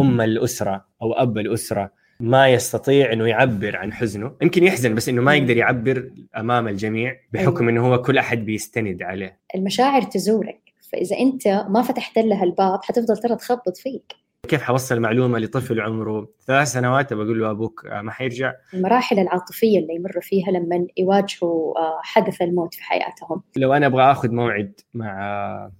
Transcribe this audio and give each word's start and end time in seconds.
أم 0.00 0.20
الأسرة 0.20 0.84
أو 1.02 1.12
أب 1.12 1.38
الأسرة 1.38 1.90
ما 2.20 2.48
يستطيع 2.48 3.12
إنه 3.12 3.26
يعبر 3.26 3.76
عن 3.76 3.92
حزنه. 3.92 4.32
يمكن 4.42 4.64
يحزن 4.64 4.94
بس 4.94 5.08
إنه 5.08 5.22
ما 5.22 5.34
يقدر 5.34 5.56
يعبر 5.56 6.10
أمام 6.36 6.68
الجميع 6.68 7.16
بحكم 7.32 7.68
أيوة. 7.68 7.70
إنه 7.70 7.86
هو 7.86 8.02
كل 8.02 8.18
أحد 8.18 8.38
بيستند 8.44 9.02
عليه. 9.02 9.38
المشاعر 9.54 10.02
تزورك. 10.02 10.60
فإذا 10.92 11.18
أنت 11.18 11.48
ما 11.48 11.82
فتحت 11.82 12.18
لها 12.18 12.44
الباب 12.44 12.80
حتفضل 12.84 13.16
ترى 13.16 13.36
تخبط 13.36 13.76
فيك. 13.76 14.24
كيف 14.48 14.62
حوصل 14.62 15.00
معلومه 15.00 15.38
لطفل 15.38 15.80
عمره 15.80 16.28
ثلاث 16.46 16.68
سنوات؟ 16.68 17.12
بقول 17.12 17.40
له 17.40 17.50
أبوك 17.50 17.86
ما 17.86 18.10
حيرجع؟ 18.10 18.52
المراحل 18.74 19.18
العاطفية 19.18 19.78
اللي 19.78 19.94
يمروا 19.94 20.22
فيها 20.22 20.50
لما 20.50 20.86
يواجهوا 20.96 21.78
آه، 21.78 22.00
حدث 22.02 22.42
الموت 22.42 22.74
في 22.74 22.82
حياتهم. 22.82 23.42
لو 23.56 23.72
أنا 23.72 23.86
أبغى 23.86 24.02
آخذ 24.02 24.30
موعد 24.30 24.80
مع 24.94 25.70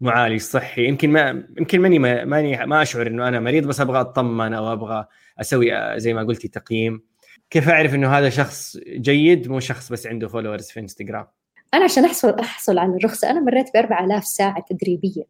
معالج 0.00 0.40
صحي. 0.40 0.88
يمكن 0.88 1.10
ما 1.10 1.44
يمكن 1.58 1.80
ماني 1.80 1.98
ماني 2.24 2.66
ما 2.66 2.82
أشعر 2.82 3.06
إنه 3.06 3.28
أنا 3.28 3.40
مريض 3.40 3.66
بس 3.66 3.80
أبغى 3.80 4.00
أطمن 4.00 4.54
أو 4.54 4.72
أبغى 4.72 5.06
أسوي 5.40 6.00
زي 6.00 6.14
ما 6.14 6.22
قلتي 6.22 6.48
تقييم. 6.48 7.02
كيف 7.50 7.68
أعرف 7.68 7.94
إنه 7.94 8.18
هذا 8.18 8.28
شخص 8.28 8.76
جيد؟ 8.86 9.48
مو 9.48 9.60
شخص 9.60 9.92
بس 9.92 10.06
عنده 10.06 10.28
followers 10.28 10.70
في 10.70 10.80
انستغرام 10.80 11.26
أنا 11.74 11.84
عشان 11.84 12.04
احصل 12.04 12.38
أحصل 12.38 12.78
على 12.78 12.96
الرخصة 12.96 13.30
أنا 13.30 13.40
مريت 13.40 13.66
ب 13.74 13.76
4000 13.76 14.24
ساعة 14.24 14.64
تدريبية. 14.70 15.22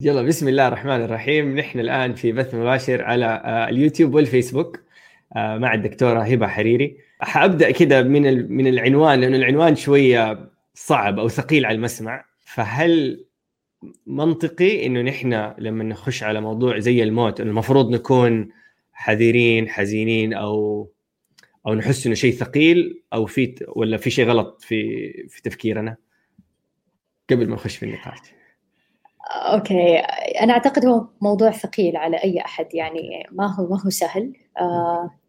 يلا 0.00 0.22
بسم 0.22 0.48
الله 0.48 0.68
الرحمن 0.68 1.02
الرحيم. 1.04 1.56
نحن 1.58 1.80
الآن 1.80 2.14
في 2.14 2.32
بث 2.32 2.54
مباشر 2.54 3.04
على 3.04 3.26
آه، 3.26 3.68
اليوتيوب 3.68 4.14
والفيسبوك 4.14 4.80
آه، 5.36 5.58
مع 5.58 5.74
الدكتورة 5.74 6.20
هبة 6.20 6.46
حريري. 6.46 6.96
حابدا 7.22 7.70
كده 7.70 8.02
من 8.02 8.52
من 8.52 8.66
العنوان 8.66 9.20
لأنه 9.20 9.36
العنوان 9.36 9.76
شوية 9.76 10.50
صعب 10.74 11.18
أو 11.18 11.28
ثقيل 11.28 11.66
على 11.66 11.74
المسمع. 11.74 12.24
فهل 12.38 13.24
منطقي 14.06 14.86
إنه 14.86 15.02
نحن 15.02 15.52
لما 15.58 15.84
نخش 15.84 16.22
على 16.22 16.40
موضوع 16.40 16.78
زي 16.78 17.02
الموت 17.02 17.40
المفروض 17.40 17.90
نكون 17.90 18.48
حذرين 18.92 19.68
حزينين 19.68 20.34
أو 20.34 20.88
أو 21.66 21.74
نحس 21.74 22.06
إنه 22.06 22.14
شيء 22.14 22.32
ثقيل 22.32 23.02
أو 23.12 23.26
في 23.26 23.54
ولا 23.68 23.96
في 23.96 24.10
شيء 24.10 24.26
غلط 24.26 24.62
في 24.62 25.12
في 25.28 25.42
تفكيرنا؟ 25.42 25.96
قبل 27.30 27.48
ما 27.48 27.54
نخش 27.54 27.76
في 27.76 27.86
النقاش. 27.86 28.18
أوكي. 29.32 29.98
أنا 30.40 30.52
أعتقد 30.52 30.86
هو 30.86 31.08
موضوع 31.20 31.50
ثقيل 31.50 31.96
على 31.96 32.16
أي 32.16 32.40
أحد 32.40 32.74
يعني 32.74 33.26
ما 33.32 33.54
هو 33.54 33.68
ما 33.68 33.82
هو 33.82 33.90
سهل. 33.90 34.32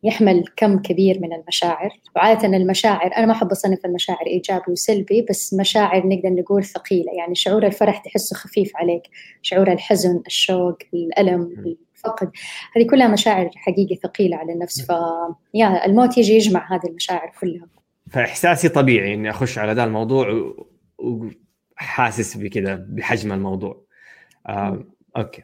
يحمل 0.03 0.43
كم 0.55 0.79
كبير 0.79 1.19
من 1.19 1.33
المشاعر. 1.33 1.89
وعاده 2.15 2.47
المشاعر 2.47 3.11
أنا 3.17 3.25
ما 3.25 3.31
أحب 3.31 3.51
أصنف 3.51 3.85
المشاعر 3.85 4.27
إيجابي 4.27 4.71
وسلبي 4.71 5.25
بس 5.29 5.53
مشاعر 5.53 6.07
نقدر 6.07 6.29
نقول 6.29 6.63
ثقيلة. 6.63 7.11
يعني 7.17 7.35
شعور 7.35 7.65
الفرح 7.65 7.97
تحسه 7.97 8.35
خفيف 8.35 8.71
عليك 8.75 9.03
شعور 9.41 9.71
الحزن 9.71 10.21
الشوق 10.27 10.77
الألم 10.93 11.75
الفقد. 11.95 12.31
هذه 12.75 12.87
كلها 12.87 13.07
مشاعر 13.07 13.49
حقيقي 13.55 13.95
ثقيلة 13.95 14.37
على 14.37 14.53
النفس. 14.53 14.81
ف 14.81 14.91
يا 15.53 15.85
الموت 15.85 16.17
يجي 16.17 16.33
يجمع 16.33 16.75
هذه 16.75 16.87
المشاعر 16.89 17.31
كلها. 17.41 17.67
فإحساسي 18.11 18.69
طبيعي 18.69 19.13
إني 19.13 19.29
أخش 19.29 19.57
على 19.57 19.73
ذا 19.73 19.83
الموضوع 19.83 20.53
وحاسس 20.97 22.37
بكذا 22.37 22.85
بحجم 22.89 23.31
الموضوع. 23.31 23.83
آه، 24.47 24.83
أوكي. 25.17 25.43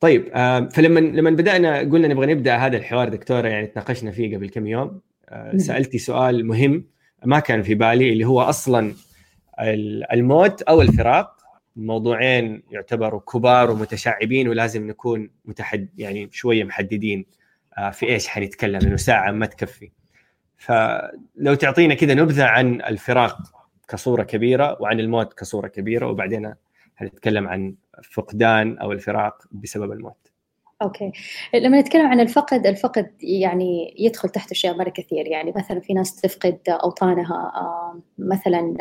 طيب 0.00 0.30
آه، 0.34 0.68
فلما 0.68 1.00
لما 1.00 1.30
بدأنا 1.30 1.78
قلنا 1.78 2.08
نبغى 2.08 2.34
نبدأ 2.34 2.56
هذا 2.56 2.76
الحوار 2.76 3.08
دكتورة 3.08 3.48
يعني 3.48 3.66
تناقشنا 3.66 4.10
فيه 4.10 4.36
قبل 4.36 4.48
كم 4.48 4.66
يوم 4.66 5.00
آه، 5.28 5.56
سألتي 5.56 5.98
سؤال 5.98 6.46
مهم 6.46 6.84
ما 7.24 7.40
كان 7.40 7.62
في 7.62 7.74
بالي 7.74 8.12
اللي 8.12 8.24
هو 8.24 8.40
أصلا 8.40 8.94
الموت 10.12 10.62
أو 10.62 10.82
الفراق 10.82 11.36
موضوعين 11.76 12.62
يعتبروا 12.70 13.20
كبار 13.20 13.70
ومتشعبين 13.70 14.48
ولازم 14.48 14.86
نكون 14.86 15.30
متحد 15.44 15.88
يعني 15.98 16.28
شوية 16.32 16.64
محددين 16.64 17.26
آه، 17.78 17.90
في 17.90 18.06
إيش 18.06 18.28
حنتكلم 18.28 18.78
لأنه 18.78 18.96
ساعة 18.96 19.30
ما 19.30 19.46
تكفي. 19.46 19.90
فلو 20.56 21.54
تعطينا 21.54 21.94
كذا 21.94 22.14
نبذة 22.14 22.44
عن 22.44 22.80
الفراق 22.82 23.38
كصورة 23.88 24.22
كبيرة 24.22 24.76
وعن 24.80 25.00
الموت 25.00 25.32
كصورة 25.32 25.68
كبيرة 25.68 26.06
وبعدين 26.06 26.54
حنتكلم 26.96 27.48
عن 27.48 27.74
فقدان 28.12 28.78
أو 28.78 28.92
الفراق 28.92 29.34
بسبب 29.52 29.92
الموت. 29.92 30.30
أوكي. 30.82 31.12
لما 31.54 31.80
نتكلم 31.80 32.06
عن 32.06 32.20
الفقد 32.20 32.66
الفقد 32.66 33.10
يعني 33.20 33.94
يدخل 33.98 34.28
تحت 34.28 34.50
أشياء 34.50 34.76
مرة 34.76 34.88
كثير. 34.90 35.26
يعني 35.26 35.52
مثلا 35.56 35.80
في 35.80 35.92
ناس 35.92 36.16
تفقد 36.16 36.58
أوطانها 36.68 37.52
مثلا 38.18 38.76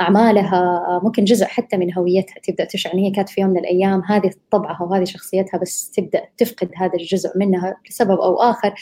أعمالها 0.00 1.00
ممكن 1.02 1.24
جزء 1.24 1.46
حتى 1.46 1.76
من 1.76 1.94
هويتها 1.94 2.34
تبدأ 2.42 2.64
تشعر 2.64 2.94
إن 2.94 2.98
هي 2.98 3.10
كانت 3.10 3.28
في 3.28 3.40
يوم 3.40 3.50
من 3.50 3.58
الأيام. 3.58 4.02
هذه 4.06 4.30
طبعها 4.50 4.82
وهذه 4.82 5.04
شخصيتها 5.04 5.58
بس 5.58 5.90
تبدأ 5.90 6.24
تفقد 6.36 6.70
هذا 6.76 6.94
الجزء 6.94 7.38
منها 7.38 7.76
لسبب 7.90 8.20
أو 8.20 8.36
آخر. 8.36 8.74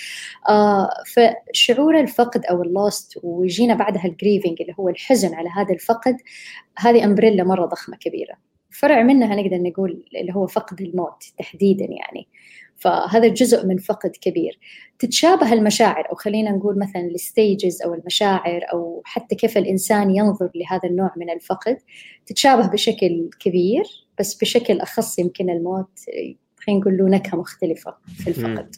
فشعور 1.06 2.00
الفقد 2.00 2.44
أو 2.44 2.62
ال 2.62 2.74
loss 2.74 3.20
ويجينا 3.22 3.74
بعدها 3.74 4.04
ال 4.04 4.10
grieving 4.10 4.56
اللي 4.60 4.74
هو 4.80 4.88
الحزن 4.88 5.34
على 5.34 5.48
هذا 5.48 5.74
الفقد 5.74 6.16
هذه 6.78 7.04
umbrella 7.04 7.44
مرة 7.44 7.66
ضخمة 7.66 7.96
كبيرة. 7.96 8.53
فرع 8.74 9.02
منها 9.02 9.36
نقدر 9.36 9.56
نقول 9.56 10.04
اللي 10.20 10.34
هو 10.34 10.46
فقد 10.46 10.80
الموت 10.80 11.24
تحديدا 11.38 11.84
يعني. 11.84 12.28
فهذا 12.76 13.28
جزء 13.28 13.66
من 13.66 13.78
فقد 13.78 14.10
كبير. 14.20 14.58
تتشابه 14.98 15.52
المشاعر 15.52 16.10
أو 16.10 16.14
خلينا 16.14 16.50
نقول 16.50 16.78
مثلا 16.78 17.02
ال 17.02 17.14
stages 17.14 17.82
أو 17.82 17.94
المشاعر 17.94 18.60
أو 18.72 19.02
حتى 19.04 19.34
كيف 19.34 19.58
الإنسان 19.58 20.10
ينظر 20.10 20.50
لهذا 20.54 20.88
النوع 20.88 21.10
من 21.16 21.30
الفقد 21.30 21.78
تتشابه 22.26 22.66
بشكل 22.66 23.30
كبير 23.40 23.84
بس 24.18 24.34
بشكل 24.34 24.80
أخص 24.80 25.18
يمكن 25.18 25.50
الموت 25.50 26.00
خلينا 26.56 26.80
نقول 26.80 26.96
له 26.96 27.08
نكهة 27.08 27.36
مختلفة 27.36 27.94
في 28.16 28.28
الفقد. 28.28 28.76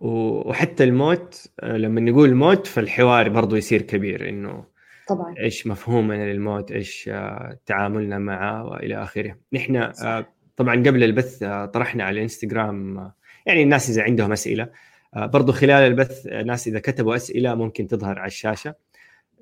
وحتى 0.00 0.84
الموت 0.84 1.46
لما 1.62 2.00
نقول 2.00 2.28
الموت 2.28 2.66
فالحوار 2.66 3.28
برضو 3.28 3.56
يصير 3.56 3.82
كبير 3.82 4.28
إنه 4.28 4.71
طبعا. 5.08 5.34
إيش 5.38 5.66
مفهومنا 5.66 6.32
للموت 6.32 6.72
إيش 6.72 7.10
آه، 7.12 7.58
تعاملنا 7.66 8.18
معه 8.18 8.64
وإلى 8.66 9.02
آخره. 9.02 9.36
نحن 9.52 9.76
آه، 9.76 10.26
طبعا 10.56 10.74
قبل 10.74 11.04
البث 11.04 11.42
آه، 11.42 11.66
طرحنا 11.66 12.04
على 12.04 12.14
الإنستغرام 12.14 13.10
يعني 13.46 13.62
الناس 13.62 13.90
إذا 13.90 14.02
عندهم 14.02 14.32
أسئلة 14.32 14.68
برضو 15.16 15.52
خلال 15.52 15.70
البث 15.70 16.26
الناس 16.26 16.68
إذا 16.68 16.78
كتبوا 16.78 17.16
أسئلة 17.16 17.54
ممكن 17.54 17.86
تظهر 17.86 18.18
على 18.18 18.26
الشاشة. 18.26 18.74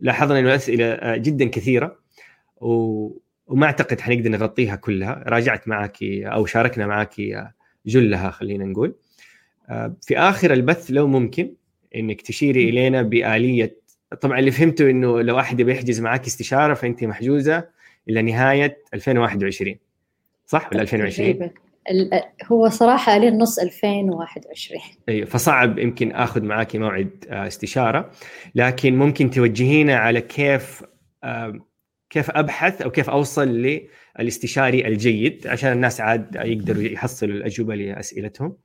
لاحظنا 0.00 0.38
إنه 0.38 0.48
الأسئلة 0.48 1.16
جدا 1.16 1.48
كثيرة 1.48 1.98
و... 2.60 3.09
وما 3.47 3.66
أعتقد 3.66 4.00
حنقدر 4.00 4.31
نغطيها 4.31 4.77
كلها. 4.77 5.25
راجعت 5.27 5.69
معك 5.69 6.03
أو 6.03 6.47
شاركنا 6.47 6.87
معك 6.87 7.15
جلها 7.87 8.31
خلينا 8.31 8.65
نقول. 8.65 8.94
في 10.03 10.19
آخر 10.19 10.53
البث 10.53 10.91
لو 10.91 11.06
ممكن 11.06 11.54
إنك 11.97 12.21
تشيري 12.22 12.69
إلينا 12.69 13.03
بآلية 13.03 13.79
طبعا 14.21 14.38
اللي 14.38 14.50
فهمته 14.50 14.91
إنه 14.91 15.22
لو 15.22 15.38
أحد 15.38 15.60
يبي 15.60 15.72
يحجز 15.72 16.00
معك 16.00 16.26
استشارة 16.26 16.75
فأنت 16.75 17.04
محجوزة 17.04 17.69
إلى 18.09 18.22
نهاية 18.22 18.78
2021 18.94 19.76
صح 20.47 20.69
ولا 20.72 20.82
2020 20.82 21.50
هو 22.53 22.69
صراحة 22.69 23.19
لين 23.19 23.38
نص 23.38 23.59
2021 23.59 24.81
أيوه 25.09 25.26
فصعب 25.26 25.78
يمكن 25.78 26.12
آخذ 26.12 26.43
معك 26.43 26.76
موعد 26.76 27.25
آه، 27.28 27.47
استشارة 27.47 28.10
لكن 28.54 28.98
ممكن 28.98 29.31
توجهينا 29.31 29.97
على 29.97 30.21
كيف 30.21 30.82
كيف 32.10 32.31
أبحث 32.31 32.82
أو 32.82 32.91
كيف 32.91 33.10
أوصل 33.10 33.48
للاستشاري 34.19 34.87
الجيد 34.87 35.47
عشان 35.47 35.72
الناس 35.72 36.00
عاد 36.00 36.34
يقدروا 36.34 36.82
يحصلوا 36.82 37.34
الأجوبة 37.34 37.75
لأسئلتهم. 37.75 38.56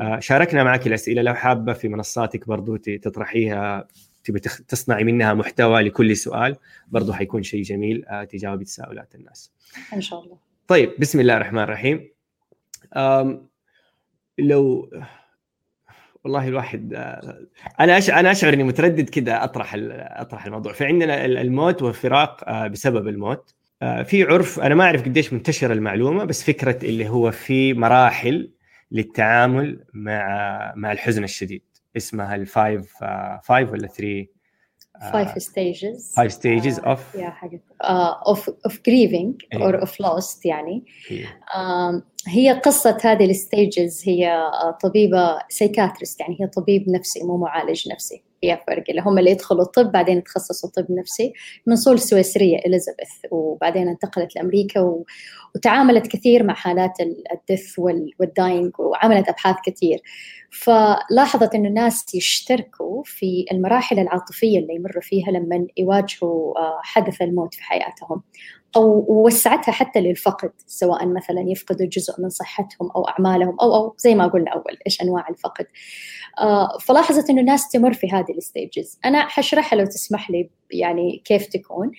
آه، 0.00 0.18
شاركنا 0.18 0.64
معك 0.64 0.86
الأسئلة 0.86 1.22
لو 1.22 1.34
حابة 1.34 1.72
في 1.72 1.88
منصاتك 1.88 2.48
برضو 2.48 2.76
تطرحيها 2.76 3.88
تبي 4.24 4.40
تصنعي 4.40 5.04
منها 5.04 5.34
محتوى 5.34 5.82
لكل 5.82 6.16
سؤال 6.16 6.56
برضه 6.88 7.12
حيكون 7.12 7.42
شيء 7.42 7.62
جميل 7.62 8.04
آه، 8.04 8.24
تجاوبي 8.24 8.64
تساؤلات 8.64 9.14
الناس. 9.14 9.52
إن 9.92 10.00
شاء 10.00 10.20
الله. 10.20 10.38
طيب 10.68 10.92
بسم 10.98 11.20
الله 11.20 11.36
الرحمن 11.36 11.62
الرحيم. 11.62 12.08
لو 14.38 14.90
والله 16.24 16.48
الواحد 16.48 16.94
آه، 16.94 17.46
أنا. 17.80 17.98
أنا 17.98 18.30
أشعر 18.30 18.52
إني 18.52 18.62
متردد 18.62 19.10
كذا 19.10 19.44
أطرح 19.44 19.74
أطرح 19.76 20.46
الموضوع. 20.46 20.72
فعندنا 20.72 21.24
الموت 21.24 21.82
والفراق 21.82 22.48
آه، 22.48 22.66
بسبب 22.66 23.08
الموت. 23.08 23.54
في 23.80 24.22
عرف 24.22 24.60
أنا 24.60 24.74
ما 24.74 24.84
أعرف 24.84 25.02
قديش 25.02 25.32
منتشرة 25.32 25.72
المعلومة 25.72 26.24
بس 26.24 26.44
فكرة 26.44 26.84
اللي 26.84 27.08
هو 27.08 27.30
في 27.30 27.74
مراحل 27.74 28.50
للتعامل 28.90 29.84
مع 29.94 30.72
مع 30.76 30.92
الحزن 30.92 31.24
الشديد. 31.24 31.62
اسمها 31.96 32.34
ال 32.34 32.46
five 32.46 32.96
five 33.44 33.72
ولا 33.72 33.86
3 33.86 34.26
five 35.12 35.42
stages 35.42 36.14
five 36.16 36.32
stages 36.32 36.78
of 36.78 37.14
يا 37.14 37.30
حاجة. 37.30 37.62
of 38.26 38.50
of 38.64 38.80
grieving 38.86 39.42
or 39.54 39.80
of 39.80 40.00
loss 40.00 40.46
يعني. 40.46 40.84
yeah. 41.08 42.02
هي 42.28 42.52
قصة 42.52 42.98
هذه 43.04 43.24
ال 43.24 43.35
stages 43.35 44.02
هي 44.08 44.50
طبيبة 44.82 45.38
psychiatrist 45.48 46.20
يعني 46.20 46.36
هي 46.40 46.46
طبيب 46.46 46.88
نفسي 46.90 47.24
مو 47.24 47.36
معالج 47.36 47.88
نفسي. 47.92 48.22
فيها 48.40 48.60
فرق. 48.66 48.84
اللي 48.88 49.00
هم 49.00 49.18
اللي 49.18 49.30
يدخلوا 49.30 49.62
الطب 49.62 49.92
بعدين 49.92 50.18
يتخصصوا 50.18 50.70
طب 50.70 50.86
نفسي. 50.90 51.32
من 51.66 51.76
أصول 51.76 51.94
سويسرية 51.94 52.58
إليزابيث 52.58 53.08
وبعدين 53.30 53.88
انتقلت 53.88 54.36
لأمريكا 54.36 54.80
و... 54.80 55.04
وتعاملت 55.54 56.06
كثير 56.06 56.42
مع 56.42 56.54
حالات 56.54 57.00
ال 57.00 57.13
death 57.13 57.78
وال... 57.78 58.10
وال 58.20 58.35
dying 58.35 58.72
وعملت 58.78 59.28
أبحاث 59.28 59.56
كثير. 59.64 60.00
فلاحظت 60.50 61.54
إنه 61.54 61.68
الناس 61.68 62.14
يشتركوا 62.14 63.02
في 63.04 63.44
المراحل 63.52 63.98
العاطفية 63.98 64.58
اللي 64.58 64.74
يمروا 64.74 65.02
فيها 65.02 65.30
لما 65.30 65.66
يواجهوا 65.76 66.58
آه، 66.58 66.80
حدث 66.82 67.22
الموت 67.22 67.54
في 67.54 67.62
حياتهم. 67.62 68.22
أو 68.76 69.06
وسعتها 69.08 69.72
حتى 69.72 70.00
للفقد 70.00 70.52
سواء 70.66 71.06
مثلا 71.06 71.44
يفقدوا 71.46 71.86
جزء 71.86 72.14
من 72.22 72.28
صحتهم 72.28 72.90
أو 72.96 73.08
أعمالهم 73.08 73.56
أو 73.60 73.74
أو 73.74 73.94
زي 73.98 74.14
ما 74.14 74.26
قلنا 74.26 74.50
أول 74.50 74.78
إيش 74.86 75.02
أنواع 75.02 75.28
الفقد؟ 75.28 75.66
آه 76.40 76.78
فلاحظت 76.78 77.30
إنه 77.30 77.40
الناس 77.40 77.68
تمر 77.68 77.92
في 77.92 78.10
هذه 78.10 78.32
الستيجز 78.36 78.98
أنا 79.04 79.28
حشرحها 79.28 79.78
لو 79.78 79.86
تسمح 79.86 80.30
لي 80.30 80.50
يعني 80.70 81.22
كيف 81.24 81.46
تكون. 81.46 81.90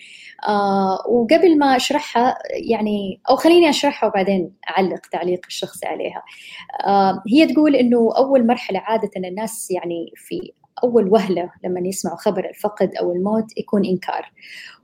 آه 0.48 1.08
وقبل 1.10 1.58
ما 1.58 1.76
أشرحها 1.76 2.38
يعني 2.70 3.22
أو 3.30 3.36
خليني 3.36 3.70
أشرحها 3.70 4.10
وبعدين 4.10 4.54
أعلق 4.70 5.00
تعليق 5.12 5.42
الشخصي 5.48 5.88
عليها. 5.88 6.24
آه 6.88 7.24
هي 7.34 7.54
تقول 7.54 7.76
إنه 7.76 8.14
أول 8.18 8.48
مرحلة 8.48 8.80
عادة 8.80 9.12
الناس 9.16 9.72
يعني 9.72 10.12
في 10.16 10.52
أول 10.84 11.10
وهلة 11.10 11.52
لما 11.64 11.80
يسمعوا 11.80 12.18
خبر 12.18 12.50
الفقد 12.50 12.96
أو 12.96 13.12
الموت 13.12 13.58
يكون 13.58 13.86
إنكار. 13.86 14.32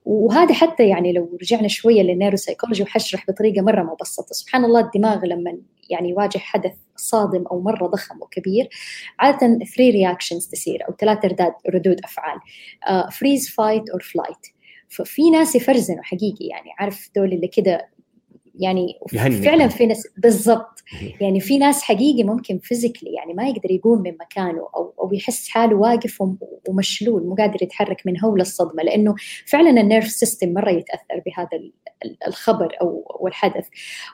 وهذا 0.05 0.53
حتى 0.53 0.87
يعني 0.87 1.13
لو 1.13 1.37
رجعنا 1.41 1.67
شوية 1.67 2.01
لل 2.01 2.11
neuropsychology 2.11 2.83
وحشرح 2.83 3.25
بطريقة 3.27 3.61
مرة 3.61 3.83
مبسطة. 3.83 4.33
سبحان 4.33 4.65
الله 4.65 4.79
الدماغ 4.79 5.25
لما 5.25 5.57
يعني 5.89 6.09
يواجه 6.09 6.37
حدث 6.37 6.73
صادم 6.95 7.45
أو 7.51 7.61
مرة 7.61 7.87
ضخم 7.87 8.21
وكبير 8.21 8.69
عادة 9.19 9.37
3 9.37 9.65
reactions 9.79 10.47
تصير 10.47 10.87
أو 10.89 10.93
ثلاث 10.93 11.25
رداد 11.25 11.53
ردود 11.69 11.99
أفعال. 12.03 12.39
freeze 13.11 13.49
fight 13.49 13.89
or 13.89 14.01
flight 14.01 14.47
ففي 14.89 15.29
ناس 15.29 15.55
يفرزنوا 15.55 16.03
حقيقي 16.03 16.45
يعني. 16.45 16.69
عارف 16.79 17.09
دول 17.15 17.33
اللي 17.33 17.47
كده 17.47 17.89
يعني 18.59 18.99
فعلا 19.43 19.67
في 19.67 19.85
ناس 19.85 20.07
بالضبط. 20.17 20.83
يعني 21.21 21.39
في 21.39 21.57
ناس 21.57 21.81
حقيقي 21.81 22.23
ممكن 22.23 22.59
physically 22.59 23.13
يعني 23.13 23.33
ما 23.33 23.47
يقدر 23.47 23.71
يقوم 23.71 24.01
من 24.01 24.13
مكانه 24.21 24.67
أو 24.75 24.93
أو 24.99 25.13
يحس 25.13 25.47
حاله 25.49 25.75
واقف 25.75 26.23
ومشلول 26.67 27.23
مو 27.27 27.35
قادر 27.35 27.63
يتحرك 27.63 28.01
من 28.05 28.19
هول 28.19 28.41
الصدمه 28.41 28.83
لأنه 28.83 29.15
فعلا 29.45 29.81
ال 29.81 29.86
nerve 29.86 30.07
system 30.07 30.53
مرة 30.53 30.69
يتأثر 30.69 31.21
بهذا 31.25 31.49
الخبر 32.27 32.77
أو 32.81 33.27
الحدث. 33.27 33.67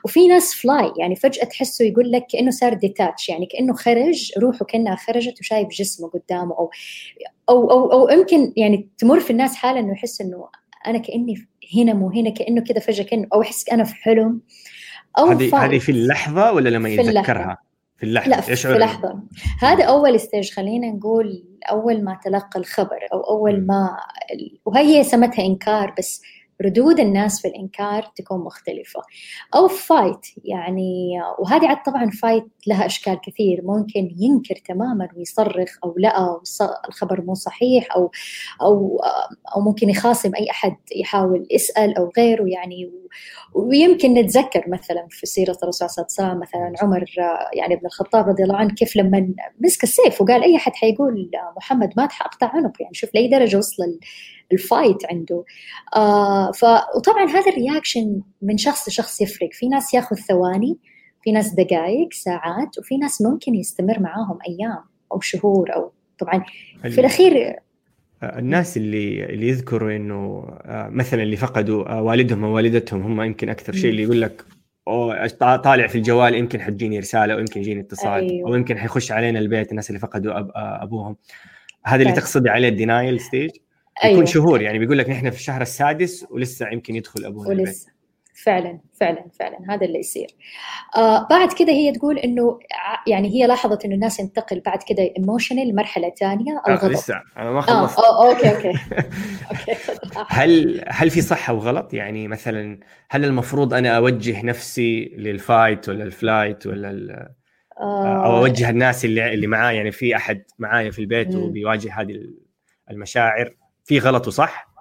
وفي 0.04 0.28
ناس 0.28 0.54
flight 0.54 0.92
يعني 0.98 1.16
فجأة 1.16 1.44
تحسه 1.44 1.84
يقول 1.84 2.12
لك 2.12 2.26
كأنه 2.30 2.50
صار 2.50 2.74
detach 2.74 3.28
يعني 3.28 3.46
كأنه 3.46 3.74
خرج 3.74 4.32
روحه 4.38 4.64
كأنها 4.64 4.96
خرجت 4.96 5.40
وشايف 5.40 5.68
جسمه 5.68 6.08
قدامه 6.08 6.54
أو 6.58 6.70
أو 7.48 7.70
أو, 7.70 7.92
أو 7.92 8.18
يمكن 8.18 8.52
يعني 8.56 8.88
تمر 8.98 9.20
في 9.20 9.30
الناس 9.30 9.54
حالة 9.54 9.80
إنه 9.80 9.92
يحس 9.92 10.20
إنه 10.20 10.48
أنا 10.86 10.98
كأني 10.98 11.48
هنا 11.76 11.94
مو 11.94 12.10
هنا 12.10 12.30
كأنه 12.30 12.60
كذا 12.60 12.80
فجأة 12.80 13.04
كأنه 13.04 13.26
أو 13.34 13.42
أحس 13.42 13.68
أنا 13.68 13.84
في 13.84 13.94
حلم 13.94 14.40
أو 15.18 15.26
هذه 15.26 15.64
هذه 15.64 15.78
في 15.78 15.92
اللحظة 15.92 16.52
ولا 16.52 16.68
لما 16.68 16.88
يتذكرها؟ 16.88 17.58
في 17.96 18.06
اللحظة. 18.06 18.30
لا 18.30 18.40
في 18.40 18.72
اللحظه 18.72 19.22
هذا 19.60 19.84
أول 19.84 20.20
stage 20.20 20.52
خلينا 20.52 20.90
نقول 20.90 21.44
أول 21.70 22.04
ما 22.04 22.18
تلقى 22.24 22.60
الخبر 22.60 22.98
أو 23.12 23.20
أول 23.20 23.66
ما 23.66 23.96
وهي 24.64 25.04
سمتها 25.04 25.44
إنكار 25.44 25.94
بس 25.98 26.22
ردود 26.62 27.00
الناس 27.00 27.42
في 27.42 27.48
الإنكار 27.48 28.12
تكون 28.16 28.40
مختلفة. 28.40 29.00
أو 29.54 29.68
fight 29.68 30.26
يعني 30.44 31.20
وهذه 31.38 31.66
عاد 31.66 31.82
طبعا 31.86 32.10
fight 32.10 32.44
لها 32.66 32.86
أشكال 32.86 33.20
كثير. 33.20 33.60
ممكن 33.64 34.14
ينكر 34.18 34.54
تماما 34.54 35.08
ويصرخ 35.16 35.78
أو 35.84 35.94
لا 35.96 36.40
الخبر 36.88 37.22
مو 37.22 37.34
صحيح 37.34 37.96
أو 37.96 38.10
أو 38.62 39.00
أو 39.56 39.60
ممكن 39.60 39.90
يخاصم 39.90 40.34
أي 40.34 40.50
أحد 40.50 40.76
يحاول 40.96 41.46
يسأل 41.50 41.96
أو 41.96 42.12
غيره 42.18 42.44
يعني. 42.46 42.90
ويمكن 43.54 44.14
نتذكر 44.14 44.64
مثلا 44.68 45.06
في 45.10 45.26
سيرة 45.26 45.58
الرسول 45.62 45.90
صلى 45.90 46.06
الله 46.08 46.16
عليه 46.18 46.28
وسلم 46.28 46.40
مثلا 46.40 46.74
عمر 46.82 47.04
يعني 47.54 47.74
ابن 47.74 47.86
الخطاب 47.86 48.28
رضي 48.28 48.42
الله 48.42 48.56
عنه 48.56 48.74
كيف 48.74 48.96
لما 48.96 49.34
مسك 49.60 49.82
السيف 49.82 50.20
وقال 50.20 50.42
أي 50.42 50.56
أحد 50.56 50.72
حيقول 50.74 51.30
محمد 51.56 51.92
مات 51.96 52.12
حأقطع 52.12 52.50
عنقه 52.54 52.74
يعني 52.80 52.94
شوف 52.94 53.10
لأي 53.14 53.28
درجة 53.28 53.56
وصل 53.56 53.98
ال 54.54 54.63
fight 54.63 55.06
عنده. 55.10 55.44
آه 55.96 56.50
ف 56.52 56.64
وطبعا 56.96 57.24
هذا 57.24 57.50
ال 57.50 57.58
reaction 57.58 58.20
من 58.42 58.56
شخص 58.56 58.88
لشخص 58.88 59.20
يفرق. 59.20 59.48
في 59.52 59.68
ناس 59.68 59.94
ياخذ 59.94 60.16
ثواني 60.16 60.78
في 61.24 61.32
ناس 61.32 61.54
دقائق 61.54 62.12
ساعات 62.12 62.78
وفي 62.78 62.96
ناس 62.96 63.22
ممكن 63.22 63.54
يستمر 63.54 64.00
معاهم 64.00 64.38
أيام 64.48 64.84
أو 65.12 65.20
شهور 65.20 65.74
أو 65.74 65.92
طبعا 66.18 66.44
في 66.82 67.00
الأخير 67.00 67.56
الناس 68.22 68.76
اللي 68.76 69.24
اللي 69.24 69.48
يذكروا 69.48 69.96
إنه 69.96 70.46
آه، 70.62 70.88
مثلا 70.88 71.22
اللي 71.22 71.36
فقدوا 71.36 71.92
آه، 71.92 72.02
والدهم 72.02 72.44
أو 72.44 72.50
والدتهم 72.50 73.02
هم 73.02 73.22
يمكن 73.22 73.48
أكثر 73.48 73.72
شيء 73.72 73.90
اللي 73.90 74.02
يقول 74.02 74.20
لك 74.20 74.44
أو 74.88 75.26
طالع 75.56 75.86
في 75.86 75.98
الجوال 75.98 76.34
يمكن 76.34 76.60
حتجيني 76.60 76.98
رسالة 76.98 77.34
أو 77.34 77.38
يمكن 77.38 77.60
يجيني 77.60 77.80
اتصال 77.80 78.30
أيوه. 78.30 78.48
أو 78.48 78.54
يمكن 78.54 78.78
حيخش 78.78 79.12
علينا 79.12 79.38
البيت 79.38 79.70
الناس 79.70 79.90
اللي 79.90 80.00
فقدوا 80.00 80.38
أب 80.38 80.50
آه، 80.50 80.82
أبوهم. 80.82 81.16
هذا 81.84 82.02
اللي 82.02 82.12
تقصدي 82.12 82.50
عليه 82.50 82.68
ال 82.68 82.75
denial 82.75 83.20
stage؟ 83.20 83.50
أيوة. 84.04 84.14
يكون 84.14 84.26
شهور 84.26 84.62
يعني 84.62 84.78
بيقول 84.78 84.98
لك 84.98 85.10
نحن 85.10 85.30
في 85.30 85.36
الشهر 85.36 85.62
السادس 85.62 86.26
ولسه 86.30 86.66
يمكن 86.72 86.94
يدخل 86.94 87.24
أبونا 87.24 87.48
ولسه. 87.48 87.94
فعلا 88.44 88.80
فعلا 89.00 89.24
فعلا 89.40 89.58
هذا 89.68 89.86
اللي 89.86 89.98
يصير. 89.98 90.26
آه 90.96 91.26
بعد 91.30 91.52
كده 91.52 91.72
هي 91.72 91.92
تقول 91.92 92.18
إنه 92.18 92.58
يعني 93.06 93.28
هي 93.28 93.46
لاحظت 93.46 93.84
إنه 93.84 93.94
الناس 93.94 94.20
ينتقل 94.20 94.60
بعد 94.60 94.78
كده 94.88 95.02
emotional 95.18 95.68
لمرحله 95.68 96.10
ثانية 96.20 96.52
آه، 96.66 96.70
الغضب. 96.70 96.84
آه 96.84 96.92
لسه. 96.92 97.14
أنا 97.36 97.50
ما 97.50 97.60
خلصت. 97.60 97.98
آه 97.98 98.28
okay 98.28 98.50
okay. 98.54 98.68
okay 99.50 99.76
هل 100.28 100.84
هل 100.88 101.10
في 101.10 101.20
صح 101.20 101.50
وغلط؟ 101.50 101.94
يعني 101.94 102.28
مثلا 102.28 102.80
هل 103.10 103.24
المفروض 103.24 103.74
أنا 103.74 103.96
أوجه 103.96 104.46
نفسي 104.46 105.04
لل 105.16 105.37
fight 105.37 105.88
ولا 105.88 106.04
ال 106.04 106.13
flight 106.13 106.66
ولا 106.66 107.32
آه 107.80 108.26
أو 108.26 108.38
أوجه 108.38 108.70
الناس 108.70 109.04
اللي 109.04 109.34
اللي 109.34 109.46
معاي 109.46 109.76
يعني 109.76 109.90
في 109.90 110.16
أحد 110.16 110.42
معايا 110.58 110.90
في 110.90 110.98
البيت 110.98 111.34
وبيواجه 111.34 112.00
هذه 112.00 112.12
المشاعر؟ 112.90 113.63
في 113.84 113.98
غلط 113.98 114.26
وصح؟ 114.26 114.74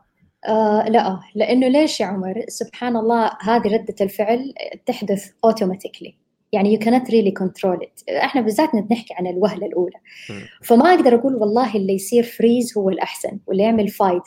آه 0.47 0.85
لا 0.89 1.19
لأنه 1.35 1.67
ليش 1.67 1.99
يا 1.99 2.05
عمر؟ 2.05 2.45
سبحان 2.47 2.95
الله 2.95 3.31
هذه 3.41 3.67
ردة 3.67 3.95
الفعل 4.01 4.53
تحدث 4.85 5.31
automatically 5.45 6.15
يعني 6.51 6.77
you 6.77 6.81
cannot 6.81 7.07
really 7.07 7.43
control 7.43 7.79
it. 7.85 8.15
إحنا 8.23 8.41
بالذات 8.41 8.75
نحكي 8.91 9.13
عن 9.13 9.27
الوهلة 9.27 9.67
الأولى. 9.67 9.97
فما 10.63 10.93
أقدر 10.93 11.15
أقول 11.15 11.35
والله 11.35 11.75
اللي 11.75 11.93
يصير 11.93 12.23
freeze 12.23 12.77
هو 12.77 12.89
الأحسن 12.89 13.39
واللي 13.47 13.63
يعمل 13.63 13.87
fight 13.87 14.21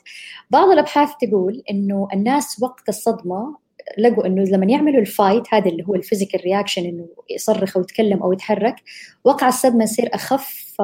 بعض 0.51 0.69
الأبحاث 0.69 1.11
تقول 1.21 1.63
إنه 1.71 2.09
الناس 2.13 2.63
وقت 2.63 2.89
الصدمة 2.89 3.57
لقوا 3.99 4.27
إنه 4.27 4.43
لما 4.43 4.67
يعملوا 4.67 5.01
ال 5.01 5.08
fight 5.08 5.43
هذا 5.55 5.69
اللي 5.71 5.85
هو 5.89 5.95
ال 5.95 6.00
physical 6.00 6.41
reaction 6.41 6.85
إنه 6.85 7.09
يصرخ 7.31 7.77
أو 7.77 7.83
يتكلم 7.83 8.23
أو 8.23 8.33
يتحرك 8.33 8.77
وقع 9.25 9.49
الصدمة 9.49 9.85
يصير 9.85 10.09
أخف 10.15 10.75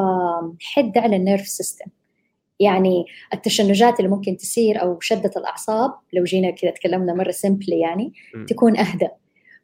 حده 0.61 1.01
على 1.01 1.17
ال 1.17 1.22
nerve 1.22 1.49
system. 1.49 1.91
يعني 2.63 3.05
التشنجات 3.35 4.01
اللي 4.01 4.11
ممكن 4.11 4.37
تصير 4.37 4.83
أو 4.83 5.01
شدة 5.01 5.31
الأعصاب 5.37 5.95
لو 6.13 6.25
جينا 6.25 6.51
كذا 6.51 6.71
تكلمنا 6.71 7.15
مرة 7.15 7.31
simply 7.31 7.81
يعني 7.81 8.13
م. 8.35 8.47
تكون 8.47 8.77
أهدى. 8.77 9.09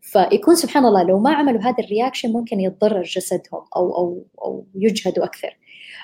فيكون 0.00 0.54
سبحان 0.54 0.84
الله 0.84 1.02
لو 1.02 1.18
ما 1.18 1.34
عملوا 1.34 1.60
هذا 1.60 1.76
ال 1.78 1.84
reaction 1.84 2.32
ممكن 2.32 2.60
يتضرر 2.60 3.02
جسدهم 3.02 3.64
أو 3.76 3.96
أو 3.96 4.26
أو 4.44 4.66
يجهدوا 4.74 5.24
أكثر. 5.24 5.58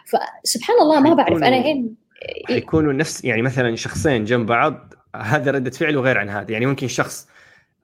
فسبحان 0.07 0.77
الله 0.83 1.01
ما 1.01 1.15
بعرف 1.15 1.43
أنا 1.43 1.57
هين 1.57 1.95
حيكونوا 2.47 2.93
نفس 2.93 3.25
يعني 3.25 3.43
مثلا 3.43 3.77
شخصين 3.77 4.25
جنب 4.25 4.47
بعض 4.47 4.95
هذا 5.17 5.51
ردة 5.51 5.71
فعله 5.71 6.01
غير 6.01 6.19
عن 6.19 6.29
هذا. 6.29 6.53
يعني 6.53 6.67
ممكن 6.67 6.89
شخص 6.89 7.29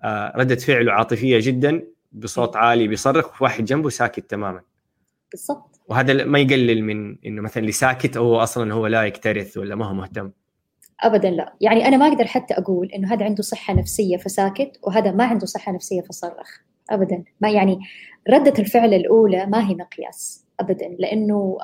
آه، 0.05 0.33
ردة 0.37 0.57
فعله 0.57 0.93
عاطفية 0.93 1.39
جدا 1.41 1.83
بصوت 2.13 2.57
عالي 2.57 2.89
بيصرخ 2.89 3.43
واحد 3.43 3.65
جنبه 3.65 3.89
ساكت 3.89 4.31
تماما. 4.31 4.61
بالضبط. 5.33 5.70
وهذا 5.91 6.25
ما 6.25 6.39
يقلل 6.39 6.85
من 6.85 7.17
إنه 7.27 7.43
مثلا 7.43 7.61
اللي 7.61 7.73
ساكت 7.73 8.17
هو 8.17 8.43
أصلا 8.43 8.75
هو 8.75 8.87
لا 8.87 9.05
يكترث 9.05 9.57
ولا 9.57 9.75
ما 9.75 9.87
هو 9.87 9.95
مهتم. 9.95 10.31
ابدا 11.01 11.31
لا. 11.31 11.55
يعني 11.61 11.89
أنا 11.89 11.97
ما 11.97 12.09
أقدر 12.09 12.27
حتى 12.27 12.55
أقول 12.55 12.87
إنه 12.87 13.13
هذا 13.13 13.25
عنده 13.25 13.43
صحة 13.43 13.75
نفسية 13.75 14.17
فساكت 14.17 14.71
وهذا 14.83 15.11
ما 15.11 15.25
عنده 15.25 15.47
صحة 15.47 15.73
نفسية 15.73 16.01
فصرخ. 16.01 16.59
ابدا. 16.91 17.25
ما 17.41 17.51
يعني 17.51 17.79
ردة 18.31 18.55
الفعل 18.59 18.95
الأولى 18.95 19.47
ما 19.47 19.69
هي 19.69 19.75
مقياس. 19.75 20.47
ابدا. 20.61 20.97
لأنه 20.99 21.59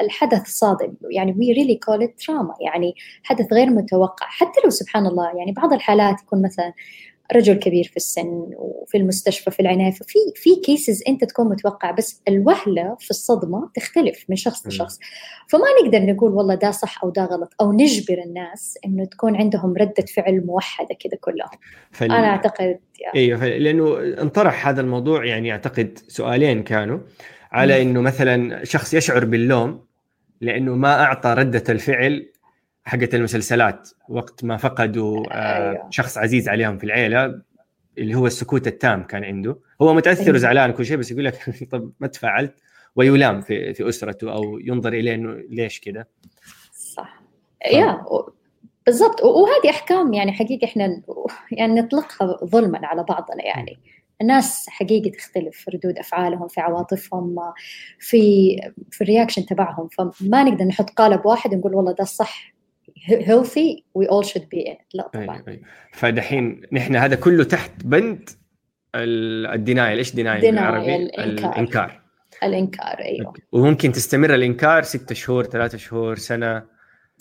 الحدث 0.00 0.46
صادم. 0.46 0.94
يعني 1.10 1.32
we 1.32 1.52
really 1.52 1.74
call 1.74 2.02
it 2.02 2.20
trauma 2.20 2.54
يعني 2.60 2.94
حدث 3.22 3.52
غير 3.52 3.70
متوقع. 3.70 4.26
حتى 4.26 4.60
لو 4.64 4.70
سبحان 4.70 5.06
الله 5.06 5.38
يعني 5.38 5.52
بعض 5.52 5.72
الحالات 5.72 6.22
يكون 6.22 6.42
مثلا 6.42 6.72
رجل 7.34 7.54
كبير 7.54 7.84
في 7.84 7.96
السن 7.96 8.50
وفي 8.56 8.96
المستشفى 8.96 9.50
في 9.50 9.60
العناية. 9.60 9.90
ففي 9.90 10.18
في 10.34 10.56
cases 10.64 11.02
أنت 11.08 11.24
تكون 11.24 11.48
متوقع 11.48 11.90
بس 11.90 12.22
الوهلة 12.28 12.96
في 13.00 13.10
الصدمة 13.10 13.70
تختلف 13.74 14.24
من 14.28 14.36
شخص 14.36 14.66
لشخص. 14.66 14.98
فما 15.48 15.64
نقدر 15.84 15.98
نقول 15.98 16.32
والله 16.32 16.54
ده 16.54 16.70
صح 16.70 17.04
أو 17.04 17.10
ده 17.10 17.24
غلط 17.24 17.54
أو 17.60 17.72
نجبر 17.72 18.22
الناس 18.26 18.78
إنه 18.84 19.04
تكون 19.04 19.36
عندهم 19.36 19.74
ردة 19.76 20.04
فعل 20.16 20.46
موحدة 20.46 20.94
كذا 20.94 21.18
كلهم. 21.20 21.50
فال... 21.90 22.12
أنا 22.12 22.26
أعتقد 22.26 22.78
يعني. 23.00 23.14
إيوه 23.14 23.46
لأنه 23.46 23.98
انطرح 24.22 24.68
هذا 24.68 24.80
الموضوع 24.80 25.24
يعني 25.24 25.52
أعتقد 25.52 25.98
سؤالين 26.08 26.62
كانوا 26.62 26.98
على 27.52 27.82
إنه 27.82 28.00
مثلا 28.00 28.64
شخص 28.64 28.94
يشعر 28.94 29.24
باللوم 29.24 29.84
لأنه 30.40 30.74
ما 30.74 31.02
أعطى 31.02 31.34
ردة 31.38 31.64
الفعل 31.68 32.32
حقت 32.84 33.14
المسلسلات 33.14 33.88
وقت 34.08 34.44
ما 34.44 34.56
فقدوا 34.56 35.24
آه، 35.30 35.70
أيوه. 35.70 35.90
شخص 35.90 36.18
عزيز 36.18 36.48
عليهم 36.48 36.78
في 36.78 36.84
العيلة 36.84 37.42
اللي 37.98 38.14
هو 38.14 38.26
السكوت 38.26 38.66
التام 38.66 39.02
كان 39.02 39.24
عنده. 39.24 39.58
هو 39.82 39.94
متأثر 39.94 40.22
أيوه. 40.22 40.34
وزعلان 40.34 40.72
كل 40.72 40.86
شيء 40.86 40.96
بس 40.96 41.10
يقول 41.10 41.24
لك 41.24 41.34
طب 41.72 41.92
ما 42.00 42.06
تفاعلت؟ 42.06 42.54
ويلام 42.96 43.40
في 43.40 43.74
في 43.74 43.88
أسرته 43.88 44.32
أو 44.32 44.58
ينظر 44.58 44.92
إليه 44.92 45.14
إنه 45.14 45.32
ليش 45.48 45.80
كذا 45.80 46.04
صح. 46.72 47.22
ف... 47.64 47.72
yeah 47.72 48.04
بالضبط. 48.86 49.24
وهذه 49.24 49.70
أحكام 49.70 50.12
يعني 50.12 50.32
حقيقة 50.32 50.64
إحنا 50.64 51.02
يعني 51.52 51.80
نطلقها 51.80 52.38
ظلما 52.44 52.86
على 52.86 53.04
بعضنا 53.08 53.44
يعني. 53.44 53.78
الناس 54.20 54.66
حقيقة 54.68 55.10
تختلف 55.10 55.56
في 55.56 55.70
ردود 55.70 55.98
أفعالهم 55.98 56.48
في 56.48 56.60
عواطفهم 56.60 57.36
في 57.98 58.56
في 58.90 59.00
ال 59.00 59.05
reaction 59.05 59.46
تبعهم. 59.46 59.88
فما 59.88 60.42
نقدر 60.42 60.64
نحط 60.64 60.90
قالب 60.90 61.26
واحد 61.26 61.54
ونقول 61.54 61.74
والله 61.74 61.92
ده 61.92 62.02
الصح 62.02 62.54
healthy 63.26 63.84
we 63.98 64.06
all 64.06 64.22
should 64.22 64.46
be 64.54 64.70
in 64.70 64.76
لا 64.94 65.10
طبعا. 65.14 65.44
أي 65.48 65.52
أي. 65.52 65.62
فدحين 65.92 66.62
نحن 66.72 66.96
هذا 66.96 67.14
كله 67.14 67.44
تحت 67.44 67.70
بند 67.84 68.30
ال 68.94 69.07
denial. 69.07 69.98
إيش 69.98 70.14
denial 70.14 70.40
بالعربي؟ 70.40 70.96
الإنكار. 70.96 71.52
الإنكار. 71.52 72.00
الإنكار 72.42 72.98
أيوه. 73.00 73.32
وممكن 73.52 73.92
تستمر 73.92 74.34
الإنكار 74.34 74.82
ستة 74.82 75.14
شهور 75.14 75.44
ثلاثة 75.44 75.78
شهور 75.78 76.16
سنة. 76.16 76.62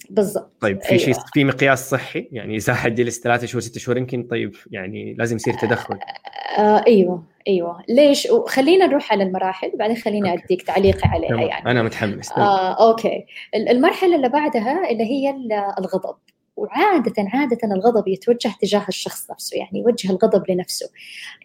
بالضبط. 0.09 0.57
طيب 0.61 0.81
في 0.81 0.89
أيوة. 0.89 1.03
شيء 1.03 1.13
في 1.33 1.43
مقياس 1.43 1.89
صحي؟ 1.89 2.29
يعني 2.31 2.55
إذا 2.55 2.73
حد 2.73 2.95
جلس 2.95 3.21
ثلاثة 3.21 3.47
شهور 3.47 3.61
ستة 3.61 3.79
شهور 3.79 3.97
يمكن 3.97 4.23
طيب 4.23 4.55
يعني 4.71 5.13
لازم 5.13 5.35
يصير 5.35 5.53
تدخل. 5.53 5.93
آه, 5.93 6.61
آه 6.61 6.83
أيوه. 6.87 7.27
إيوه. 7.49 7.83
ليش؟ 7.89 8.27
خلينا 8.47 8.85
نروح 8.85 9.11
على 9.11 9.23
المراحل 9.23 9.71
وبعدين 9.73 9.95
خليني 9.95 10.31
okay. 10.31 10.43
أديك 10.43 10.61
تعليقي 10.61 11.09
عليها 11.09 11.41
يعني. 11.41 11.71
أنا 11.71 11.83
متحمس. 11.83 12.31
آه 12.31 12.89
okay. 12.89 13.25
المرحلة 13.55 14.15
اللي 14.15 14.29
بعدها 14.29 14.91
اللي 14.91 15.03
هي 15.03 15.35
الغضب. 15.79 16.15
وعادة 16.55 17.13
عادة 17.33 17.57
الغضب 17.75 18.07
يتوجه 18.07 18.51
تجاه 18.61 18.85
الشخص 18.89 19.31
نفسه 19.31 19.57
يعني 19.57 19.79
يوجه 19.79 20.11
الغضب 20.11 20.51
لنفسه. 20.51 20.89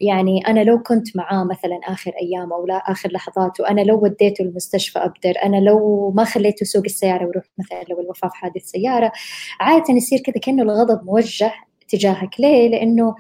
يعني 0.01 0.47
أنا 0.49 0.65
لو 0.65 0.83
كنت 0.83 1.17
معاه 1.17 1.45
مثلا 1.45 1.81
آخر 1.85 2.13
أيام 2.23 2.53
أو 2.53 2.67
لا 2.67 2.75
آخر 2.75 3.13
لحظات 3.13 3.61
وأنا 3.61 3.81
لو 3.81 4.03
وديته 4.03 4.43
المستشفى 4.43 4.99
أبدر 4.99 5.35
أنا 5.45 5.57
لو 5.57 6.11
ما 6.17 6.25
خليته 6.25 6.63
يسوق 6.63 6.83
السيارة 6.85 7.27
ويروح 7.27 7.45
مثلا 7.59 7.85
لو 7.91 8.01
الوفاة 8.01 8.29
في 8.29 8.37
حادث 8.37 8.63
سيارة 8.63 9.13
عادة 9.61 9.95
يصير 9.95 10.19
كذا 10.19 10.41
كأنه 10.43 10.63
الغضب 10.63 11.05
موجه 11.05 11.53
تجاهك. 11.89 12.41
ليه؟ 12.41 12.69
لأنه 12.69 13.15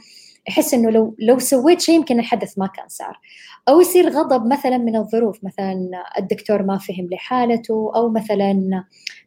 يحس 0.48 0.74
إنه 0.74 0.90
لو 0.90 1.16
لو 1.18 1.38
سويت 1.38 1.80
شيء 1.80 1.94
يمكن 1.94 2.20
الحدث 2.20 2.58
ما 2.58 2.66
كان 2.66 2.88
صار 2.88 3.20
أو 3.68 3.80
يصير 3.80 4.08
غضب 4.10 4.46
مثلا 4.46 4.78
من 4.78 4.96
الظروف 4.96 5.44
مثلا 5.44 5.90
الدكتور 6.18 6.62
ما 6.62 6.78
فهم 6.78 7.08
لحالته 7.12 7.92
أو 7.96 8.08
مثلا 8.08 8.84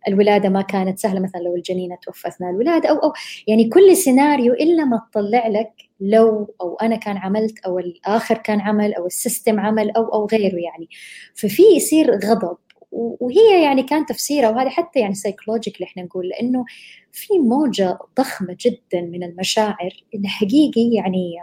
الولادة 0.07 0.49
ما 0.49 0.61
كانت 0.61 0.99
سهلة 0.99 1.19
مثلا 1.19 1.41
لو 1.41 1.55
الجنينة 1.55 1.97
توفت 2.03 2.25
اثناء 2.25 2.49
الولادة 2.51 2.89
أو 2.89 2.95
أو 2.97 3.13
يعني 3.47 3.69
كل 3.69 3.97
سيناريو 3.97 4.53
إلا 4.53 4.85
ما 4.85 5.01
تطلع 5.11 5.47
لك 5.47 5.71
لو 6.01 6.55
أو 6.61 6.75
أنا 6.75 6.95
كان 6.95 7.17
عملت 7.17 7.59
أو 7.65 7.79
الآخر 7.79 8.37
كان 8.37 8.61
عمل 8.61 8.93
أو 8.93 9.05
ال 9.05 9.13
system 9.13 9.59
عمل 9.59 9.91
أو 9.91 10.03
أو 10.13 10.25
غيره 10.31 10.55
يعني. 10.57 10.89
ففي 11.35 11.63
يصير 11.75 12.11
غضب. 12.25 12.57
وهي 12.97 13.63
يعني 13.63 13.83
كان 13.83 14.05
تفسيرها 14.05 14.49
وهذا 14.49 14.69
حتى 14.69 14.99
يعني 14.99 15.13
psychologically 15.13 15.87
إحنا 15.87 16.03
نقول 16.03 16.27
لأنه 16.27 16.65
في 17.11 17.39
موجة 17.39 17.97
ضخمة 18.17 18.57
جدا 18.59 19.01
من 19.01 19.23
المشاعر 19.23 20.03
اللي 20.15 20.27
حقيقي 20.27 20.93
يعني 20.93 21.35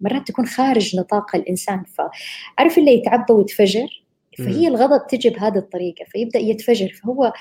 مرات 0.00 0.28
تكون 0.28 0.46
خارج 0.46 0.96
نطاق 0.96 1.36
الإنسان. 1.36 1.84
فعرف 1.84 2.78
اللي 2.78 2.94
يتعبى 2.94 3.32
ويتفجر؟ 3.32 4.04
فهي 4.38 4.68
الغضب 4.68 5.06
تجي 5.06 5.30
بهذه 5.30 5.58
الطريقة 5.58 6.04
فيبدأ 6.04 6.38
يتفجر. 6.38 6.88
فهو 6.88 7.32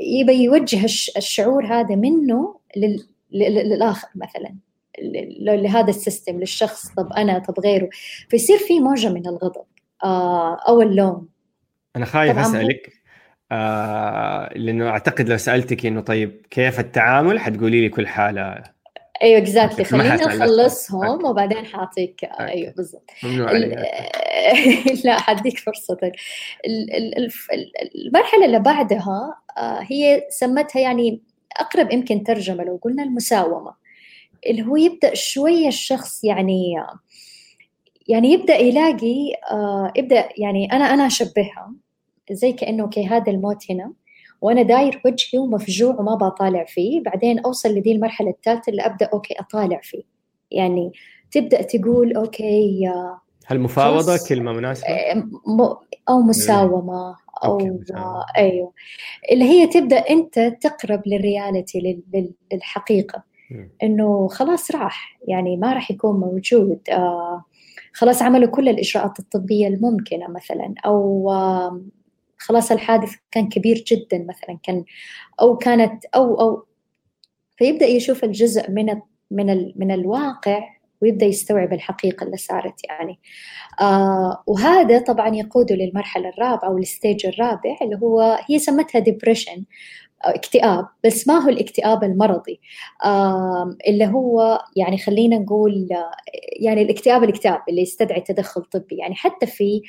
يبى 0.00 0.32
يوجه 0.32 0.84
الشعور 1.16 1.66
هذا 1.66 1.94
منه 1.94 2.56
لل... 2.76 3.06
للآخر 3.32 4.08
مثلا 4.14 4.54
لهذا 5.42 5.90
ال 5.90 5.97
system 5.97 6.40
للشخص 6.40 6.88
طب 6.88 7.12
أنا 7.12 7.38
طب 7.38 7.60
غيره. 7.60 7.88
فيصير 8.28 8.58
في 8.58 8.80
موجة 8.80 9.08
من 9.08 9.26
الغضب 9.26 9.64
آه 10.04 10.56
أو 10.68 10.82
اللوم. 10.82 11.28
أنا 11.96 12.04
خايف 12.04 12.38
أسألك 12.38 12.92
آه 13.52 14.52
لأنه 14.54 14.88
أعتقد 14.88 15.28
لو 15.28 15.36
سألتك 15.36 15.86
إنه 15.86 16.00
طيب 16.00 16.46
كيف 16.50 16.80
التعامل 16.80 17.40
حتقولي 17.40 17.80
لي 17.80 17.88
كل 17.88 18.06
حالة. 18.06 18.62
أيوه 19.22 19.38
exactly 19.38 19.84
خلينا 19.84 20.14
نخلصهم 20.14 21.24
وبعدين 21.24 21.66
حأعطيك. 21.66 22.24
أيوه 22.24 22.72
بالضبط. 22.76 23.10
لا 25.04 25.20
حديك 25.20 25.58
فرصتك. 25.58 26.12
المرحلة 28.06 28.44
اللي 28.44 28.58
بعدها 28.58 29.34
آه، 29.58 29.80
هي 29.90 30.26
سمتها 30.30 30.80
يعني 30.80 31.20
أقرب 31.56 31.92
يمكن 31.92 32.24
ترجمة 32.24 32.64
لو 32.64 32.80
قلنا 32.82 33.02
المساومة. 33.02 33.74
اللي 34.46 34.62
هو 34.62 34.76
يبدأ 34.76 35.14
شوية 35.14 35.68
الشخص 35.68 36.24
يعني 36.24 36.74
يعني 38.08 38.32
يبدأ 38.32 38.56
يلاقي 38.56 39.32
آه، 39.50 39.92
يبدأ 39.96 40.28
يعني 40.38 40.72
أنا 40.72 40.94
أنا 40.94 41.06
أشبهها. 41.06 41.72
زي 42.32 42.52
كأنه 42.52 42.82
okay 42.82 43.06
هذا 43.06 43.32
الموت 43.32 43.70
هنا. 43.70 43.92
وأنا 44.40 44.62
داير 44.62 45.02
وجهي 45.04 45.38
ومفجوع 45.38 45.94
وما 45.94 46.14
بطالع 46.14 46.64
فيه. 46.64 47.02
بعدين 47.02 47.38
أوصل 47.38 47.68
لدي 47.68 47.92
المرحلة 47.92 48.30
الثالثة 48.30 48.70
اللي 48.70 48.82
أبدأ 48.82 49.06
okay 49.12 49.34
أطالع 49.40 49.80
فيه. 49.82 50.02
يعني 50.50 50.92
تبدأ 51.30 51.62
تقول 51.62 52.16
okay 52.16 52.92
هل 53.46 53.60
مفاوضة؟ 53.60 54.18
كلمة 54.28 54.52
مناسبة؟ 54.52 54.86
أو 56.08 56.20
مساومة 56.20 57.16
أو 57.44 57.80
أيوه. 58.36 58.72
اللي 59.32 59.44
هي 59.44 59.66
تبدأ 59.66 59.96
أنت 59.96 60.38
تقرب 60.60 61.02
للرياليتي 61.06 62.02
للحقيقة. 62.52 63.22
إنه 63.82 64.28
خلاص 64.28 64.70
راح. 64.70 65.18
يعني 65.28 65.56
ما 65.56 65.72
راح 65.72 65.90
يكون 65.90 66.20
موجود. 66.20 66.80
آه 66.90 67.44
خلاص 67.92 68.22
عملوا 68.22 68.50
كل 68.50 68.68
الإجراءات 68.68 69.18
الطبية 69.18 69.68
الممكنة 69.68 70.28
مثلا. 70.28 70.74
أو 70.86 71.30
آه 71.30 71.80
خلاص 72.38 72.72
الحادث 72.72 73.14
كان 73.30 73.48
كبير 73.48 73.84
جدا 73.86 74.18
مثلا 74.28 74.58
كان 74.62 74.84
أو 75.40 75.56
كانت 75.56 76.04
أو 76.04 76.40
أو 76.40 76.66
فيبدأ 77.56 77.86
يشوف 77.86 78.24
الجزء 78.24 78.70
من 78.70 79.00
من 79.30 79.72
من 79.76 79.90
الواقع 79.90 80.76
ويبدأ 81.02 81.26
يستوعب 81.26 81.72
الحقيقة 81.72 82.24
اللي 82.24 82.36
صارت 82.36 82.84
يعني. 82.84 83.18
آه 83.80 84.42
وهذا 84.46 84.98
طبعا 84.98 85.28
يقوده 85.34 85.74
للمرحلة 85.74 86.28
الرابعة 86.28 86.68
أو 86.68 86.78
ال 86.78 86.86
stage 86.86 87.26
الرابع 87.26 87.76
اللي 87.82 87.96
هو 88.02 88.38
هي 88.50 88.58
سمتها 88.58 88.98
depression 88.98 89.64
اكتئاب 90.22 90.86
بس 91.04 91.28
ما 91.28 91.34
هو 91.34 91.48
الاكتئاب 91.48 92.04
المرضي. 92.04 92.60
اللي 93.88 94.06
هو 94.06 94.60
يعني 94.76 94.98
خلينا 94.98 95.38
نقول 95.38 95.88
يعني 96.60 96.82
الاكتئاب 96.82 97.24
الاكتئاب 97.24 97.60
اللي 97.68 97.82
يستدعي 97.82 98.20
تدخل 98.20 98.62
طبي. 98.62 98.96
يعني 98.96 99.14
حتى 99.14 99.46
في 99.46 99.82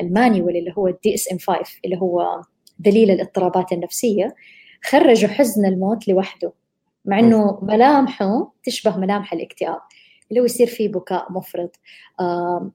ال 0.00 0.08
manual 0.08 0.56
اللي 0.56 0.74
هو 0.78 0.88
ال 0.88 1.14
DSM 1.14 1.38
5 1.38 1.80
اللي 1.84 1.96
هو 1.96 2.42
دليل 2.78 3.10
الاضطرابات 3.10 3.72
النفسية 3.72 4.34
خرجوا 4.84 5.30
حزن 5.30 5.66
الموت 5.66 6.08
لوحده 6.08 6.52
مع 7.04 7.18
إنه 7.18 7.58
ملامحه 7.62 8.52
تشبه 8.64 8.96
ملامح 8.96 9.32
الاكتئاب. 9.32 9.80
اللي 10.32 10.40
هو 10.40 10.44
يصير 10.44 10.66
فيه 10.66 10.88
بكاء 10.88 11.32
مفرط 11.32 11.80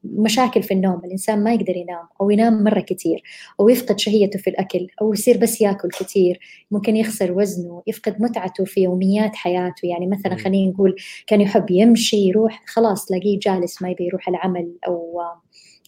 مشاكل 0.04 0.64
في 0.64 0.74
النوم 0.74 1.02
الإنسان 1.06 1.44
ما 1.44 1.54
يقدر 1.54 1.76
ينام 1.76 2.08
أو 2.22 2.30
ينام 2.30 2.64
مرة 2.64 2.80
كتير 2.80 3.24
أو 3.60 3.70
يفقد 3.70 4.00
شهيته 4.00 4.40
في 4.40 4.50
الأكل 4.50 4.88
أو 5.02 5.14
يصير 5.14 5.38
بس 5.38 5.62
ياكل 5.62 5.90
كتير 5.90 6.40
ممكن 6.72 6.96
يخسر 6.96 7.32
وزنه 7.32 7.84
يفقد 7.88 8.22
متعته 8.22 8.66
في 8.66 8.82
يوميات 8.82 9.36
حياته 9.36 9.86
يعني 9.86 10.08
مثلا 10.08 10.36
خلينا 10.36 10.72
نقول 10.72 10.96
كان 11.28 11.42
يحب 11.42 11.72
يمشي 11.72 12.18
يروح 12.18 12.64
خلاص 12.66 13.06
تلاقيه 13.06 13.40
جالس 13.40 13.82
ما 13.82 13.90
يبي 13.90 14.06
يروح 14.06 14.28
العمل 14.30 14.74
أو 14.88 15.22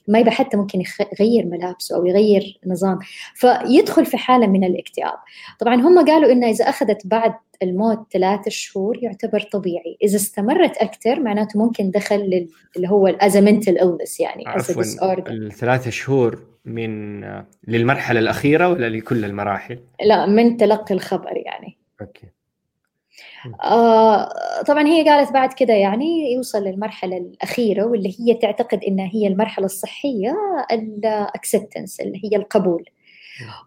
ما 0.10 0.20
يبقى 0.20 0.32
حتى 0.32 0.58
ممكن 0.58 0.84
يغير 1.20 1.46
ملابسه 1.46 1.96
أو 1.96 2.06
يغير 2.06 2.60
نظام. 2.66 3.00
فيدخل 3.36 4.06
في 4.06 4.18
حالة 4.18 4.48
من 4.48 4.64
الاكتئاب. 4.64 5.18
طبعا 5.60 5.76
هم 5.76 6.06
قالوا 6.06 6.32
إنه 6.32 6.50
إذا 6.50 6.70
أخذت 6.70 7.08
بعد 7.08 7.34
الموت 7.64 8.08
ثلاثة 8.14 8.50
شهور 8.50 8.98
يعتبر 9.02 9.40
طبيعي. 9.40 9.98
إذا 10.04 10.16
استمرت 10.16 10.78
أكثر 10.78 11.20
معناته 11.20 11.60
ممكن 11.60 11.92
دخل 11.92 12.48
اللي 12.76 12.90
هو 12.90 13.08
ال 13.08 13.18
mental 13.18 13.82
illness 13.82 14.20
يعني 14.20 14.48
عفوا 14.48 14.84
الثلاثة 15.30 15.90
شهور 15.90 16.40
من 16.66 17.22
للمرحلة 17.68 18.20
الأخيرة 18.20 18.70
ولا 18.70 18.90
لكل 18.90 19.26
المراحل؟ 19.26 19.80
لا 20.06 20.26
من 20.26 20.58
تلقي 20.58 20.96
الخبر 20.96 21.38
يعني. 21.38 21.78
okay. 22.02 22.28
آه 23.64 24.30
طبعا 24.68 24.88
هي 24.88 25.10
قالت 25.10 25.32
بعد 25.32 25.54
كده 25.54 25.74
يعني 25.74 26.34
يوصل 26.34 26.64
للمرحلة 26.64 27.18
الأخيرة 27.18 27.86
واللي 27.86 28.16
هي 28.20 28.34
تعتقد 28.34 28.84
إنها 28.84 29.10
هي 29.14 29.28
المرحلة 29.28 29.66
الصحية 29.66 30.36
الأكسبتنس 30.72 32.00
اللي 32.00 32.22
هي 32.24 32.38
القبول. 32.38 32.86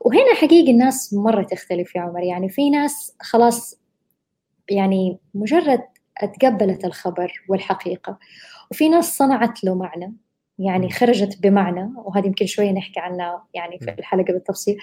وهنا 0.01 0.35
حقيقي 0.35 0.71
الناس 0.71 1.15
مرة 1.15 1.43
تختلف 1.43 1.95
يا 1.95 2.01
عمر. 2.01 2.23
يعني 2.23 2.49
في 2.49 2.71
ناس 2.71 3.17
خلاص 3.21 3.81
يعني 4.71 5.19
مجرد 5.35 5.83
تقبلت 6.41 6.85
الخبر 6.85 7.33
والحقيقة 7.49 8.19
وفي 8.71 8.89
ناس 8.89 9.17
صنعت 9.17 9.65
له 9.65 9.75
معنى 9.75 10.15
يعني 10.59 10.91
خرجت 10.91 11.43
بمعنى 11.43 11.91
وهذه 11.97 12.27
يمكن 12.27 12.47
شوية 12.47 12.71
نحكي 12.71 13.01
عنها 13.01 13.45
يعني 13.55 13.79
في 13.79 13.95
الحلقة 13.99 14.33
بالتفصيل. 14.33 14.77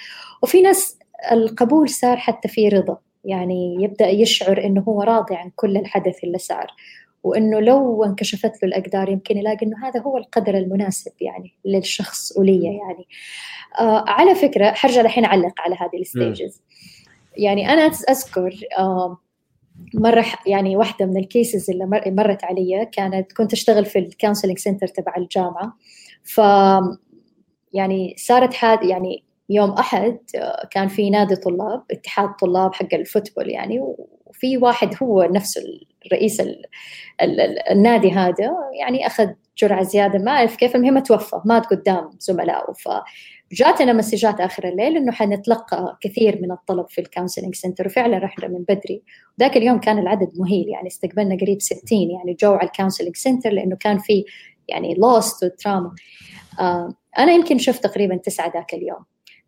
وفي 0.43 0.61
ناس 0.61 0.99
القبول 1.31 1.89
صار 1.89 2.17
حتى 2.17 2.47
في 2.47 2.69
رضا. 2.69 2.97
يعني 3.25 3.83
يبدأ 3.83 4.07
يشعر 4.07 4.65
إنه 4.65 4.81
هو 4.81 5.01
راضي 5.01 5.35
عن 5.35 5.51
كل 5.55 5.77
الحدث 5.77 6.23
اللي 6.23 6.37
صار 6.37 6.67
وإنه 7.23 7.59
لو 7.59 8.03
انكشفت 8.03 8.63
له 8.63 8.69
الأقدار 8.69 9.09
يمكن 9.09 9.37
يلاقي 9.37 9.65
إنه 9.65 9.87
هذا 9.87 10.01
هو 10.01 10.17
القدر 10.17 10.57
المناسب 10.57 11.11
يعني 11.21 11.53
للشخص 11.65 12.37
ولي 12.37 12.63
يعني. 12.63 13.07
آه 13.79 14.05
على 14.07 14.35
فكرة 14.35 14.71
حرجع 14.71 15.01
الحين 15.01 15.25
أعلق 15.25 15.61
على 15.61 15.75
هذه 15.75 16.01
ال 16.01 16.10
stages 16.10 16.61
يعني 17.37 17.73
أنا 17.73 17.81
أذكر 18.09 18.59
آه 18.79 19.17
مرة 19.93 20.25
يعني 20.47 20.77
واحدة 20.77 21.05
من 21.05 21.17
ال 21.17 21.26
cases 21.26 21.69
اللي 21.69 22.01
مرت 22.07 22.43
علي 22.43 22.89
كانت 22.91 23.31
كنت 23.31 23.53
أشتغل 23.53 23.85
في 23.85 23.99
ال 23.99 24.04
counseling 24.04 24.57
center 24.57 24.87
تبع 24.87 25.13
الجامعة 25.17 25.77
ف 26.23 26.41
يعني 27.73 28.15
صارت 28.17 28.53
حادث 28.53 28.83
يعني 28.83 29.23
يوم 29.49 29.71
أحد 29.71 30.17
كان 30.71 30.87
في 30.87 31.09
نادي 31.09 31.35
طلاب 31.35 31.83
اتحاد 31.91 32.29
طلاب 32.35 32.73
حق 32.73 32.93
ال 32.93 32.99
football 32.99 33.49
يعني 33.49 33.79
وفي 34.25 34.57
واحد 34.57 34.95
هو 35.03 35.23
نفسه 35.23 35.61
الرئيس 36.05 36.39
ال 36.39 36.65
ال 37.21 37.39
ال 37.41 37.59
النادي 37.71 38.11
هذا 38.11 38.51
يعني 38.79 39.07
أخذ 39.07 39.27
جرعة 39.57 39.83
زيادة 39.83 40.19
ما 40.19 40.31
أعرف 40.31 40.55
كيف 40.55 40.75
المهم 40.75 40.99
توفى 40.99 41.41
مات 41.45 41.65
قدام 41.65 42.09
زملائه 42.19 42.73
ف 42.73 42.89
جاتنا 43.51 43.93
messages 43.93 44.41
آخر 44.41 44.67
الليل 44.67 44.97
إنه 44.97 45.11
حنتلقى 45.11 45.97
كثير 46.01 46.41
من 46.41 46.51
الطلب 46.51 46.89
في 46.89 47.01
ال 47.01 47.06
counseling 47.06 47.55
center 47.55 47.85
وفعلا 47.85 48.17
رحنا 48.17 48.47
من 48.47 48.63
بدري. 48.63 49.03
ذاك 49.39 49.57
اليوم 49.57 49.79
كان 49.79 49.99
العدد 49.99 50.29
مهيل 50.35 50.69
يعني 50.69 50.87
استقبلنا 50.87 51.37
قريب 51.41 51.61
60 51.61 51.79
يعني 51.91 52.37
جو 52.39 52.51
على 52.51 52.67
ال 52.67 52.72
counseling 52.72 53.15
center 53.15 53.49
لأنه 53.49 53.75
كان 53.75 53.97
في 53.97 54.25
يعني 54.67 54.93
loss 54.93 55.43
و 55.43 55.51
trauma 55.51 55.95
آه 56.59 56.93
أنا 57.17 57.31
يمكن 57.31 57.57
شفت 57.57 57.83
تقريبا 57.83 58.17
تسعة 58.17 58.51
ذاك 58.53 58.73
اليوم. 58.73 59.05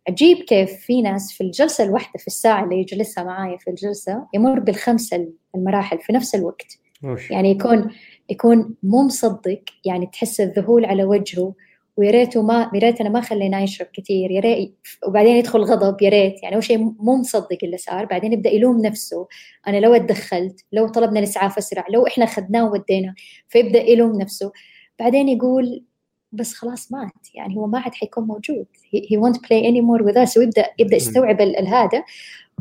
عجيب 0.10 0.38
كيف 0.38 0.72
في 0.74 1.02
ناس 1.02 1.32
في 1.32 1.42
الجلسة 1.42 1.84
الواحدة 1.84 2.20
في 2.20 2.28
الساعة 2.28 2.64
اللي 2.64 2.80
يجلسها 2.80 3.24
معايا 3.24 3.58
في 3.58 3.70
الجلسة 3.70 4.28
يمر 4.34 4.60
بالخمسة 4.60 5.28
المراحل 5.56 6.00
في 6.00 6.14
نفس 6.14 6.36
الوقت. 6.36 6.78
وش. 7.04 7.32
يعني 7.32 7.52
يكون 7.52 7.90
يكون 8.30 8.76
مو 8.84 9.04
مصدق 9.04 9.62
يعني 9.86 10.06
تحس 10.14 10.42
الذهول 10.42 10.86
على 10.86 11.04
وجهه 11.04 11.54
ويا 11.98 12.12
ريته 12.12 12.42
ما 12.42 12.72
يا 12.74 12.80
ريت 12.80 13.02
أنا 13.02 13.10
ما 13.10 13.22
خليناه 13.22 13.62
يشرب 13.62 13.88
كثير 13.94 14.32
يا 14.32 14.40
ريت 14.40 14.76
وبعدين 15.08 15.36
يدخل 15.36 15.60
غضب 15.60 16.02
يا 16.02 16.10
ريت. 16.10 16.44
يعني 16.44 16.56
أول 16.56 16.64
شيء 16.64 16.78
مو 16.78 17.16
مصدق 17.16 17.58
اللي 17.64 17.78
صار 17.78 18.06
بعدين 18.06 18.34
يبدأ 18.34 18.50
يلوم 18.50 18.82
نفسه. 18.82 19.28
أنا 19.68 19.78
لو 19.78 19.94
اتدخلت 19.94 20.66
لو 20.72 20.88
طلبنا 20.88 21.20
الاسعاف 21.20 21.58
اسرع 21.58 21.86
لو 21.90 22.08
إحنا 22.08 22.24
اخذناه 22.24 22.66
وودينا 22.66 23.16
فيبدأ 23.50 23.82
يلوم 23.82 24.22
نفسه. 24.22 24.52
بعدين 25.00 25.30
يقول 25.30 25.84
بس 26.32 26.54
خلاص 26.54 26.92
مات. 26.92 27.12
يعني 27.36 27.58
هو 27.58 27.68
ما 27.68 27.80
عاد 27.80 27.94
حيكون 27.94 28.24
موجود. 28.24 28.66
He 28.96 29.18
won't 29.18 29.38
play 29.38 29.64
anymore 29.64 30.06
with 30.06 30.28
us. 30.28 30.38
ويبدا 30.38 30.66
يبدأ 30.80 30.96
يستوعب 30.96 31.42
هذا 31.42 32.04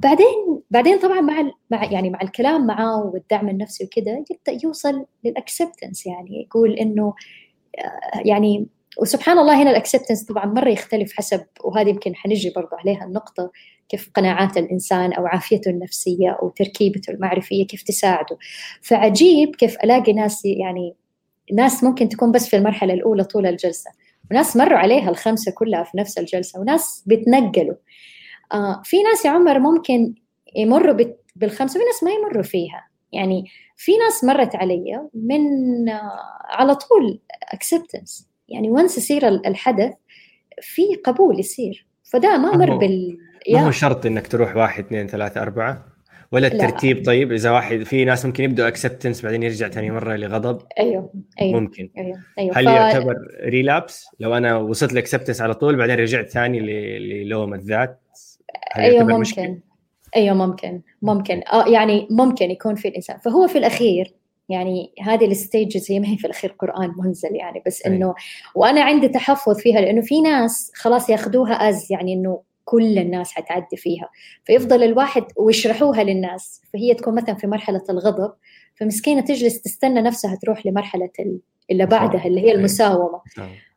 بعدين 0.02 0.60
بعدين 0.70 0.98
طبعا 0.98 1.20
مع 1.20 1.50
مع 1.70 1.84
يعني 1.84 2.10
مع 2.10 2.18
الكلام 2.22 2.66
معاه 2.66 3.04
والدعم 3.04 3.48
النفسي 3.48 3.84
وكذا 3.84 4.12
يبدأ 4.30 4.64
يوصل 4.64 5.06
لل 5.24 5.38
acceptance 5.38 6.06
يعني 6.06 6.42
يقول 6.42 6.72
إنه 6.72 7.14
يعني 8.24 8.66
وسبحان 8.98 9.38
الله 9.38 9.62
هنا 9.62 9.70
ال 9.70 9.75
acceptance 9.75 10.24
طبعا 10.24 10.46
مرة 10.46 10.68
يختلف 10.68 11.12
حسب 11.12 11.46
وهذه 11.64 11.88
يمكن 11.88 12.14
حنجي 12.14 12.52
برضه 12.56 12.76
عليها 12.78 13.04
النقطة 13.04 13.50
كيف 13.88 14.10
قناعات 14.14 14.56
الإنسان 14.56 15.12
أو 15.12 15.26
عافيته 15.26 15.70
النفسية 15.70 16.30
أو 16.30 16.48
تركيبته 16.48 17.10
المعرفية 17.10 17.66
كيف 17.66 17.82
تساعده. 17.82 18.38
فعجيب 18.82 19.56
كيف 19.56 19.76
ألاقي 19.84 20.12
ناس 20.12 20.44
يعني 20.44 20.94
ناس 21.52 21.84
ممكن 21.84 22.08
تكون 22.08 22.32
بس 22.32 22.48
في 22.48 22.56
المرحلة 22.56 22.94
الأولى 22.94 23.24
طول 23.24 23.46
الجلسة. 23.46 23.90
وناس 24.30 24.56
مروا 24.56 24.78
عليها 24.78 25.10
الخمسة 25.10 25.52
كلها 25.52 25.84
في 25.84 25.98
نفس 25.98 26.18
الجلسة 26.18 26.60
وناس 26.60 27.04
بيتنقلوا 27.06 27.74
آه 28.52 28.82
في 28.84 29.02
ناس 29.02 29.24
يا 29.24 29.30
عمر 29.30 29.58
ممكن 29.58 30.14
يمروا 30.56 30.96
بالخمسة 31.36 31.78
وفي 31.78 31.86
ناس 31.86 32.02
ما 32.02 32.10
يمروا 32.10 32.42
فيها. 32.42 32.88
يعني 33.12 33.44
في 33.76 33.92
ناس 33.96 34.24
مرت 34.24 34.56
علي 34.56 35.08
من 35.14 35.88
آه 35.88 36.12
على 36.44 36.74
طول 36.74 37.20
اكسبتنس 37.52 38.28
يعني 38.48 38.70
وانس 38.70 38.98
يصير 38.98 39.28
الحدث 39.28 39.92
في 40.62 40.82
قبول 41.04 41.40
يصير. 41.40 41.86
فده 42.12 42.38
ما 42.38 42.56
مر 42.56 42.76
بال 42.76 43.18
ما 43.52 43.66
هو 43.66 43.70
شرط 43.70 44.06
إنك 44.06 44.26
تروح 44.26 44.56
واحد 44.56 44.84
اثنين 44.84 45.06
ثلاثة 45.06 45.42
أربعة؟ 45.42 45.89
ولا 46.32 46.46
الترتيب؟ 46.46 46.96
لا. 46.96 47.04
طيب 47.04 47.32
إذا 47.32 47.50
واحد 47.50 47.82
في 47.82 48.04
ناس 48.04 48.26
ممكن 48.26 48.44
يبدوا 48.44 48.68
acceptance 48.68 49.22
بعدين 49.22 49.42
يرجع 49.42 49.68
ثاني 49.68 49.90
مرة 49.90 50.16
لغضب؟ 50.16 50.62
أيوه 50.78 51.12
أيوه 51.40 51.60
ممكن. 51.60 51.90
أيوه 51.98 52.18
أيوه. 52.38 52.58
هل 52.58 52.64
ف... 52.64 52.68
يعتبر 52.68 53.14
relapse 53.44 54.06
لو 54.20 54.34
أنا 54.36 54.56
وصلت 54.56 54.92
ل 54.92 54.97
acceptance 54.97 55.40
على 55.40 55.54
طول 55.54 55.76
بعدين 55.76 55.96
رجعت 55.96 56.28
ثاني 56.28 56.60
للوم 56.98 57.54
الذات 57.54 58.00
أيوه 58.76 59.04
ممكن. 59.04 59.20
مشكلة؟ 59.20 59.58
أيوه 60.16 60.34
ممكن 60.34 60.80
ممكن. 61.02 61.42
آه 61.52 61.68
يعني 61.68 62.06
ممكن 62.10 62.50
يكون 62.50 62.74
في 62.74 62.88
الإنسان. 62.88 63.18
فهو 63.18 63.48
في 63.48 63.58
الأخير 63.58 64.14
يعني 64.48 64.92
هذه 65.00 65.26
ال 65.26 65.36
stages 65.36 65.92
هي 65.92 66.00
ما 66.00 66.08
هي 66.08 66.16
في 66.16 66.24
الأخير 66.24 66.54
قرآن 66.58 66.92
منزل 66.98 67.34
يعني 67.34 67.62
بس 67.66 67.86
إنه 67.86 68.14
وأنا 68.54 68.82
عندي 68.82 69.08
تحفظ 69.08 69.58
فيها 69.58 69.80
لأنه 69.80 70.00
في 70.00 70.20
ناس 70.20 70.72
خلاص 70.74 71.10
ياخذوها 71.10 71.52
as 71.52 71.92
يعني 71.92 72.12
إنه 72.12 72.42
كل 72.64 72.98
الناس 72.98 73.32
حتعدي 73.32 73.76
فيها. 73.76 74.08
فيفضل 74.44 74.82
الواحد 74.82 75.24
ويشرحوها 75.36 76.04
للناس. 76.04 76.62
فهي 76.72 76.94
تكون 76.94 77.14
مثلا 77.14 77.34
في 77.34 77.46
مرحلة 77.46 77.82
الغضب 77.90 78.32
فمسكينة 78.74 79.20
تجلس 79.20 79.62
تستنى 79.62 80.00
نفسها 80.02 80.34
تروح 80.42 80.66
لمرحلة 80.66 81.10
اللي 81.70 81.86
بعدها 81.86 82.24
اللي 82.26 82.40
هي 82.40 82.52
المساومة. 82.52 83.20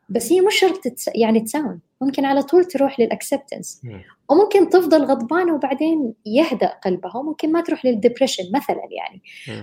بس 0.09 0.31
هي 0.31 0.41
مش 0.41 0.55
شرط 0.55 0.77
تتس... 0.83 1.09
يعني 1.15 1.39
تساوم. 1.39 1.79
ممكن 2.01 2.25
على 2.25 2.43
طول 2.43 2.65
تروح 2.65 2.99
لل 2.99 3.13
acceptance 3.13 3.81
وممكن 4.29 4.69
تفضل 4.69 5.03
غضبانه 5.03 5.55
وبعدين 5.55 6.13
يهدأ 6.25 6.67
قلبها 6.67 7.17
وممكن 7.17 7.51
ما 7.51 7.61
تروح 7.61 7.85
لل 7.85 7.95
depression 7.95 8.43
مثلا 8.55 8.81
يعني. 8.91 9.21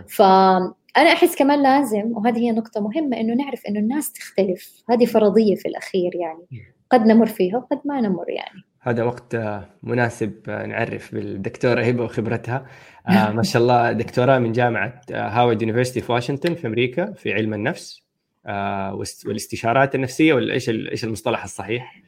فأنا 0.09 1.13
أحس 1.13 1.37
كمان 1.37 1.63
لازم 1.63 2.13
وهذه 2.17 2.39
هي 2.39 2.51
نقطة 2.53 2.81
مهمة 2.81 3.21
إنه 3.21 3.35
نعرف 3.35 3.67
إنه 3.67 3.81
الناس 3.81 4.13
تختلف. 4.13 4.83
هذه 4.91 5.05
فرضية 5.05 5.55
في 5.55 5.69
الأخير 5.69 6.11
يعني. 6.15 6.67
قد 6.91 7.07
نمر 7.07 7.27
فيها 7.27 7.57
وقد 7.57 7.81
ما 7.85 8.01
نمر 8.01 8.31
يعني. 8.31 8.65
هذا 8.83 9.03
وقت 9.03 9.37
مناسب 9.83 10.51
نعرف 10.51 11.15
بالدكتورة 11.15 11.83
هبة 11.83 12.05
وخبرتها 12.05 12.67
آه 13.09 13.31
ما 13.37 13.43
شاء 13.43 13.63
الله 13.63 13.93
دكتوراه 13.93 14.39
من 14.39 14.53
جامعة 14.53 15.01
هاورد 15.11 15.63
university 15.63 16.01
في 16.01 16.13
واشنطن 16.13 16.55
في 16.55 16.67
أمريكا 16.67 17.13
في 17.13 17.33
علم 17.33 17.55
النفس 17.55 18.03
آه 18.47 18.95
والاستشارات 19.27 19.95
النفسية 19.95 20.35
ولا 20.35 20.55
إيش 20.55 20.69
إيش 20.69 21.05
المصطلح 21.05 21.45
الصحيح؟ 21.45 22.03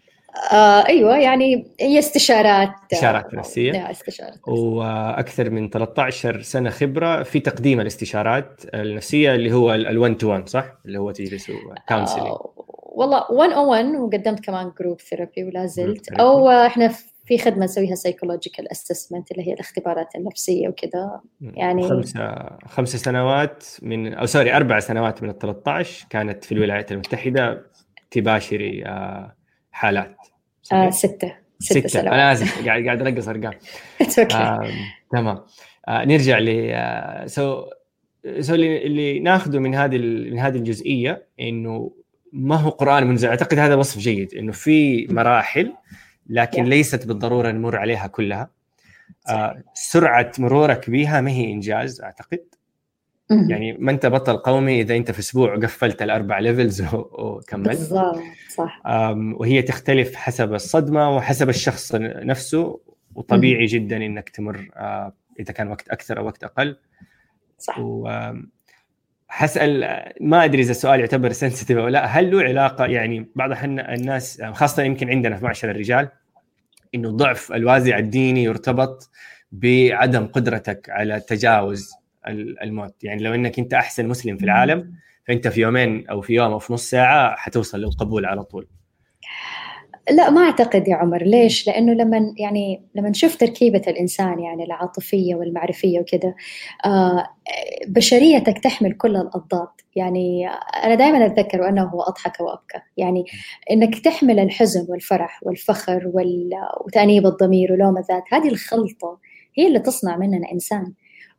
آه 0.53 0.87
أيوه 0.89 1.19
يعني 1.19 1.75
هي 1.81 1.99
استشارات 1.99 2.69
استشارات 2.93 3.35
نفسية 3.35 3.73
لا 3.73 3.91
استشارات 3.91 4.33
نفسية. 4.33 4.53
وأكثر 4.53 5.51
من 5.51 5.71
13 5.71 6.43
سنة 6.43 6.71
خبرة 6.71 7.23
في 7.23 7.41
تقديم 7.41 7.81
الاستشارات 7.81 8.63
النفسية 8.75 9.35
اللي 9.35 9.53
هو 9.53 9.77
ال 9.77 10.31
1 10.31 10.35
to 10.35 10.44
1 10.44 10.49
صح؟ 10.49 10.65
اللي 10.87 10.99
هو 10.99 11.11
تجلسوا 11.11 11.55
counseling 11.89 12.27
آه 12.27 12.52
والله 12.95 13.25
101 13.31 13.85
وقدمت 13.85 14.41
كمان 14.41 14.73
group 14.81 15.01
therapy 15.01 15.45
ولا 15.45 15.67
زلت. 15.67 16.13
أو 16.13 16.49
إحنا 16.51 16.89
في 17.25 17.39
خدمة 17.39 17.65
نسويها 17.65 17.95
psychological 17.95 18.73
assessment 18.73 19.33
اللي 19.33 19.49
هي 19.49 19.53
الاختبارات 19.53 20.17
النفسية 20.17 20.69
وكذا. 20.69 21.21
يعني 21.41 21.89
خمسة 21.89 22.49
خمس 22.67 22.97
سنوات 22.97 23.65
من 23.83 24.15
أو 24.15 24.27
sorry 24.27 24.57
أربع 24.57 24.79
سنوات 24.79 25.23
من 25.23 25.31
ال 25.31 25.39
13 25.39 26.07
كانت 26.11 26.45
في 26.45 26.53
الولايات 26.53 26.93
المتحدة 26.93 27.67
تباشري 28.11 28.85
آه 28.87 29.37
حالات. 29.71 30.17
آه 30.73 30.91
ستة. 30.91 31.35
ستة, 31.59 31.81
ستة. 31.81 31.89
سنوات. 31.89 32.13
أنا 32.13 32.33
آسف 32.33 32.67
قاعد 32.67 32.85
قاعد 32.85 33.07
انقص 33.07 33.29
أرقام. 33.29 33.53
آه 34.35 34.71
تمام. 35.13 35.41
آه 35.89 36.05
نرجع 36.05 36.39
ل 36.39 37.31
so 37.31 37.65
so 38.41 38.55
اللي 38.55 39.21
ناخذه 39.21 39.59
من 39.59 39.75
هذه 39.75 39.99
من 39.99 40.39
هذه 40.39 40.57
الجزئية 40.57 41.27
إنه 41.41 41.93
ما 42.33 42.57
هو 42.57 42.71
قرآن 42.71 43.07
منزل. 43.07 43.29
أعتقد 43.29 43.59
هذا 43.59 43.75
وصف 43.75 43.99
جيد 43.99 44.35
إنه 44.35 44.53
في 44.53 45.07
مراحل 45.07 45.73
لكن 46.27 46.65
ليست 46.65 47.07
بالضرورة 47.07 47.51
نمر 47.51 47.77
عليها 47.77 48.07
كلها. 48.07 48.51
آه 49.29 49.63
سرعة 49.75 50.33
مرورك 50.39 50.91
بها 50.91 51.21
ما 51.21 51.31
هي 51.31 51.53
إنجاز 51.53 52.01
أعتقد. 52.01 52.41
يعني 53.49 53.73
ما 53.73 53.91
أنت 53.93 54.07
بطل 54.07 54.37
قومي 54.37 54.81
إذا 54.81 54.97
أنت 54.97 55.11
في 55.11 55.19
أسبوع 55.19 55.57
قفلت 55.57 56.03
الأربع 56.03 56.39
levels 56.39 56.83
وكملت 56.95 57.69
بالضبط 57.69 58.21
صح. 58.57 58.83
وهي 59.35 59.63
تختلف 59.63 60.15
حسب 60.15 60.55
الصدمة 60.55 61.17
وحسب 61.17 61.49
الشخص 61.49 61.95
نفسه 62.01 62.81
وطبيعي 63.15 63.67
جدا 63.67 63.97
إنك 63.97 64.29
تمر 64.29 64.69
إذا 65.41 65.53
كان 65.53 65.69
وقت 65.69 65.89
أكثر 65.89 66.19
أو 66.19 66.27
وقت 66.27 66.45
أقل. 66.45 66.77
صح. 67.59 67.79
و 69.33 69.43
حسأل 69.43 70.03
ما 70.21 70.45
أدري 70.45 70.63
إذا 70.63 70.71
السؤال 70.71 71.01
يعتبر 71.01 71.33
سنسيتيف 71.33 71.79
أو 71.79 71.89
لا. 71.89 72.07
هل 72.07 72.31
له 72.31 72.43
علاقة 72.43 72.87
يعني 72.87 73.31
بعض 73.37 73.51
الناس 73.65 74.43
خاصة 74.43 74.83
يمكن 74.83 75.11
عندنا 75.11 75.37
في 75.37 75.45
معشر 75.45 75.71
الرجال 75.71 76.09
إنه 76.95 77.11
ضعف 77.11 77.53
الوازع 77.53 77.99
الديني 77.99 78.45
يرتبط 78.45 79.11
بعدم 79.53 80.27
قدرتك 80.27 80.91
على 80.91 81.21
تجاوز 81.21 81.91
الموت. 82.63 83.05
يعني 83.05 83.23
لو 83.23 83.35
إنك 83.35 83.59
أنت 83.59 83.75
أحسن 83.75 84.09
مسلم 84.09 84.37
في 84.37 84.45
العالم 84.45 84.93
فأنت 85.27 85.49
في 85.49 85.61
يومين 85.61 86.09
أو 86.09 86.21
في 86.21 86.35
يوم 86.35 86.53
أو 86.53 86.59
في 86.59 86.73
نص 86.73 86.91
ساعة 86.91 87.37
حتوصل 87.37 87.81
للقبول 87.81 88.27
على 88.27 88.43
طول. 88.43 88.67
لا 90.11 90.31
ما 90.31 90.41
أعتقد 90.41 90.89
يا 90.89 90.97
عمر. 90.97 91.23
ليش؟ 91.23 91.67
لأنه 91.67 91.93
لما 91.93 92.35
يعني 92.39 92.83
لما 92.95 93.09
نشوف 93.09 93.37
تركيبة 93.37 93.83
الإنسان 93.89 94.41
يعني 94.41 94.65
العاطفية 94.65 95.35
والمعرفية 95.35 96.01
وكذا 96.01 96.35
آه 96.87 97.27
بشريتك 97.89 98.59
تحمل 98.59 98.93
كل 98.93 99.17
الأضداد. 99.17 99.69
يعني 99.97 100.49
أنا 100.85 100.95
دائما 100.95 101.27
أتذكر 101.27 101.61
وانه 101.61 101.83
هو 101.83 102.03
أضحك 102.03 102.41
وأبكى. 102.41 102.79
يعني 102.97 103.25
إنك 103.71 103.99
تحمل 103.99 104.39
الحزن 104.39 104.87
والفرح 104.89 105.41
والفخر 105.43 106.13
وتأنيب 106.87 107.27
الضمير 107.27 107.73
ولوم 107.73 107.99
الذات 107.99 108.25
هذه 108.33 108.49
الخلطة 108.49 109.19
هي 109.59 109.67
اللي 109.67 109.79
تصنع 109.79 110.17
مننا 110.17 110.53
إنسان. 110.53 110.93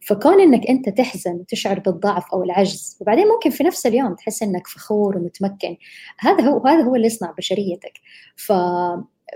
فكون 0.07 0.41
إنك 0.41 0.67
أنت 0.69 0.89
تحزن 0.89 1.31
وتشعر 1.33 1.79
بالضعف 1.79 2.33
أو 2.33 2.43
العجز 2.43 2.97
وبعدين 3.01 3.27
ممكن 3.27 3.49
في 3.49 3.63
نفس 3.63 3.85
اليوم 3.85 4.15
تحس 4.15 4.43
إنك 4.43 4.67
فخور 4.67 5.17
ومتمكن 5.17 5.77
هذا 6.19 6.43
هو 6.43 6.67
هذا 6.67 6.83
هو 6.83 6.95
اللي 6.95 7.07
يصنع 7.07 7.31
بشريتك. 7.31 7.93
ف 8.35 8.51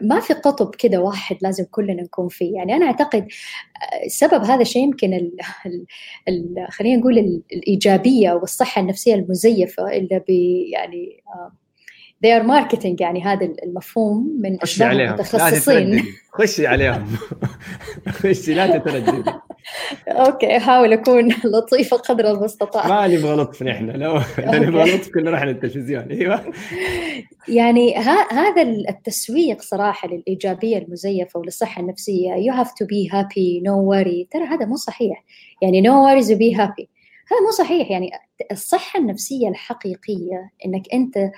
ما 0.01 0.19
في 0.19 0.33
قطب 0.33 0.75
كده 0.75 1.01
واحد 1.01 1.37
لازم 1.41 1.65
كلنا 1.71 2.03
نكون 2.03 2.27
فيه. 2.27 2.55
يعني 2.55 2.73
أنا 2.75 2.85
أعتقد 2.85 3.21
آه، 3.23 4.07
سبب 4.07 4.43
هذا 4.43 4.61
الشيء 4.61 4.83
يمكن 4.83 5.13
ال 5.13 5.31
ال 5.65 5.85
ال 6.27 6.67
خلينا 6.71 6.97
نقول 6.97 7.41
الإيجابية 7.53 8.31
والصحة 8.33 8.81
النفسية 8.81 9.15
المزيفة 9.15 9.97
اللي 9.97 10.23
بي 10.27 10.69
يعني 10.71 11.23
uh, 11.27 11.66
they 12.25 12.31
are 12.31 12.43
marketing 12.43 12.95
يعني 12.99 13.21
هذا 13.21 13.53
المفهوم 13.63 14.37
من 14.41 14.57
اشباه 14.61 14.91
المتخصصين. 14.91 16.03
خشي 16.31 16.67
عليهم. 16.67 17.17
خشي 18.21 18.53
لا 18.53 18.77
تترددي. 18.77 19.31
أوكي 20.07 20.57
احاول 20.57 20.93
أكون 20.93 21.33
لطيفة 21.43 21.97
قدر 21.97 22.31
المستطاع. 22.31 22.87
ما 22.87 23.07
نبغى 23.07 23.35
لطف 23.35 23.63
نحن. 23.63 23.89
لو 23.89 24.21
نبغى 24.39 24.95
لطف 24.95 25.09
كنا 25.13 25.31
رحنا 25.31 25.51
التلفزيون 25.51 26.03
أيوه. 26.11 26.53
يعني 27.47 27.95
هذا 28.31 28.61
التسويق 28.89 29.61
صراحة 29.61 30.07
للإيجابية 30.07 30.77
المزيفة 30.77 31.39
وللصحة 31.39 31.81
النفسية. 31.81 32.33
You 32.33 32.55
have 32.55 32.69
to 32.69 32.85
be 32.85 33.13
happy 33.13 33.61
no 33.63 33.75
worry. 33.91 34.27
ترى 34.31 34.43
هذا 34.43 34.65
مو 34.65 34.75
صحيح. 34.75 35.23
يعني 35.61 35.81
no 35.81 35.91
worries 35.91 36.27
be 36.27 36.57
happy. 36.57 36.87
هذا 37.31 37.41
مو 37.45 37.51
صحيح. 37.57 37.91
يعني 37.91 38.11
الصحة 38.51 38.99
النفسية 38.99 39.49
الحقيقية 39.49 40.51
إنك 40.65 40.83
أنت 40.93 41.31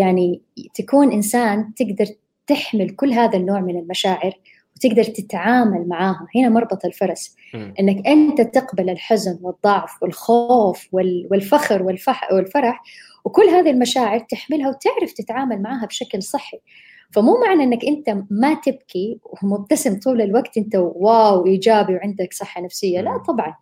يعني 0.00 0.40
تكون 0.74 1.12
إنسان 1.12 1.74
تقدر 1.74 2.06
تحمل 2.46 2.90
كل 2.90 3.12
هذا 3.12 3.38
النوع 3.38 3.60
من 3.60 3.78
المشاعر 3.78 4.32
وتقدر 4.76 5.04
تتعامل 5.04 5.88
معاها 5.88 6.26
هنا 6.36 6.48
مربط 6.48 6.84
الفرس. 6.84 7.36
م. 7.54 7.72
إنك 7.80 8.06
أنت 8.06 8.40
تقبل 8.40 8.90
الحزن 8.90 9.38
والضعف 9.42 10.02
والخوف 10.02 10.88
والفخر 11.30 11.82
والفح 11.82 12.32
والفرح 12.32 12.82
وكل 13.24 13.42
هذه 13.44 13.70
المشاعر 13.70 14.18
تحملها 14.18 14.68
وتعرف 14.68 15.12
تتعامل 15.12 15.62
معها 15.62 15.86
بشكل 15.86 16.22
صحي. 16.22 16.58
فمو 17.12 17.40
معنى 17.46 17.62
إنك 17.62 17.84
أنت 17.84 18.24
ما 18.30 18.54
تبكي 18.54 19.18
ومبتسم 19.24 20.00
طول 20.00 20.22
الوقت 20.22 20.56
أنت 20.58 20.76
واو 20.76 21.46
إيجابي 21.46 21.94
وعندك 21.94 22.32
صحة 22.32 22.60
نفسية. 22.60 23.00
لا 23.00 23.18
طبعا. 23.18 23.54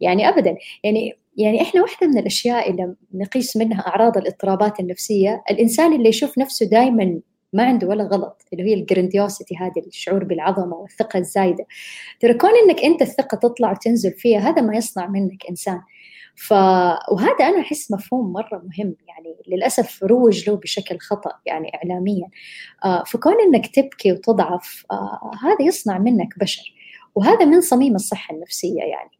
يعني 0.00 0.28
ابدا. 0.28 0.56
يعني 0.84 1.18
يعني 1.36 1.62
إحنا 1.62 1.82
واحدة 1.82 2.06
من 2.06 2.18
الأشياء 2.18 2.70
اللي 2.70 2.94
نقيس 3.14 3.56
منها 3.56 3.80
أعراض 3.80 4.16
الاضطرابات 4.16 4.80
النفسية 4.80 5.42
الإنسان 5.50 5.92
اللي 5.92 6.08
يشوف 6.08 6.38
نفسه 6.38 6.66
دائما 6.66 7.20
ما 7.52 7.64
عنده 7.64 7.86
ولا 7.88 8.04
غلط 8.04 8.42
اللي 8.52 8.70
هي 8.70 8.74
الجرنديوسيتي 8.74 9.56
هذه 9.56 9.86
الشعور 9.86 10.24
بالعظمة 10.24 10.76
والثقة 10.76 11.18
الزايدة. 11.18 11.66
ترى 12.20 12.34
كون 12.34 12.50
إنك 12.64 12.84
أنت 12.84 13.02
الثقة 13.02 13.36
تطلع 13.36 13.70
وتنزل 13.70 14.12
فيها 14.12 14.38
هذا 14.38 14.62
ما 14.62 14.76
يصنع 14.76 15.06
منك 15.06 15.46
إنسان. 15.50 15.80
ف 16.36 16.52
وهذا 17.12 17.44
أنا 17.44 17.60
أحس 17.60 17.92
مفهوم 17.92 18.32
مرة 18.32 18.62
مهم 18.64 18.96
يعني 19.08 19.36
للأسف 19.48 20.02
روج 20.02 20.50
له 20.50 20.56
بشكل 20.56 20.98
خطأ 20.98 21.30
يعني 21.46 21.70
اعلاميا. 21.74 22.28
آه 22.84 23.04
فكون 23.06 23.34
إنك 23.40 23.66
تبكي 23.66 24.12
وتضعف 24.12 24.84
آه 24.90 25.30
هذا 25.42 25.68
يصنع 25.68 25.98
منك 25.98 26.38
بشر. 26.38 26.74
وهذا 27.14 27.44
من 27.44 27.60
صميم 27.60 27.94
الصحة 27.94 28.34
النفسية 28.34 28.80
يعني. 28.80 29.10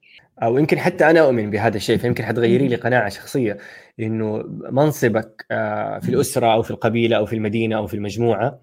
أو 0.42 0.58
يمكن 0.58 0.78
حتى 0.78 1.10
أنا 1.10 1.20
أؤمن 1.20 1.50
بهذا 1.50 1.76
الشيء 1.76 1.98
فيمكن 1.98 2.24
حتغيري 2.24 2.68
لي 2.68 2.76
قناعة 2.76 3.08
شخصية 3.08 3.58
إنه 4.00 4.42
منصبك 4.70 5.46
آه، 5.50 5.98
في 5.98 6.08
الأسرة 6.08 6.52
أو 6.54 6.62
في 6.62 6.70
القبيلة 6.70 7.16
أو 7.16 7.26
في 7.26 7.36
المدينة 7.36 7.76
أو 7.76 7.86
في 7.86 7.94
المجموعة 7.94 8.60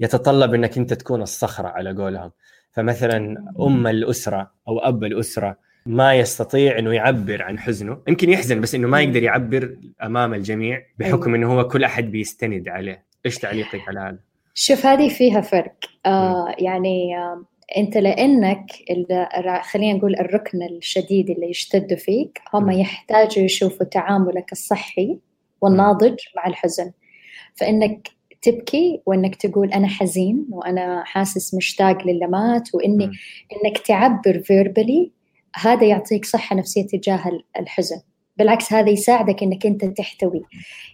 يتطلب 0.00 0.54
إنك 0.54 0.78
أنت 0.78 0.94
تكون 0.94 1.22
الصخرة 1.22 1.68
على 1.68 1.92
قولهم. 1.92 2.30
فمثلا 2.72 3.44
أم 3.60 3.86
الأسرة 3.86 4.50
أو 4.68 4.78
أب 4.78 5.04
الأسرة 5.04 5.56
ما 5.86 6.14
يستطيع 6.14 6.78
إنه 6.78 6.92
يعبر 6.94 7.42
عن 7.42 7.58
حزنه 7.58 7.98
يمكن 8.08 8.30
يحزن 8.30 8.60
بس 8.60 8.74
إنه 8.74 8.88
ما 8.88 9.00
يقدر 9.00 9.22
يعبر 9.22 9.76
أمام 10.02 10.34
الجميع 10.34 10.82
بحكم 10.98 11.34
إنه 11.34 11.52
هو 11.52 11.68
كل 11.68 11.84
أحد 11.84 12.04
بيستند 12.04 12.68
عليه. 12.68 13.04
إيش 13.26 13.38
تعليقك 13.38 13.88
على 13.88 14.00
هذا؟ 14.00 14.18
شوف 14.54 14.86
هذه 14.86 15.08
فيها 15.08 15.40
فرق. 15.40 15.74
آه 16.06 16.54
يعني 16.58 17.18
آه 17.18 17.44
أنت 17.76 17.96
لأنك 17.96 18.66
خلينا 19.62 19.98
نقول 19.98 20.14
الركن 20.14 20.62
الشديد 20.62 21.30
اللي 21.30 21.50
يشتد 21.50 21.94
فيك 21.94 22.40
هم 22.54 22.70
يحتاجوا 22.70 23.44
يشوفوا 23.44 23.86
تعاملك 23.86 24.52
الصحي 24.52 25.18
والناضج 25.60 26.16
مع 26.36 26.46
الحزن. 26.46 26.92
فإنك 27.54 28.08
تبكي 28.42 29.02
وإنك 29.06 29.36
تقول 29.36 29.72
أنا 29.72 29.88
حزين 29.88 30.46
وأنا 30.50 31.04
حاسس 31.04 31.54
مشتاق 31.54 32.06
للي 32.06 32.26
مات 32.26 32.74
واني 32.74 33.10
إنك 33.52 33.78
تعبر 33.78 34.38
فيربلي 34.38 35.12
هذا 35.56 35.84
يعطيك 35.84 36.24
صحة 36.24 36.56
نفسية 36.56 36.86
تجاه 36.86 37.40
الحزن. 37.58 38.00
بالعكس 38.42 38.72
هذا 38.72 38.90
يساعدك 38.90 39.42
إنك 39.42 39.66
أنت 39.66 39.84
تحتوي. 39.84 40.42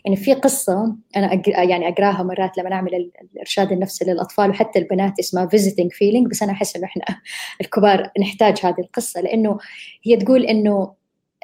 يعني 0.04 0.16
في 0.16 0.34
قصة 0.34 0.96
أنا 1.16 1.26
أقرأ 1.26 1.62
يعني 1.62 1.88
أقراها 1.88 2.22
مرات 2.22 2.58
لما 2.58 2.72
اعمل 2.72 3.11
الإرشاد 3.34 3.72
النفسي 3.72 4.04
للأطفال 4.04 4.50
وحتى 4.50 4.78
البنات 4.78 5.18
اسمها 5.18 5.46
visiting 5.46 5.92
feeling 5.92 6.26
بس 6.26 6.42
أنا 6.42 6.52
أحس 6.52 6.76
إنه 6.76 6.84
إحنا 6.84 7.04
الكبار 7.61 8.11
نحتاج 8.20 8.58
هذه 8.62 8.80
القصة 8.80 9.20
لأنه 9.20 9.58
هي 10.02 10.16
تقول 10.16 10.44
إنه 10.44 10.92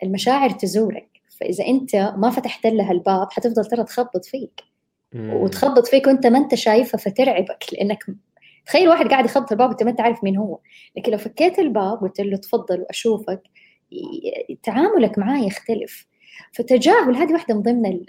المشاعر 0.03 0.51
تزورك. 0.51 1.09
فإذا 1.40 1.67
أنت 1.67 1.97
ما 1.97 2.31
فتحت 2.31 2.67
لها 2.67 2.93
الباب 2.93 3.33
حتفضل 3.33 3.64
ترى 3.64 3.85
تخبط 3.85 4.25
فيك. 4.25 4.61
وتخبط 5.14 5.87
فيك 5.87 6.07
وأنت 6.07 6.27
ما 6.27 6.38
أنت 6.38 6.55
شايفها 6.55 6.99
فترعبك 6.99 7.64
لأنك 7.73 8.05
تخيل 8.67 8.88
واحد 8.88 9.09
قاعد 9.09 9.25
يخبط 9.25 9.53
الباب 9.53 9.69
وأنت 9.69 9.83
ما 9.83 9.90
أنت 9.90 10.01
عارف 10.01 10.25
مين 10.25 10.37
هو. 10.37 10.59
لكن 10.97 11.12
لو 11.12 11.19
فكيت 11.19 11.59
الباب 11.59 12.03
وقلت 12.03 12.21
له 12.21 12.37
تفضل 12.37 12.81
وأشوفك 12.81 13.43
تعاملك 14.63 15.19
معاه 15.19 15.39
يختلف. 15.39 16.07
فتجاهل 16.53 17.17
هذه 17.17 17.33
واحدة 17.33 17.55
من 17.55 17.63
ضمن 17.63 18.01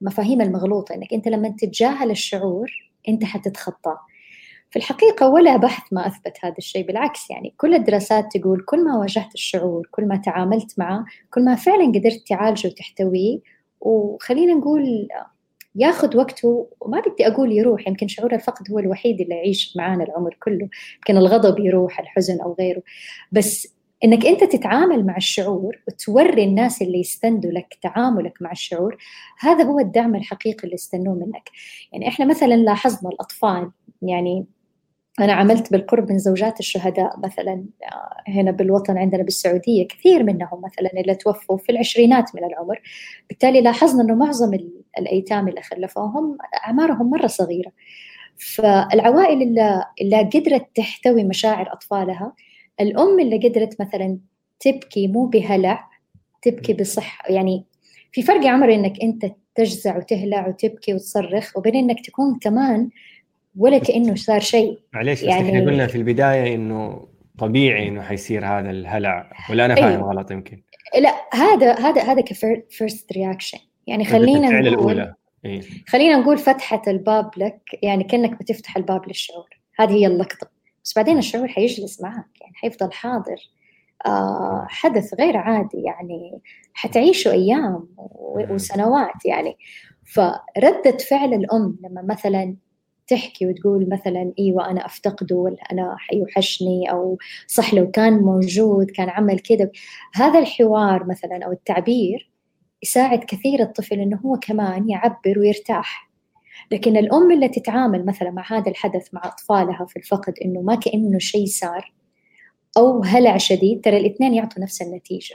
المفاهيم 0.00 0.40
المغلوطة 0.40 0.94
إنك 0.94 1.12
أنت 1.12 1.28
لما 1.28 1.48
تتجاهل 1.48 2.10
الشعور 2.10 2.70
أنت 3.08 3.24
حتتخطاه. 3.24 3.98
في 4.70 4.76
الحقيقة 4.76 5.28
ولا 5.28 5.56
بحث 5.56 5.92
ما 5.92 6.06
أثبت 6.06 6.36
هذا 6.44 6.54
الشيء 6.58 6.86
بالعكس 6.86 7.30
يعني 7.30 7.54
كل 7.56 7.74
الدراسات 7.74 8.36
تقول 8.36 8.64
كل 8.64 8.84
ما 8.84 8.98
واجهت 8.98 9.34
الشعور 9.34 9.88
كل 9.90 10.08
ما 10.08 10.16
تعاملت 10.16 10.78
معه 10.78 11.04
كل 11.30 11.44
ما 11.44 11.54
فعلا 11.54 11.86
قدرت 11.86 12.22
تعالجه 12.28 12.68
وتحتويه. 12.68 13.38
وخلينا 13.80 14.54
نقول 14.54 15.08
ياخذ 15.74 16.16
وقته 16.16 16.68
وما 16.80 17.00
بدي 17.00 17.26
أقول 17.26 17.52
يروح 17.52 17.88
يمكن 17.88 18.08
شعور 18.08 18.34
الفقد 18.34 18.70
هو 18.70 18.78
الوحيد 18.78 19.20
اللي 19.20 19.34
يعيش 19.34 19.76
معانا 19.76 20.04
العمر 20.04 20.36
كله. 20.42 20.68
يمكن 20.96 21.16
الغضب 21.16 21.58
يروح 21.58 22.00
الحزن 22.00 22.40
أو 22.40 22.56
غيره. 22.60 22.82
بس 23.32 23.74
إنك 24.04 24.26
أنت 24.26 24.44
تتعامل 24.44 25.06
مع 25.06 25.16
الشعور 25.16 25.76
وتوري 25.88 26.44
الناس 26.44 26.82
اللي 26.82 26.98
يستندوا 27.00 27.50
لك 27.50 27.78
تعاملك 27.82 28.42
مع 28.42 28.52
الشعور 28.52 28.96
هذا 29.40 29.64
هو 29.64 29.78
الدعم 29.78 30.14
الحقيقي 30.14 30.64
اللي 30.64 30.74
يستنوه 30.74 31.14
منك. 31.14 31.50
يعني 31.92 32.08
إحنا 32.08 32.24
مثلا 32.24 32.54
لاحظنا 32.54 33.10
الأطفال 33.10 33.70
يعني 34.02 34.46
أنا 35.20 35.32
عملت 35.32 35.72
بالقرب 35.72 36.10
من 36.10 36.18
زوجات 36.18 36.60
الشهداء 36.60 37.18
مثلا 37.18 37.64
آه، 37.92 38.30
هنا 38.30 38.50
بالوطن 38.50 38.98
عندنا 38.98 39.22
بالسعودية 39.22 39.86
كثير 39.88 40.22
منهم 40.22 40.62
مثلا 40.64 41.00
اللي 41.00 41.14
توفوا 41.14 41.56
في 41.56 41.72
العشرينات 41.72 42.34
من 42.34 42.44
العمر. 42.44 42.80
بالتالي 43.28 43.60
لاحظنا 43.60 44.02
أنه 44.02 44.14
معظم 44.14 44.58
الأيتام 44.98 45.48
اللي 45.48 45.62
خلفوهم 45.62 46.38
أعمارهم 46.66 47.10
مرة 47.10 47.26
صغيرة. 47.26 47.72
فالعوائل 48.36 49.42
اللي, 49.42 49.84
اللي 50.00 50.22
قدرت 50.22 50.66
تحتوي 50.74 51.24
مشاعر 51.24 51.72
أطفالها 51.72 52.32
الأم 52.80 53.20
اللي 53.20 53.48
قدرت 53.48 53.80
مثلا 53.80 54.18
تبكي 54.60 55.08
مو 55.08 55.26
بهلع 55.26 55.88
تبكي 56.42 56.72
بصحة 56.72 57.32
يعني 57.32 57.64
في 58.12 58.22
فرق 58.22 58.46
عمر 58.46 58.74
إنك 58.74 59.02
أنت 59.02 59.32
تجزع 59.54 59.96
وتهلع 59.96 60.48
وتبكي 60.48 60.94
وتصرخ 60.94 61.56
وبين 61.56 61.76
إنك 61.76 62.06
تكون 62.06 62.38
كمان 62.38 62.88
ولا 63.56 63.78
كأنه 63.78 64.14
صار 64.14 64.40
شيء. 64.40 64.78
معليش 64.92 65.22
يعني... 65.22 65.48
إحنا 65.48 65.70
قلنا 65.70 65.86
في 65.86 65.96
البداية 65.96 66.54
إنه 66.54 67.08
طبيعي 67.38 67.88
إنه 67.88 68.02
حيصير 68.02 68.46
هذا 68.46 68.70
الهلع 68.70 69.32
ولا 69.50 69.64
أنا 69.64 69.74
فاهم 69.74 69.88
أيوه. 69.88 70.10
غلط 70.10 70.30
يمكن. 70.30 70.62
لا 70.98 71.14
هذا 71.32 71.74
هذا 71.74 72.02
هذا 72.02 72.20
ك 72.20 72.35
first 72.35 73.12
reaction 73.12 73.58
يعني 73.86 74.04
خلينا 74.04 74.48
نقول 74.48 74.68
الأولى. 74.68 75.14
إيه؟ 75.44 75.60
خلينا 75.88 76.16
نقول 76.16 76.38
فتحة 76.38 76.82
الباب 76.88 77.30
لك 77.36 77.60
يعني 77.82 78.04
كأنك 78.04 78.38
بتفتح 78.40 78.76
الباب 78.76 79.08
للشعور. 79.08 79.48
هذه 79.78 79.92
هي 79.92 80.06
اللقطة. 80.06 80.59
بس 80.90 80.96
بعدين 80.96 81.18
الشعور 81.18 81.48
حيجلس 81.48 82.00
معك 82.00 82.40
يعني 82.40 82.54
حيفضل 82.54 82.92
حاضر. 82.92 83.36
آه 84.06 84.66
حدث 84.68 85.14
غير 85.14 85.36
عادي 85.36 85.82
يعني 85.82 86.40
حتعيشوا 86.74 87.32
أيام 87.32 87.88
وسنوات 88.50 89.24
يعني. 89.24 89.56
فردة 90.14 90.96
فعل 91.10 91.34
الأم 91.34 91.78
لما 91.82 92.02
مثلا 92.02 92.56
تحكي 93.06 93.46
وتقول 93.46 93.88
مثلا 93.88 94.32
إيوه 94.38 94.70
أنا 94.70 94.86
أفتقده 94.86 95.36
ولا 95.36 95.62
أنا 95.72 95.96
حيوحشني 95.98 96.90
أو 96.90 97.18
صح 97.46 97.74
لو 97.74 97.90
كان 97.90 98.12
موجود 98.12 98.90
كان 98.90 99.08
عمل 99.08 99.38
كذا. 99.40 99.70
هذا 100.14 100.38
الحوار 100.38 101.06
مثلا 101.06 101.44
أو 101.46 101.52
التعبير 101.52 102.30
يساعد 102.82 103.24
كثير 103.24 103.60
الطفل 103.60 104.00
إنه 104.00 104.16
هو 104.16 104.36
كمان 104.36 104.90
يعبر 104.90 105.38
ويرتاح. 105.38 106.09
لكن 106.70 106.96
الأم 106.96 107.32
اللي 107.32 107.48
تتعامل 107.48 108.06
مثلا 108.06 108.30
مع 108.30 108.44
هذا 108.48 108.70
الحدث 108.70 109.14
مع 109.14 109.20
أطفالها 109.24 109.86
في 109.88 109.96
الفقد 109.96 110.34
إنه 110.44 110.60
ما 110.60 110.74
كأنه 110.74 111.18
شيء 111.18 111.46
صار 111.46 111.92
أو 112.76 113.02
هلع 113.04 113.36
شديد 113.36 113.80
ترى 113.80 113.96
الاثنين 113.96 114.34
يعطوا 114.34 114.62
نفس 114.62 114.82
النتيجة. 114.82 115.34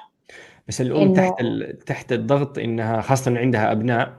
بس 0.67 0.81
الأم 0.81 1.13
تحت 1.13 1.43
تحت 1.85 2.11
الضغط 2.11 2.57
إنها 2.57 3.01
خاصة 3.01 3.31
انه 3.31 3.39
عندها 3.39 3.71
أبناء 3.71 4.13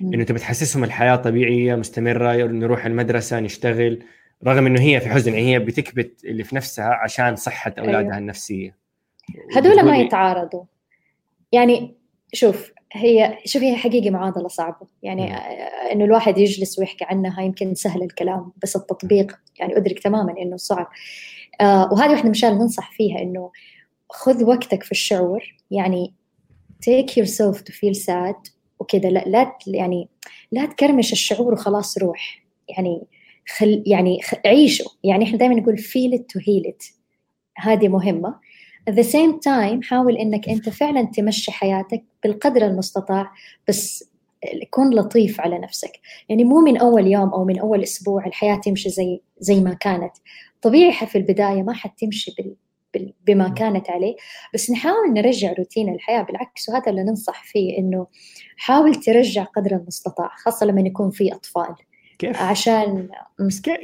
إنه 0.00 0.24
تبي 0.24 0.38
تحسسهم 0.38 0.84
الحياة 0.84 1.16
طبيعية 1.16 1.74
مستمرة 1.74 2.32
نروح 2.32 2.86
المدرسة 2.86 3.40
نشتغل 3.40 4.02
رغم 4.46 4.66
إنه 4.66 4.80
هي 4.80 5.00
في 5.00 5.08
حزن 5.08 5.34
يعني 5.34 5.54
هي 5.54 5.58
بتكبت 5.58 6.24
اللي 6.24 6.44
في 6.44 6.56
نفسها 6.56 6.98
عشان 7.04 7.36
صحة 7.36 7.74
أولادها 7.78 8.00
أيوه. 8.00 8.18
النفسية. 8.18 8.76
هذول 9.56 9.82
ما 9.82 9.96
يتعارضوا. 9.96 10.64
يعني 11.52 11.94
شوف 12.32 12.71
هي 12.92 13.38
شوف 13.44 13.62
هي 13.62 13.76
حقيقة 13.76 14.10
معادلة 14.10 14.48
صعبة. 14.48 14.86
يعني 15.02 15.26
م. 15.26 15.34
إنه 15.92 16.04
الواحد 16.04 16.38
يجلس 16.38 16.78
ويحكي 16.78 17.04
عنها 17.04 17.42
يمكن 17.42 17.74
سهل 17.74 18.02
الكلام 18.02 18.52
بس 18.62 18.76
التطبيق 18.76 19.38
يعني 19.58 19.76
أدرك 19.76 19.98
تماما 19.98 20.34
إنه 20.38 20.56
صعب. 20.56 20.86
آه 21.60 21.92
وهذه 21.92 22.10
واحدة 22.10 22.22
من 22.22 22.26
الأشياء 22.26 22.52
اللي 22.52 22.62
ننصح 22.62 22.92
فيها 22.92 23.18
إنه 23.18 23.50
خذ 24.10 24.44
وقتك 24.44 24.82
في 24.82 24.92
الشعور. 24.92 25.56
يعني 25.70 26.14
take 26.90 27.10
yourself 27.10 27.56
to 27.56 27.72
feel 27.72 28.04
sad. 28.06 28.52
وكذا 28.78 29.08
لا 29.08 29.24
لا 29.26 29.52
يعني 29.66 30.08
لا 30.52 30.66
تكرمش 30.66 31.12
الشعور 31.12 31.52
وخلاص 31.52 31.98
روح. 31.98 32.42
يعني 32.68 33.06
خل 33.56 33.82
يعني 33.86 34.20
عيشه. 34.46 34.84
يعني 35.04 35.24
إحنا 35.24 35.38
دائما 35.38 35.54
نقول 35.54 35.78
feel 35.78 36.18
it 36.18 36.22
to 36.22 36.40
heal 36.40 36.70
it. 36.70 36.92
هذه 37.56 37.88
مهمة. 37.88 38.40
At 38.90 38.94
the 38.94 39.04
same 39.04 39.38
time 39.46 39.82
حاول 39.82 40.16
إنك 40.16 40.48
أنت 40.48 40.68
فعلا 40.68 41.02
تمشي 41.02 41.52
حياتك 41.52 42.04
بالقدر 42.22 42.66
المستطاع 42.66 43.32
بس 43.68 44.12
كن 44.70 44.90
لطيف 44.90 45.40
على 45.40 45.58
نفسك. 45.58 46.00
يعني 46.28 46.44
مو 46.44 46.60
من 46.60 46.76
أول 46.76 47.06
يوم 47.06 47.28
أو 47.28 47.44
من 47.44 47.58
أول 47.58 47.82
أسبوع 47.82 48.26
الحياة 48.26 48.56
تمشي 48.56 48.88
زي 48.88 49.20
زي 49.38 49.60
ما 49.60 49.74
كانت. 49.74 50.12
طبيعي 50.62 51.06
في 51.06 51.18
البداية 51.18 51.62
ما 51.62 51.72
حتمشي 51.72 52.34
بال 52.38 52.56
بما 53.26 53.48
كانت 53.48 53.90
عليه 53.90 54.16
بس 54.54 54.70
نحاول 54.70 55.12
نرجع 55.12 55.52
روتين 55.58 55.94
الحياة. 55.94 56.22
بالعكس 56.22 56.68
وهذا 56.68 56.90
اللي 56.90 57.02
ننصح 57.02 57.44
فيه 57.44 57.78
إنه 57.78 58.06
حاول 58.56 58.94
ترجع 58.94 59.42
قدر 59.42 59.72
المستطاع 59.72 60.30
خاصة 60.36 60.66
لما 60.66 60.80
يكون 60.80 61.10
في 61.10 61.34
أطفال. 61.34 61.74
كيف؟ 62.18 62.42
عشان 62.42 63.08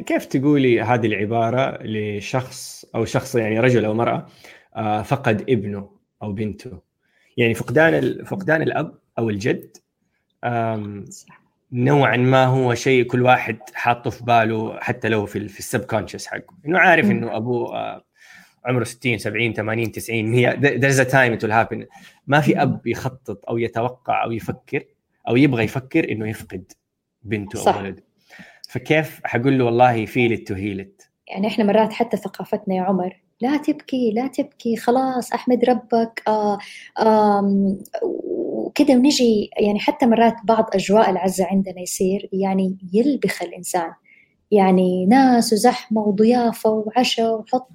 كيف 0.07 0.25
تقولي 0.25 0.81
هذه 0.81 1.07
العبارة 1.07 1.79
لشخص 1.83 2.85
أو 2.95 3.05
شخص 3.05 3.35
يعني 3.35 3.61
رجل 3.61 3.85
أو 3.85 3.95
مرأة؟ 3.95 4.15
آه، 4.15 4.27
فقد 5.05 5.45
ابنه 5.51 5.91
أو 6.23 6.33
بنته. 6.33 6.79
يعني 7.37 7.55
فقدان 7.55 8.25
فقدان 8.25 8.63
الأب 8.63 8.99
أو 9.19 9.31
الجد 9.31 9.77
نوعا 11.73 12.17
ما 12.17 12.45
هو 12.45 12.75
شيء 12.75 13.05
كل 13.05 13.23
واحد 13.23 13.59
حاطه 13.75 14.11
في 14.11 14.25
باله 14.25 14.81
حتى 14.81 15.09
لو 15.09 15.27
في, 15.27 15.49
في 15.49 15.59
السب 15.59 15.85
كونشس 15.85 16.27
حقه. 16.27 16.55
إنه 16.67 16.79
عارف 16.79 17.11
إنه 17.11 17.37
أبوه 17.37 17.77
آه، 17.77 18.05
عمره 18.65 18.85
60 18.85 19.19
70 19.19 19.53
80 19.53 19.93
90 19.93 20.25
100 20.25 20.51
there's 20.61 21.07
a 21.07 21.11
time 21.11 21.41
it 21.41 21.47
will 21.47 21.53
happen. 21.53 21.87
ما 22.27 22.41
في 22.41 22.63
أب 22.63 22.87
يخطط 22.87 23.49
أو 23.49 23.59
يتوقع 23.59 24.25
أو 24.25 24.33
يفكر 24.33 24.85
أو 25.29 25.37
يبغى 25.37 25.65
يفكر 25.65 26.13
إنه 26.13 26.29
يفقد 26.29 26.73
بنته 27.23 27.59
صح. 27.59 27.75
أو 27.77 27.83
ولده. 27.83 28.05
فكيف؟ 28.69 29.21
حقول 29.25 29.59
له 29.59 29.65
والله 29.65 30.07
feel 30.07 30.39
to 30.39 30.55
heal 30.55 30.81
it 30.81 31.03
يعني 31.27 31.47
إحنا 31.47 31.65
مرات 31.65 31.93
حتى 31.93 32.17
ثقافتنا 32.17 32.75
يا 32.75 32.83
عمر 32.83 33.21
لا 33.41 33.57
تبكي 33.57 34.11
لا 34.11 34.27
تبكي 34.27 34.77
خلاص 34.77 35.33
أحمد 35.33 35.65
ربك 35.65 36.23
آه 36.29 36.59
وكذا 38.03 38.97
ونجي 38.97 39.51
يعني 39.61 39.79
حتى 39.81 40.07
مرات 40.07 40.35
بعض 40.45 40.67
أجواء 40.75 41.11
العزة 41.11 41.45
عندنا 41.47 41.81
يصير 41.81 42.29
يعني 42.33 42.77
يلبخ 42.93 43.43
الإنسان. 43.43 43.91
يعني 44.51 45.07
ناس 45.07 45.53
وزحمة 45.53 46.01
وضيافة 46.03 46.71
وعشاء 46.71 47.41
وحط 47.41 47.69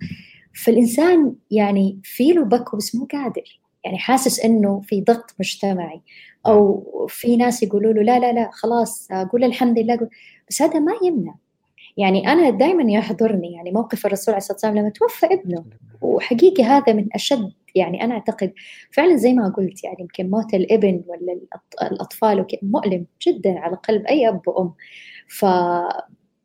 فالإنسان 0.65 1.35
يعني 1.51 1.99
في 2.03 2.31
له 2.33 2.45
بكوة 2.45 2.77
بس 2.77 2.95
مو 2.95 3.07
قادر. 3.13 3.59
يعني 3.85 3.97
حاسس 3.97 4.39
إنه 4.39 4.81
في 4.81 5.01
ضغط 5.01 5.35
مجتمعي. 5.39 6.01
أو 6.47 6.83
في 7.09 7.37
ناس 7.37 7.63
يقولوا 7.63 7.93
له 7.93 8.01
لا 8.03 8.19
لا 8.19 8.33
لا 8.33 8.49
خلاص 8.53 9.07
قول 9.31 9.43
الحمد 9.43 9.79
لله 9.79 10.09
بس 10.49 10.61
هذا 10.61 10.79
ما 10.79 10.93
يمنع. 11.03 11.35
يعني 11.97 12.27
أنا 12.27 12.49
دائما 12.49 12.91
يحضرني 12.91 13.53
يعني 13.53 13.71
موقف 13.71 14.05
الرسول 14.05 14.33
عليه 14.33 14.37
الصلاة 14.37 14.55
والسلام 14.55 14.77
لما 14.77 14.89
توفى 14.89 15.25
ابنه. 15.25 15.65
وحقيقي 16.01 16.63
هذا 16.63 16.93
من 16.93 17.07
أشد 17.15 17.51
يعني 17.75 18.03
أنا 18.03 18.13
أعتقد 18.13 18.53
فعلا 18.91 19.15
زي 19.15 19.33
ما 19.33 19.49
قلت 19.49 19.83
يعني 19.83 19.97
يمكن 19.99 20.29
موت 20.29 20.53
الابن 20.53 21.03
ولا 21.07 21.39
الأطفال 21.91 22.45
مؤلم 22.63 23.05
جدا 23.27 23.59
على 23.59 23.75
قلب 23.75 24.05
أي 24.05 24.29
أب 24.29 24.41
وأم. 24.47 24.73
ف 25.27 25.45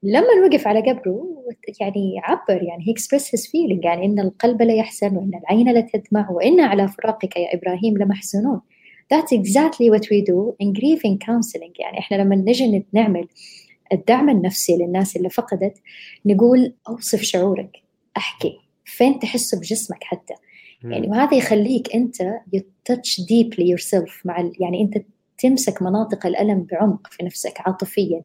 لما 0.02 0.28
وقف 0.44 0.66
على 0.66 0.80
قبره 0.80 1.44
يعني 1.80 2.20
عبر 2.22 2.62
يعني 2.62 2.84
he 2.84 2.92
expressed 2.92 3.26
his 3.26 3.46
feeling 3.46 3.84
يعني 3.84 4.06
إن 4.06 4.20
القلب 4.20 4.62
لا 4.62 4.74
يحزن 4.74 5.16
وإن 5.16 5.30
العين 5.34 5.72
لا 5.72 5.80
تدمع 5.80 6.30
وإن 6.30 6.60
على 6.60 6.88
فراقك 6.88 7.36
يا 7.36 7.54
إبراهيم 7.54 7.98
لمحزونون 7.98 8.60
That's 9.14 9.32
exactly 9.32 9.88
what 9.90 10.04
we 10.10 10.20
do 10.20 10.54
in 10.60 10.72
grieving 10.72 11.18
counseling 11.18 11.72
يعني 11.78 11.98
إحنا 11.98 12.16
لما 12.16 12.36
نجي 12.36 12.86
نعمل 12.92 13.28
الدعم 13.92 14.28
النفسي 14.30 14.76
للناس 14.76 15.16
اللي 15.16 15.30
فقدت 15.30 15.78
نقول 16.26 16.74
أوصف 16.88 17.22
شعورك 17.22 17.82
أحكي. 18.16 18.58
فين 18.84 19.18
تحس 19.18 19.54
بجسمك 19.54 20.04
حتى؟ 20.04 20.34
يعني 20.82 21.08
وهذا 21.08 21.36
يخليك 21.36 21.94
أنت 21.94 22.22
you 22.56 22.60
touch 22.92 23.24
deeply 23.24 23.64
yourself 23.64 24.12
مع 24.24 24.50
يعني 24.60 24.82
أنت 24.82 25.04
تمسك 25.38 25.82
مناطق 25.82 26.26
الألم 26.26 26.66
بعمق 26.70 27.06
في 27.10 27.24
نفسك 27.24 27.54
عاطفيا. 27.60 28.22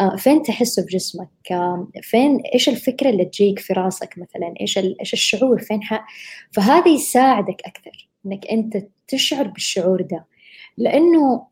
آه، 0.00 0.16
فين 0.16 0.42
تحسه 0.42 0.82
بجسمك؟ 0.84 1.28
آه، 1.50 1.88
فين 2.02 2.40
إيش 2.54 2.68
الفكرة 2.68 3.10
اللي 3.10 3.24
تجيك 3.24 3.58
في 3.58 3.72
راسك 3.72 4.14
مثلا؟ 4.18 4.54
إيش 4.60 4.78
إيش 4.78 5.12
الشعور؟ 5.12 5.58
فين 5.58 5.82
ح... 5.82 6.06
فهذا 6.52 6.88
يساعدك 6.88 7.62
أكثر 7.66 8.08
إنك 8.26 8.46
أنت 8.46 8.86
تشعر 9.08 9.46
بالشعور 9.46 10.02
ده. 10.02 10.24
لأنه 10.78 11.46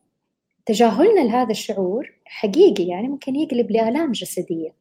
تجاهلنا 0.66 1.20
لهذا 1.20 1.50
الشعور 1.50 2.12
حقيقي 2.32 2.84
يعني 2.84 3.08
ممكن 3.08 3.36
يقلب 3.36 3.70
لآلام 3.70 4.12
جسدية 4.12 4.74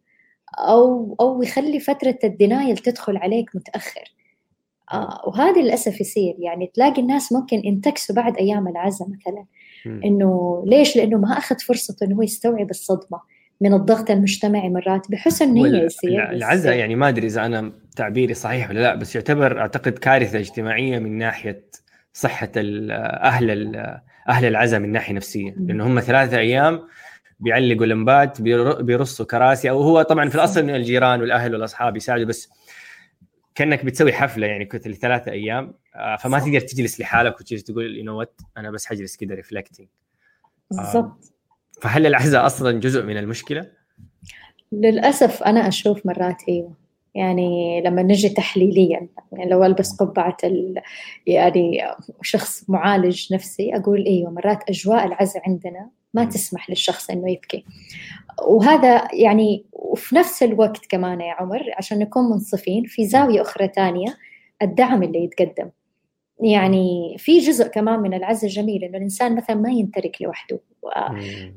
أو 0.60 1.16
أو 1.20 1.44
يخلي 1.44 1.80
فترة 1.80 2.20
الدنايل 2.24 2.78
تدخل 2.78 3.18
عليك 3.18 3.56
متأخر. 3.56 4.14
آه 4.94 5.22
وهذا 5.28 5.62
للأسف 5.62 6.02
يصير. 6.02 6.36
يعني 6.40 6.72
تلاقي 6.74 7.02
الناس 7.02 7.34
ممكن 7.34 7.62
ينتكسوا 7.66 8.16
بعد 8.16 8.38
أيام 8.38 8.68
العزة 8.68 9.08
مثلا 9.10 9.46
إنه 10.06 10.64
ليش؟ 10.68 10.96
لأنه 10.96 11.18
ما 11.18 11.38
أخذ 11.38 11.56
فرصته 11.60 12.06
إنه 12.06 12.16
هو 12.16 12.22
يستوعب 12.22 12.70
الصدمة 12.70 13.22
من 13.62 13.74
الضغط 13.74 14.12
المجتمعي 14.12 14.70
مرات 14.70 15.12
بحسن 15.12 15.54
نية 15.54 15.84
يصير. 15.84 16.32
العزاء 16.32 16.76
يعني 16.76 16.96
ما 16.96 17.10
أدري 17.10 17.28
إذا 17.28 17.46
أنا 17.46 17.72
تعبيري 17.96 18.34
صحيح 18.34 18.70
ولا 18.70 18.80
لا 18.80 18.96
بس 18.96 19.16
يعتبر 19.16 19.60
أعتقد 19.60 19.92
كارثة 19.92 20.40
اجتماعية 20.40 21.00
من 21.00 21.18
ناحية 21.18 21.66
صحة 22.14 22.52
أهل 22.58 23.76
أهل 24.30 24.46
العزاء 24.46 24.80
من 24.80 24.92
ناحية 24.92 25.14
نفسية. 25.14 25.56
لأنه 25.58 25.88
هم 25.88 26.00
ثلاثة 26.00 26.38
أيام 26.38 26.80
بيعلقوا 27.42 27.86
لمبات 27.86 28.42
بيرصوا 28.82 29.26
كراسي. 29.26 29.70
أو 29.70 29.82
هو 29.82 30.02
طبعا 30.02 30.30
في 30.30 30.36
الأصل 30.36 30.60
إنه 30.60 30.76
الجيران 30.76 31.22
والأهل 31.22 31.54
والأصحاب 31.54 31.98
يساعدوا 31.98 32.26
بس 32.26 32.50
كأنك 33.56 33.86
بتسوي 33.86 34.14
حفلة 34.14 34.48
يعني 34.48 34.66
كنت 34.66 34.88
لثلاثة 34.88 35.32
أيام. 35.32 35.74
آه، 35.96 36.16
فما 36.16 36.40
صح. 36.40 36.46
تقدر 36.46 36.60
تجلس 36.60 37.00
لحالك 37.00 37.40
وتجلس 37.40 37.64
تقول 37.64 37.98
you 37.98 38.04
know 38.04 38.26
أنا 38.58 38.72
بس 38.72 38.86
حجلس 38.86 39.16
كده 39.16 39.36
reflecting 39.36 39.88
بالضبط. 40.72 41.34
فهل 41.82 42.06
العزاء 42.06 42.46
أصلا 42.46 42.80
جزء 42.80 43.04
من 43.04 43.18
المشكلة؟ 43.18 43.72
للأسف 44.72 45.44
أنا 45.44 45.68
أشوف 45.68 46.06
مرات 46.06 46.42
أيوه 46.50 46.76
يعني 47.16 47.82
لما 47.86 48.04
نجي 48.04 48.30
تحليليا 48.30 49.08
يعني 49.32 49.52
لو 49.52 49.66
ألبس 49.66 49.96
قبعة 49.96 50.38
يعني 51.28 51.82
شخص 52.22 52.70
معالج 52.70 53.34
نفسي 53.34 53.76
أقول 53.76 54.06
أيوه 54.06 54.32
مرات 54.32 54.70
أجواء 54.70 55.08
العزاء 55.08 55.44
عندنا 55.50 55.90
ما 56.14 56.26
تسمح 56.26 56.70
للشخص 56.70 57.10
إنه 57.10 57.32
يبكي. 57.32 57.66
وهذا 58.48 59.08
يعني 59.14 59.66
وفي 59.74 60.16
نفس 60.16 60.44
الوقت 60.44 60.86
كمان 60.86 61.22
يا 61.22 61.34
عمر 61.34 61.62
عشان 61.78 62.00
نكون 62.00 62.30
منصفين 62.30 62.84
في 62.84 63.08
زاوية 63.08 63.42
أخرى 63.42 63.68
ثانية 63.68 64.18
الدعم 64.62 65.04
اللي 65.04 65.24
يتقدم. 65.24 65.70
يعني 66.44 67.16
في 67.20 67.40
جزء 67.40 67.68
كمان 67.68 68.00
من 68.00 68.14
العز 68.14 68.46
الجميل 68.46 68.84
إنه 68.84 68.98
الإنسان 68.98 69.36
مثلا 69.36 69.56
ما 69.56 69.70
ينترك 69.70 70.22
لوحده. 70.22 70.60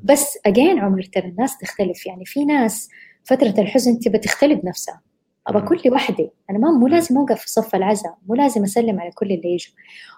بس 0.03 0.37
اجين 0.45 0.79
عمر 0.79 1.03
ترى 1.03 1.27
الناس 1.27 1.57
تختلف. 1.57 2.05
يعني 2.05 2.25
في 2.25 2.45
ناس 2.45 2.89
فترة 3.23 3.53
الحزن 3.57 3.99
تبى 3.99 4.17
تختلي 4.17 4.55
بنفسها 4.55 5.01
أبى 5.47 5.61
كل 5.61 5.91
وحدي 5.91 6.29
أنا 6.49 6.59
ما 6.59 6.71
مو 6.71 6.87
لازم 6.87 7.17
أوقف 7.17 7.41
في 7.41 7.51
صف 7.51 7.75
العزاء. 7.75 8.17
مو 8.27 8.35
لازم 8.35 8.63
أسلم 8.63 8.99
على 8.99 9.11
كل 9.11 9.25
اللي 9.25 9.53
يجوا. 9.53 9.73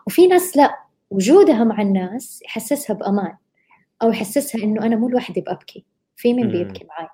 وفي 0.08 0.28
ناس 0.28 0.58
لا. 0.58 0.76
وجودها 1.10 1.64
مع 1.64 1.82
الناس 1.82 2.42
يحسسها 2.46 2.94
بأمان. 2.94 3.34
أو 4.02 4.10
يحسسها 4.10 4.64
إنه 4.64 4.86
أنا 4.86 4.96
مو 4.96 5.10
لوحدي 5.10 5.42
بأبكي 5.42 5.86
في 6.16 6.34
من 6.34 6.52
بيبكي 6.52 6.86
معي 6.86 7.08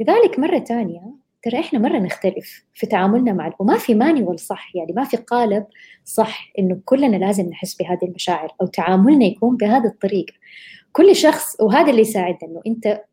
لذلك 0.00 0.38
مرة 0.38 0.58
ثانية 0.58 1.14
ترى 1.42 1.60
إحنا 1.60 1.78
مرة 1.78 1.98
نختلف 1.98 2.64
في 2.74 2.86
تعاملنا 2.86 3.32
مع 3.32 3.52
وما 3.58 3.78
في 3.78 3.94
ماني 3.94 4.22
والصح 4.22 4.76
يعني 4.76 4.92
ما 4.92 5.04
في 5.04 5.16
قالب 5.16 5.66
صح 6.04 6.52
إنه 6.58 6.80
كلنا 6.84 7.16
لازم 7.16 7.48
نحس 7.48 7.74
بهذه 7.74 8.04
المشاعر 8.04 8.54
أو 8.60 8.66
تعاملنا 8.66 9.24
يكون 9.24 9.56
بهذه 9.56 9.86
الطريقة. 9.86 10.32
كل 10.92 11.16
شخص 11.16 11.60
وهذا 11.60 11.90
اللي 11.90 12.00
يساعدنا 12.02 12.50
إنه 12.50 12.60
أنت 12.66 13.04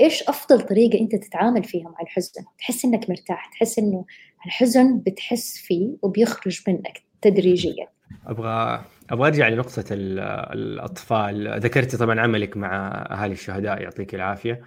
إيش 0.00 0.22
أفضل 0.22 0.60
طريقة 0.60 1.00
أنت 1.00 1.14
تتعامل 1.14 1.64
فيها 1.64 1.88
مع 1.88 2.00
الحزن؟ 2.02 2.44
تحس 2.58 2.84
إنك 2.84 3.10
مرتاح 3.10 3.50
تحس 3.52 3.78
إنه 3.78 4.04
الحزن 4.46 4.98
بتحس 4.98 5.58
فيه 5.58 5.96
وبيخرج 6.02 6.60
منك 6.68 7.02
تدريجيا. 7.22 7.88
أبغى 8.26 8.84
أبغى 9.10 9.28
أرجع 9.28 9.48
لنقطة 9.48 9.84
الأطفال. 9.90 11.60
ذكرتي 11.60 11.96
طبعا 11.96 12.20
عملك 12.20 12.56
مع 12.56 12.88
أهالي 13.10 13.32
الشهداء 13.32 13.82
يعطيك 13.82 14.14
العافية. 14.14 14.62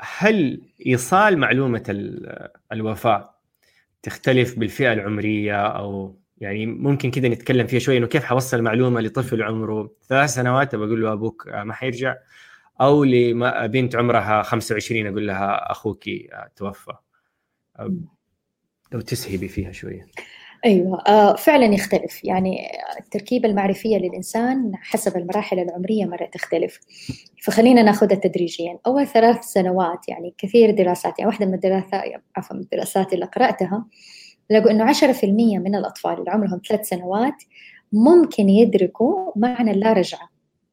هل 0.00 0.62
إيصال 0.86 1.38
معلومة 1.38 1.84
الوفاة 2.72 3.34
تختلف 4.02 4.58
بالفئة 4.58 4.92
العمرية؟ 4.92 5.66
أو 5.66 6.18
يعني 6.38 6.66
ممكن 6.66 7.10
كذا 7.10 7.28
نتكلم 7.28 7.66
فيها 7.66 7.78
شوي 7.78 7.98
إنه 7.98 8.06
كيف 8.06 8.24
حوصل 8.24 8.62
معلومه 8.62 9.00
لطفل 9.00 9.42
عمره 9.42 9.90
ثلاث 10.08 10.30
سنوات؟ 10.30 10.74
بقول 10.74 11.02
له 11.02 11.12
أبوك 11.12 11.48
ما 11.48 11.74
حيرجع. 11.74 12.16
أو 12.80 13.04
لبنت 13.04 13.96
عمرها 13.96 14.42
25 14.42 15.06
أقول 15.06 15.26
لها 15.26 15.72
أخوك 15.72 16.04
توفى. 16.56 16.92
لو 18.92 19.00
تسهبي 19.00 19.48
فيها 19.48 19.72
شوية. 19.72 20.06
أيوه. 20.64 21.02
آه 21.06 21.34
فعلا 21.36 21.64
يختلف. 21.64 22.24
يعني 22.24 22.66
التركيبة 23.00 23.48
المعرفية 23.48 23.96
للإنسان 23.96 24.72
حسب 24.76 25.16
المراحل 25.16 25.58
العمرية 25.58 26.04
مرة 26.04 26.26
تختلف. 26.26 26.80
فخلينا 27.42 27.82
ناخذها 27.82 28.16
تدريجيا 28.16 28.78
أول 28.86 29.06
ثلاث 29.06 29.44
سنوات 29.44 30.08
يعني 30.08 30.34
كثير 30.38 30.70
دراسات 30.70 31.18
يعني 31.18 31.28
واحدة 31.28 31.46
من 31.46 31.54
الدراسات 31.54 32.02
عفوا 32.36 32.56
من 32.56 32.62
الدراسات 32.62 33.12
اللي 33.12 33.24
قرأتها 33.24 33.84
لقوا 34.50 34.70
إنه 34.70 34.92
10% 34.92 35.24
من 35.58 35.74
الأطفال 35.74 36.18
اللي 36.18 36.30
عمرهم 36.30 36.60
ثلاث 36.68 36.88
سنوات 36.88 37.42
ممكن 37.92 38.48
يدركوا 38.48 39.32
معنى 39.36 39.70
اللا 39.70 39.92
رجعه 39.92 40.28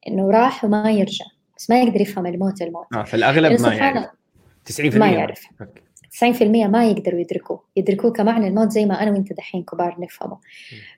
إنه 0.08 0.30
راح 0.30 0.64
وما 0.64 0.90
يرجع 0.90 1.24
بس 1.56 1.70
ما 1.70 1.82
يقدر 1.82 2.00
يفهم 2.00 2.26
الموت 2.26 2.62
الموت. 2.62 2.86
آه 2.94 3.02
في 3.02 3.14
الأغلب 3.14 3.60
ما 3.60 3.74
يعرف. 3.74 4.06
90% 4.64 4.80
ما 4.94 5.10
يعرف. 5.10 5.46
90% 6.10 6.42
ما 6.42 6.86
يقدروا 6.86 7.20
يدركوه. 7.20 7.64
يدركوه 7.76 8.12
كمعنى 8.12 8.48
الموت 8.48 8.70
زي 8.70 8.86
ما 8.86 9.02
أنا 9.02 9.10
وأنت 9.10 9.32
دحين 9.32 9.62
كبار 9.62 9.96
نفهمه. 9.98 10.38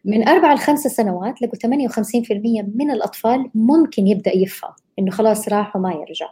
من 0.04 0.28
أربع 0.28 0.54
لخمس 0.54 0.80
سنوات 0.80 1.42
لقوا 1.42 1.58
58% 1.58 2.64
من 2.74 2.90
الأطفال 2.90 3.50
ممكن 3.54 4.06
يبدأ 4.06 4.36
يفهم 4.36 4.72
إنه 4.98 5.10
خلاص 5.10 5.48
راح 5.48 5.76
وما 5.76 5.92
يرجع. 5.92 6.26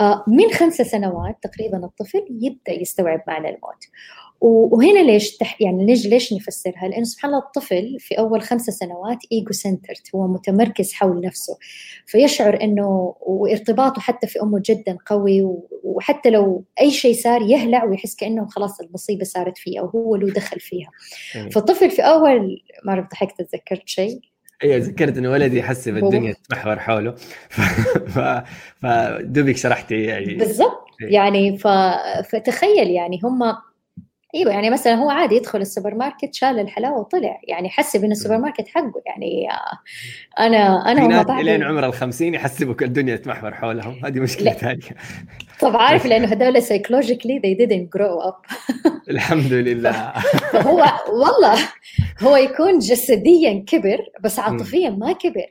آه، 0.00 0.24
من 0.28 0.50
خمس 0.50 0.74
سنوات 0.74 1.38
تقريبا 1.42 1.84
الطفل 1.84 2.26
يبدأ 2.30 2.72
يستوعب 2.72 3.22
معنى 3.28 3.48
الموت. 3.48 3.84
وهنا 4.40 4.98
ليش 4.98 5.36
تح 5.36 5.60
يعني 5.60 5.84
نجي 5.84 6.08
ليش 6.08 6.32
نفسرها؟ 6.32 6.88
لأنه 6.88 7.04
سبحان 7.04 7.30
الله 7.30 7.44
الطفل 7.44 7.96
في 8.00 8.18
أول 8.18 8.42
خمسة 8.42 8.72
سنوات 8.72 9.18
إيجو 9.32 9.52
سنترت 9.52 10.14
هو 10.14 10.28
متمركز 10.28 10.92
حول 10.92 11.20
نفسه. 11.20 11.58
فيشعر 12.06 12.62
إنه 12.62 13.14
وارتباطه 13.20 14.00
حتى 14.00 14.26
في 14.26 14.42
أمه 14.42 14.62
جدا 14.64 14.98
قوي 15.06 15.56
وحتى 15.84 16.30
لو 16.30 16.64
أي 16.80 16.90
شيء 16.90 17.14
صار 17.14 17.42
يهلع 17.42 17.84
ويحس 17.84 18.14
كأنه 18.16 18.46
خلاص 18.46 18.80
المصيبة 18.80 19.24
صارت 19.24 19.58
فيه 19.58 19.80
أو 19.80 19.86
هو 19.86 20.16
له 20.16 20.32
دخل 20.32 20.60
فيها. 20.60 20.90
فالطفل 21.52 21.90
في 21.90 22.02
أول 22.02 22.62
ما 22.84 22.92
أعرف 22.92 23.10
ضحكت 23.10 23.42
تذكرت 23.42 23.88
شيء؟ 23.88 24.20
أيوه 24.64 24.78
تذكرت 24.78 25.16
إنه 25.18 25.30
ولدي 25.30 25.58
يحسب 25.58 25.96
الدنيا 25.96 26.32
تتمحور 26.32 26.78
حوله. 26.78 27.14
فدوبك 28.82 29.56
شرحتي 29.56 30.02
يعني. 30.02 30.34
بالضبط. 30.34 30.84
إيه. 31.02 31.14
يعني 31.14 31.58
ف... 31.58 31.66
فتخيل 32.32 32.90
يعني 32.90 33.20
هم 33.24 33.42
إيوه 34.34 34.52
يعني 34.52 34.70
مثلا 34.70 34.94
هو 34.94 35.10
عادي 35.10 35.34
يدخل 35.34 35.60
السوبر 35.60 35.94
ماركت 35.94 36.34
شال 36.34 36.58
الحلاوة 36.58 36.98
وطلع. 36.98 37.40
يعني 37.48 37.68
حسب 37.68 38.04
إن 38.04 38.12
السوبر 38.12 38.38
ماركت 38.38 38.68
حقه. 38.68 39.02
يعني 39.06 39.48
أنا 40.38 40.92
أنا 40.92 41.04
وما 41.04 41.22
بعد 41.22 41.44
لين 41.44 41.62
عمر 41.62 41.86
ال 41.86 41.92
50 41.92 42.34
يحسبوا 42.34 42.74
كل 42.74 42.84
الدنيا 42.84 43.16
تتمحور 43.16 43.54
حولهم. 43.54 44.04
هذه 44.04 44.20
مشكلة 44.20 44.52
ثانية. 44.52 44.96
طب 45.60 45.76
عارف 45.76 46.06
لأنه 46.06 46.32
هذول 46.32 46.62
psychologically 46.62 47.40
they 47.40 47.58
didn't 47.60 47.98
grow 47.98 48.30
up. 48.30 48.68
الحمد 49.10 49.52
لله. 49.52 50.12
هو 50.68 50.84
والله 51.12 51.58
هو 52.20 52.36
يكون 52.36 52.78
جسديا 52.78 53.64
كبر 53.66 53.98
بس 54.20 54.38
عاطفيا 54.38 54.90
ما 54.90 55.12
كبر. 55.12 55.46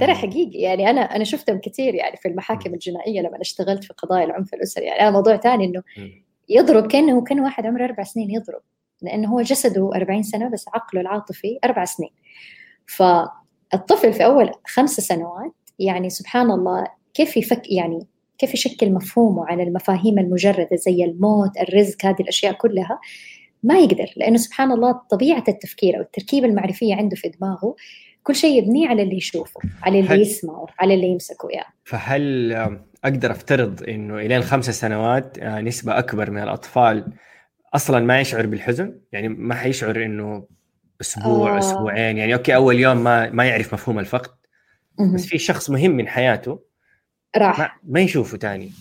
ترى 0.00 0.14
حقيقي. 0.14 0.58
يعني 0.58 0.90
أنا 0.90 1.00
أنا 1.00 1.24
شفتهم 1.24 1.60
كثير 1.60 1.94
يعني 1.94 2.16
في 2.16 2.28
المحاكم 2.28 2.74
الجنائية 2.74 3.20
لما 3.20 3.40
اشتغلت 3.40 3.84
في 3.84 3.92
قضايا 3.92 4.24
العنف 4.24 4.54
الأسري. 4.54 4.84
يعني 4.84 5.00
هذا 5.00 5.10
موضوع 5.10 5.36
ثاني 5.36 5.64
إنه 5.64 5.82
يضرب 6.48 6.86
كأنه 6.86 7.24
كان 7.24 7.40
واحد 7.40 7.66
عمره 7.66 7.84
أربع 7.84 8.02
سنين 8.02 8.30
يضرب 8.30 8.60
لأنه 9.02 9.28
هو 9.28 9.40
جسده 9.40 9.90
40 9.94 10.22
سنة 10.22 10.48
بس 10.48 10.64
عقله 10.74 11.00
العاطفي 11.00 11.58
أربع 11.64 11.84
سنين 11.84 12.10
فالطفل 12.86 14.12
في 14.12 14.24
أول 14.24 14.52
خمس 14.66 14.90
سنوات 14.90 15.52
يعني 15.78 16.10
سبحان 16.10 16.50
الله 16.50 16.86
كيف 17.14 17.36
يفك 17.36 17.62
يعني 17.70 18.06
كيف 18.38 18.54
يشكل 18.54 18.92
مفهومه 18.92 19.46
عن 19.46 19.60
المفاهيم 19.60 20.18
المجردة 20.18 20.76
زي 20.76 21.04
الموت 21.04 21.50
الرزق 21.60 22.06
هذه 22.06 22.20
الأشياء 22.20 22.52
كلها 22.52 23.00
ما 23.62 23.78
يقدر 23.78 24.12
لأنه 24.16 24.36
سبحان 24.36 24.72
الله 24.72 24.92
طبيعة 25.10 25.44
التفكير 25.48 25.96
أو 25.96 26.00
التركيبه 26.00 26.46
المعرفية 26.46 26.94
عنده 26.94 27.16
في 27.16 27.28
دماغه 27.28 27.74
كل 28.22 28.34
شيء 28.34 28.58
يبنيه 28.58 28.88
على 28.88 29.02
اللي 29.02 29.16
يشوفه 29.16 29.60
على 29.82 30.00
اللي 30.00 30.20
يسمعه 30.20 30.66
على 30.78 30.94
اللي 30.94 31.06
يمسكه 31.06 31.48
يعني. 31.50 31.74
فهل 31.84 32.52
أقدر 33.06 33.30
أفترض 33.30 33.82
إنه 33.88 34.18
إلين 34.18 34.42
خمسة 34.42 34.72
سنوات 34.72 35.38
آه، 35.38 35.60
نسبة 35.60 35.98
أكبر 35.98 36.30
من 36.30 36.42
الأطفال 36.42 37.12
أصلا 37.74 38.00
ما 38.00 38.20
يشعر 38.20 38.46
بالحزن 38.46 39.00
يعني 39.12 39.28
ما 39.28 39.54
حيشعر 39.54 40.04
إنه 40.04 40.46
أسبوع 41.00 41.56
آه. 41.56 41.58
أسبوعين 41.58 42.18
يعني 42.18 42.34
okay 42.34 42.54
أول 42.54 42.80
يوم 42.80 42.96
ما 42.96 43.30
ما 43.30 43.44
يعرف 43.44 43.74
مفهوم 43.74 43.98
الفقد 43.98 44.30
بس 45.14 45.26
في 45.26 45.38
شخص 45.38 45.70
مهم 45.70 45.90
من 45.90 46.08
حياته 46.08 46.60
راح. 47.36 47.58
ما, 47.58 47.70
ما 47.84 48.00
يشوفه 48.00 48.38
ثاني 48.38 48.72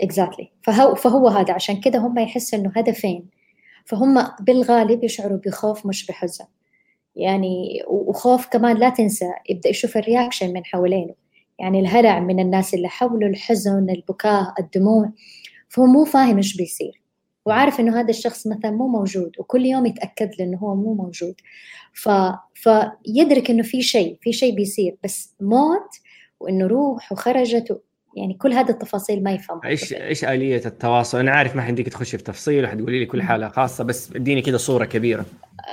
exactly 0.00 0.44
exactly. 0.44 0.64
فهو 0.64 0.94
فهو 0.94 1.28
هذا 1.28 1.52
عشان 1.52 1.80
كده 1.80 1.98
هم 1.98 2.18
يحسوا 2.18 2.58
إنه 2.58 2.72
هدفين. 2.76 3.28
فهم 3.84 4.28
بالغالب 4.40 5.04
يشعروا 5.04 5.38
بخوف 5.46 5.86
مش 5.86 6.06
بحزن. 6.06 6.44
يعني 7.16 7.82
وخوف 7.86 8.46
كمان 8.46 8.76
لا 8.76 8.88
تنسى 8.88 9.32
يبدأ 9.48 9.68
يشوف 9.68 9.96
ال 9.96 10.02
reaction 10.02 10.52
من 10.52 10.64
حوالينه. 10.64 11.14
يعني 11.58 11.80
الهلع 11.80 12.20
من 12.20 12.40
الناس 12.40 12.74
اللي 12.74 12.88
حوله 12.88 13.26
الحزن 13.26 13.90
البكاء 13.90 14.54
الدموع 14.60 15.10
فهو 15.68 15.86
مو 15.86 16.04
فاهم 16.04 16.36
إيش 16.36 16.56
بيصير. 16.56 17.02
وعارف 17.46 17.80
إنه 17.80 18.00
هذا 18.00 18.10
الشخص 18.10 18.46
مثلا 18.46 18.70
مو 18.70 18.88
موجود 18.88 19.32
وكل 19.38 19.66
يوم 19.66 19.86
يتأكد 19.86 20.30
له 20.38 20.44
انه 20.44 20.58
هو 20.58 20.74
مو 20.74 20.94
موجود. 20.94 21.34
ف... 21.92 22.08
فيدرك 22.54 23.50
إنه 23.50 23.62
في 23.62 23.82
شيء 23.82 24.18
في 24.20 24.32
شيء 24.32 24.54
بيصير 24.54 24.96
بس 25.04 25.34
موت 25.40 25.90
وإنه 26.40 26.66
روح 26.66 27.12
وخرجت 27.12 27.82
يعني 28.16 28.34
كل 28.34 28.52
هذه 28.52 28.70
التفاصيل 28.70 29.22
ما 29.22 29.32
يفهم 29.32 29.60
إيش 29.64 29.92
إيش 29.92 30.24
آلية 30.24 30.62
التواصل؟ 30.66 31.18
أنا 31.18 31.30
عارف 31.30 31.56
ما 31.56 31.62
حنديك 31.62 31.88
تخشي 31.88 32.18
في 32.18 32.24
تفصيل 32.24 32.64
وحتقولي 32.64 32.98
لي 32.98 33.06
كل 33.06 33.22
حالة 33.22 33.48
خاصة 33.48 33.84
بس 33.84 34.16
اديني 34.16 34.42
كذا 34.42 34.56
صورة 34.56 34.84
كبيرة. 34.84 35.24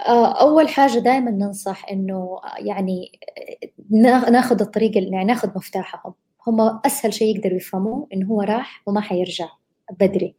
آه، 0.07 0.41
أول 0.41 0.67
حاجة 0.69 0.99
دائما 0.99 1.31
ننصح 1.31 1.85
إنه 1.91 2.39
يعني 2.59 3.11
ناخذ 3.91 4.61
الطريقة 4.61 4.99
يعني 4.99 5.25
ناخذ 5.25 5.49
مفتاحهم. 5.55 6.13
هم 6.47 6.79
أسهل 6.85 7.13
شيء 7.13 7.35
يقدروا 7.37 7.57
يفهموه 7.57 8.07
انه 8.13 8.27
هو 8.27 8.41
راح 8.41 8.81
وما 8.85 9.01
حيرجع 9.01 9.47
بدري. 9.99 10.35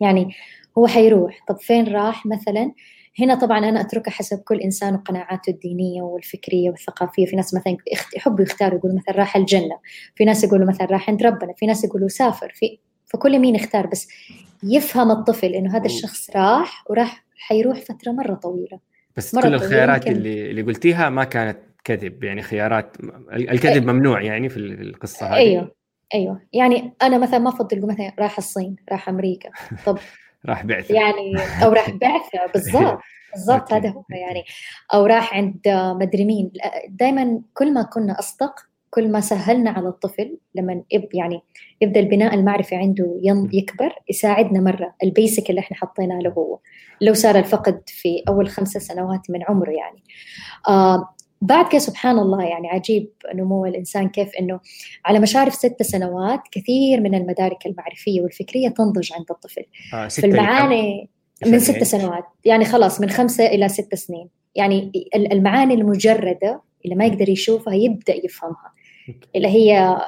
يعني 0.00 0.34
هو 0.78 0.86
حيروح. 0.86 1.44
طب 1.48 1.56
فين 1.56 1.88
راح 1.88 2.26
مثلا؟ 2.26 2.72
هنا 3.20 3.34
طبعا 3.34 3.58
أنا 3.58 3.80
اتركها 3.80 4.10
حسب 4.10 4.38
كل 4.38 4.60
إنسان 4.60 4.94
وقناعاته 4.94 5.50
الدينية 5.50 6.02
والفكرية 6.02 6.70
والثقافية. 6.70 7.26
في 7.26 7.36
ناس 7.36 7.54
مثلا 7.54 7.76
يحبوا 8.16 8.42
يختاروا 8.44 8.78
يقولوا 8.78 8.96
مثلا 8.96 9.16
راح 9.16 9.36
الجنة. 9.36 9.78
في 10.16 10.24
ناس 10.24 10.44
يقولوا 10.44 10.66
مثلا 10.66 10.86
راح 10.86 11.10
عند 11.10 11.22
ربنا. 11.22 11.52
في 11.56 11.66
ناس 11.66 11.84
يقولوا 11.84 12.08
سافر. 12.08 12.52
في 12.54 12.78
فكل 13.06 13.38
مين 13.38 13.54
يختار؟ 13.54 13.86
بس 13.86 14.08
يفهم 14.62 15.10
الطفل 15.10 15.54
إنه 15.54 15.76
هذا 15.76 15.86
الشخص 15.86 16.30
راح 16.36 16.84
وراح 16.90 17.24
حيروح 17.36 17.78
فترة 17.78 18.12
مرة 18.12 18.34
طويلة. 18.34 18.78
بس 19.16 19.34
مرة 19.34 19.42
كل 19.42 19.54
الخيارات 19.54 20.06
اللي 20.06 20.50
اللي 20.50 20.62
قلتيها 20.62 21.10
ما 21.10 21.24
كانت 21.24 21.58
كذب 21.88 22.24
يعني 22.24 22.42
خيارات 22.42 22.96
الكذب 23.32 23.90
ممنوع 23.90 24.22
يعني 24.22 24.48
في 24.48 24.56
القصة 24.56 25.26
هذه؟ 25.26 25.36
أيوه 25.36 25.78
أيوه. 26.14 26.40
يعني 26.52 26.92
أنا 27.02 27.18
مثلا 27.18 27.38
ما 27.38 27.48
أفضل 27.48 27.86
مثلا 27.86 28.12
راح 28.18 28.38
الصين 28.38 28.76
راح 28.92 29.08
أمريكا. 29.08 29.50
طب 29.86 29.98
راح 30.48 30.64
بعثة. 30.64 30.94
يعني 30.94 31.36
أو 31.64 31.72
راح 31.72 31.90
بعثة 31.90 32.52
بالضبط 32.54 32.98
بالضبط 33.34 33.72
هذا 33.72 33.88
هو 33.88 34.04
يعني. 34.10 34.44
أو 34.94 35.06
راح 35.06 35.34
عند 35.34 35.60
مدري 36.00 36.24
مين. 36.24 36.50
دائما 36.88 37.40
كل 37.54 37.74
ما 37.74 37.82
كنا 37.82 38.18
أصدق 38.18 38.54
كل 38.90 39.12
ما 39.12 39.20
سهلنا 39.20 39.70
على 39.70 39.88
الطفل 39.88 40.38
لما 40.54 40.82
يعني 41.14 41.42
يبدأ 41.80 42.00
البناء 42.00 42.34
المعرفي 42.34 42.74
عنده 42.76 43.20
يكبر 43.52 43.94
يساعدنا 44.10 44.60
مرة. 44.60 44.94
البيسك 45.02 45.50
اللي 45.50 45.60
إحنا 45.60 45.76
حطيناه 45.76 46.18
له 46.18 46.30
هو. 46.30 46.58
لو 47.00 47.14
صار 47.14 47.38
الفقد 47.38 47.82
في 47.86 48.22
أول 48.28 48.48
خمسة 48.48 48.80
سنوات 48.80 49.30
من 49.30 49.42
عمره 49.48 49.70
يعني. 49.70 50.02
آه 50.68 51.14
بعد 51.40 51.68
كده 51.68 51.78
سبحان 51.78 52.18
الله 52.18 52.44
يعني 52.44 52.68
عجيب 52.68 53.10
نمو 53.34 53.66
الإنسان 53.66 54.08
كيف 54.08 54.28
أنه 54.40 54.60
على 55.04 55.18
مشارف 55.18 55.54
ست 55.54 55.82
سنوات 55.82 56.40
كثير 56.52 57.00
من 57.00 57.14
المدارك 57.14 57.66
المعرفية 57.66 58.20
والفكرية 58.20 58.68
تنضج 58.68 59.12
عند 59.12 59.26
الطفل. 59.30 59.64
آه 59.94 60.08
في 60.08 60.26
المعاني 60.26 61.08
من 61.46 61.58
ست 61.58 61.82
سنوات. 61.82 62.24
يعني 62.44 62.64
خلاص 62.64 63.00
من 63.00 63.10
خمسة 63.10 63.46
إلى 63.46 63.68
ست 63.68 63.94
سنين. 63.94 64.28
يعني 64.54 64.92
المعاني 65.14 65.74
المجردة 65.74 66.62
اللي 66.84 66.96
ما 66.96 67.04
يقدر 67.04 67.28
يشوفها 67.28 67.74
يبدأ 67.74 68.14
يفهمها. 68.24 68.72
اللي 69.36 69.48
هي 69.48 69.98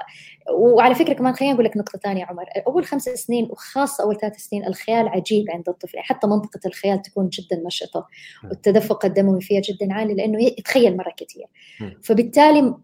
وعلى 0.54 0.94
فكرة 0.94 1.12
كمان 1.12 1.32
خليني 1.32 1.54
أقول 1.54 1.64
لك 1.64 1.76
نقطة 1.76 1.98
ثانية 1.98 2.24
عمر. 2.24 2.44
أول 2.66 2.84
خمس 2.84 3.02
سنين 3.04 3.48
وخاصه 3.50 4.04
أول 4.04 4.16
ثلاث 4.16 4.36
سنين 4.36 4.66
الخيال 4.66 5.08
عجيب 5.08 5.50
عند 5.50 5.68
الطفل. 5.68 5.96
يعني 5.96 6.06
حتى 6.06 6.26
منطقة 6.26 6.60
الخيال 6.66 7.02
تكون 7.02 7.28
جدا 7.28 7.62
نشطة 7.66 8.06
والتدفق 8.48 9.04
الدموي 9.04 9.40
فيها 9.40 9.60
جدا 9.60 9.92
عالي 9.94 10.14
لأنه 10.14 10.42
يتخيل 10.42 10.96
مرة 10.96 11.12
كثير. 11.16 11.46
فبالتالي 12.02 12.74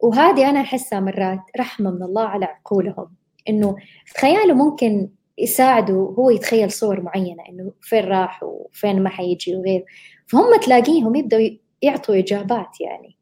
وهذه 0.00 0.50
أنا 0.50 0.60
أحسها 0.60 1.00
مرات 1.00 1.40
رحمة 1.58 1.90
من 1.90 2.02
الله 2.02 2.22
على 2.22 2.44
عقولهم. 2.44 3.14
إنه 3.48 3.76
خياله 4.20 4.54
ممكن 4.54 5.08
يساعده 5.38 5.94
هو 5.94 6.30
يتخيل 6.30 6.70
صور 6.72 7.00
معينة 7.00 7.42
إنه 7.48 7.72
فين 7.80 8.04
راح 8.04 8.42
وفين 8.42 9.02
ما 9.02 9.08
حيجي 9.08 9.56
وغير. 9.56 9.84
فهم 10.26 10.60
تلاقيهم 10.60 11.14
يبدأوا 11.14 11.48
يعطوا 11.82 12.18
إجابات 12.18 12.80
يعني. 12.80 13.19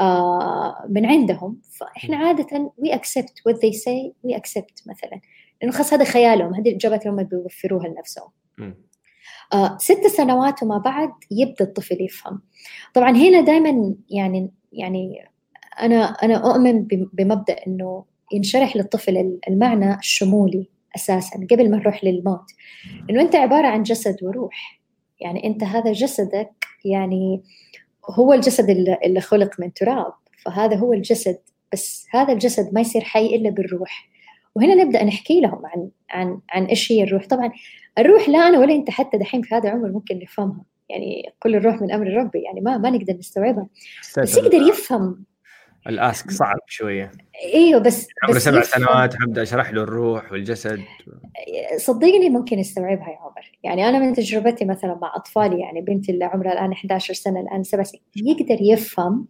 آه 0.00 0.86
من 0.88 1.06
عندهم. 1.06 1.60
فإحنا 1.78 2.16
عادة 2.16 2.72
we 2.76 2.94
accept 2.94 3.42
what 3.46 3.56
they 3.64 3.72
say 3.72 4.12
we 4.22 4.36
accept 4.36 4.82
مثلا. 4.86 5.20
لأنه 5.60 5.72
خلاص 5.72 5.92
هذا 5.92 6.04
خيالهم 6.04 6.54
هذه 6.54 6.68
الإجابات 6.68 7.06
اللي 7.06 7.22
هم 7.22 7.28
بيوفروها 7.28 7.88
لنفسهم. 7.88 8.30
آه 9.52 9.78
ست 9.78 10.06
سنوات 10.06 10.62
وما 10.62 10.78
بعد 10.78 11.10
يبدأ 11.30 11.64
الطفل 11.64 12.02
يفهم. 12.02 12.42
طبعا 12.94 13.10
هنا 13.10 13.40
دائما 13.40 13.94
يعني 14.10 14.50
يعني 14.72 15.28
أنا 15.82 16.04
أنا 16.04 16.50
أؤمن 16.50 16.84
بمبدأ 17.12 17.56
إنه 17.66 18.04
ينشرح 18.32 18.76
للطفل 18.76 19.38
المعنى 19.48 19.94
الشمولي 19.94 20.68
أساسا 20.96 21.46
قبل 21.50 21.70
ما 21.70 21.76
نروح 21.76 22.04
للموت. 22.04 22.46
إنه 23.10 23.20
أنت 23.20 23.34
عبارة 23.36 23.66
عن 23.66 23.82
جسد 23.82 24.16
وروح. 24.22 24.80
يعني 25.20 25.46
أنت 25.46 25.64
هذا 25.64 25.92
جسدك 25.92 26.66
يعني 26.84 27.42
هو 28.10 28.32
الجسد 28.32 28.70
اللي 29.04 29.20
خلق 29.20 29.60
من 29.60 29.72
تراب 29.72 30.12
فهذا 30.44 30.76
هو 30.76 30.92
الجسد 30.92 31.38
بس 31.72 32.06
هذا 32.10 32.32
الجسد 32.32 32.74
ما 32.74 32.80
يصير 32.80 33.02
حي 33.02 33.26
إلا 33.26 33.50
بالروح. 33.50 34.08
وهنا 34.54 34.74
نبدأ 34.74 35.04
نحكي 35.04 35.40
لهم 35.40 35.66
عن 35.66 35.90
عن 36.10 36.40
عن 36.50 36.64
إيش 36.64 36.92
هي 36.92 37.02
الروح. 37.02 37.26
طبعا 37.26 37.52
الروح 37.98 38.28
لا 38.28 38.38
أنا 38.38 38.58
ولا 38.58 38.74
أنت 38.74 38.90
حتى 38.90 39.18
دحين 39.18 39.42
في 39.42 39.54
هذا 39.54 39.68
العمر 39.68 39.88
ممكن 39.88 40.18
نفهمها. 40.18 40.64
يعني 40.88 41.32
كل 41.40 41.56
الروح 41.56 41.82
من 41.82 41.92
أمر 41.92 42.06
ربي 42.06 42.38
يعني 42.38 42.60
ما 42.60 42.78
ما 42.78 42.90
نقدر 42.90 43.14
نستوعبها. 43.14 43.66
بس 44.18 44.36
يقدر 44.36 44.62
يفهم 44.62 45.24
الأسك 45.86 46.30
صعب 46.30 46.58
شوية. 46.66 47.10
إيوه 47.54 47.80
بس 47.80 48.08
عمره 48.22 48.38
سبع 48.38 48.62
سنوات 48.62 49.14
حبدا 49.14 49.42
اشرح 49.42 49.72
له 49.72 49.82
الروح 49.82 50.32
والجسد. 50.32 50.80
صدقني 51.76 52.30
ممكن 52.30 52.58
يستوعبها 52.58 53.08
يا 53.08 53.18
عمر. 53.18 53.52
يعني 53.62 53.88
أنا 53.88 53.98
من 53.98 54.14
تجربتي 54.14 54.64
مثلا 54.64 54.98
مع 55.02 55.12
أطفالي 55.16 55.60
يعني 55.60 55.80
بنتي 55.80 56.12
اللي 56.12 56.24
عمرها 56.24 56.52
الآن 56.52 56.72
11 56.72 57.14
سنة 57.14 57.40
الآن 57.40 57.62
سبع 57.62 57.82
سنين 57.82 58.02
يقدر 58.16 58.58
يفهم 58.60 59.26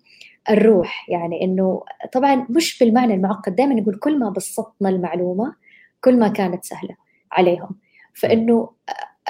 الروح. 0.51 1.09
يعني 1.09 1.45
إنه 1.45 1.83
طبعا 2.13 2.47
مش 2.51 2.79
بالمعنى 2.79 3.15
المعقد 3.15 3.57
دائما 3.57 3.75
نقول 3.75 3.99
كل 3.99 4.19
ما 4.19 4.31
بسطنا 4.31 4.89
المعلومة 4.89 5.55
كل 6.01 6.19
ما 6.19 6.29
كانت 6.29 6.65
سهلة 6.65 6.97
عليهم. 7.33 7.79
فإنه 8.15 8.71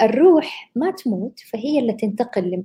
الروح 0.01 0.71
ما 0.75 0.91
تموت 0.91 1.39
فهي 1.39 1.79
اللي 1.79 1.93
تنتقل 1.93 2.63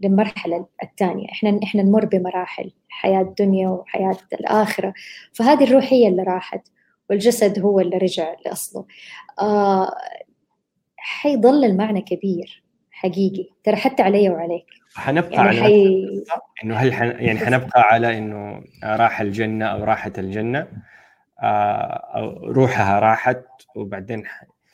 للمرحلة 0.00 0.66
الثانية. 0.82 1.26
إحنا 1.32 1.60
إحنا 1.62 1.82
نمر 1.82 2.04
بمراحل 2.04 2.72
حياة 2.88 3.20
الدنيا 3.20 3.68
وحياة 3.68 4.16
الآخرة. 4.32 4.94
فهذه 5.32 5.64
الروح 5.64 5.92
هي 5.92 6.08
اللي 6.08 6.22
راحت 6.22 6.68
والجسد 7.10 7.58
هو 7.58 7.80
اللي 7.80 7.96
رجع 7.96 8.34
لأصله. 8.46 8.86
آه 9.40 9.90
حيظل 10.96 11.64
المعنى 11.64 12.00
كبير 12.00 12.62
حقيقي. 12.90 13.50
ترى 13.64 13.76
حتى 13.76 14.02
علي 14.02 14.30
وعليك. 14.30 14.66
حنبقى 14.96 15.32
يعني 15.32 15.48
على 15.48 15.62
حي... 15.62 16.04
إنه 16.64 16.74
هل 16.76 16.92
حن... 16.92 17.06
يعني 17.06 17.38
حنبقى 17.38 17.80
على 17.80 18.18
إنه 18.18 18.62
راح 18.84 19.20
الجنة 19.20 19.66
أو 19.66 19.84
راحت 19.84 20.18
الجنة؟ 20.18 20.68
آه 21.42 22.10
أو 22.14 22.52
روحها 22.52 23.00
راحت 23.00 23.44
وبعدين 23.76 24.24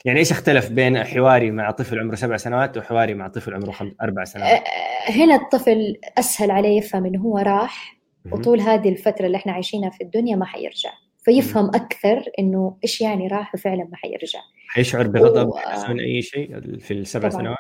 يعني 0.05 0.19
إيش 0.19 0.33
اختلف 0.33 0.71
بين 0.71 1.05
حواري 1.05 1.51
مع 1.51 1.71
طفل 1.71 1.99
عمره 1.99 2.15
سبع 2.15 2.37
سنوات 2.37 2.79
وحواري 2.79 3.15
مع 3.15 3.29
طفل 3.29 3.55
عمره 3.55 3.71
خم... 3.71 3.93
أربع 4.03 4.25
سنوات؟ 4.25 4.63
هنا 5.09 5.35
الطفل 5.35 5.97
أسهل 6.19 6.51
عليه 6.51 6.79
يفهم 6.79 7.07
إنه 7.07 7.23
هو 7.23 7.39
راح 7.39 7.97
وطول 8.33 8.61
هذه 8.61 8.89
الفترة 8.89 9.27
اللي 9.27 9.37
إحنا 9.37 9.53
عايشينها 9.53 9.91
في 9.91 10.05
الدنيا 10.05 10.37
ما 10.37 10.45
حيرجع. 10.45 10.91
فيفهم 11.19 11.67
أكثر 11.67 12.25
إنه 12.39 12.77
إيش 12.85 13.01
يعني 13.01 13.29
راح 13.29 13.55
وفعلا 13.55 13.85
ما 13.85 13.97
حيرجع. 13.97 14.41
حيشعر 14.69 15.07
بغضب 15.07 15.49
و... 15.49 15.59
من 15.89 16.01
أي 16.01 16.23
شيء 16.23 16.61
في 16.79 16.91
السبع 16.95 17.29
طبعا. 17.29 17.43
سنوات؟ 17.43 17.59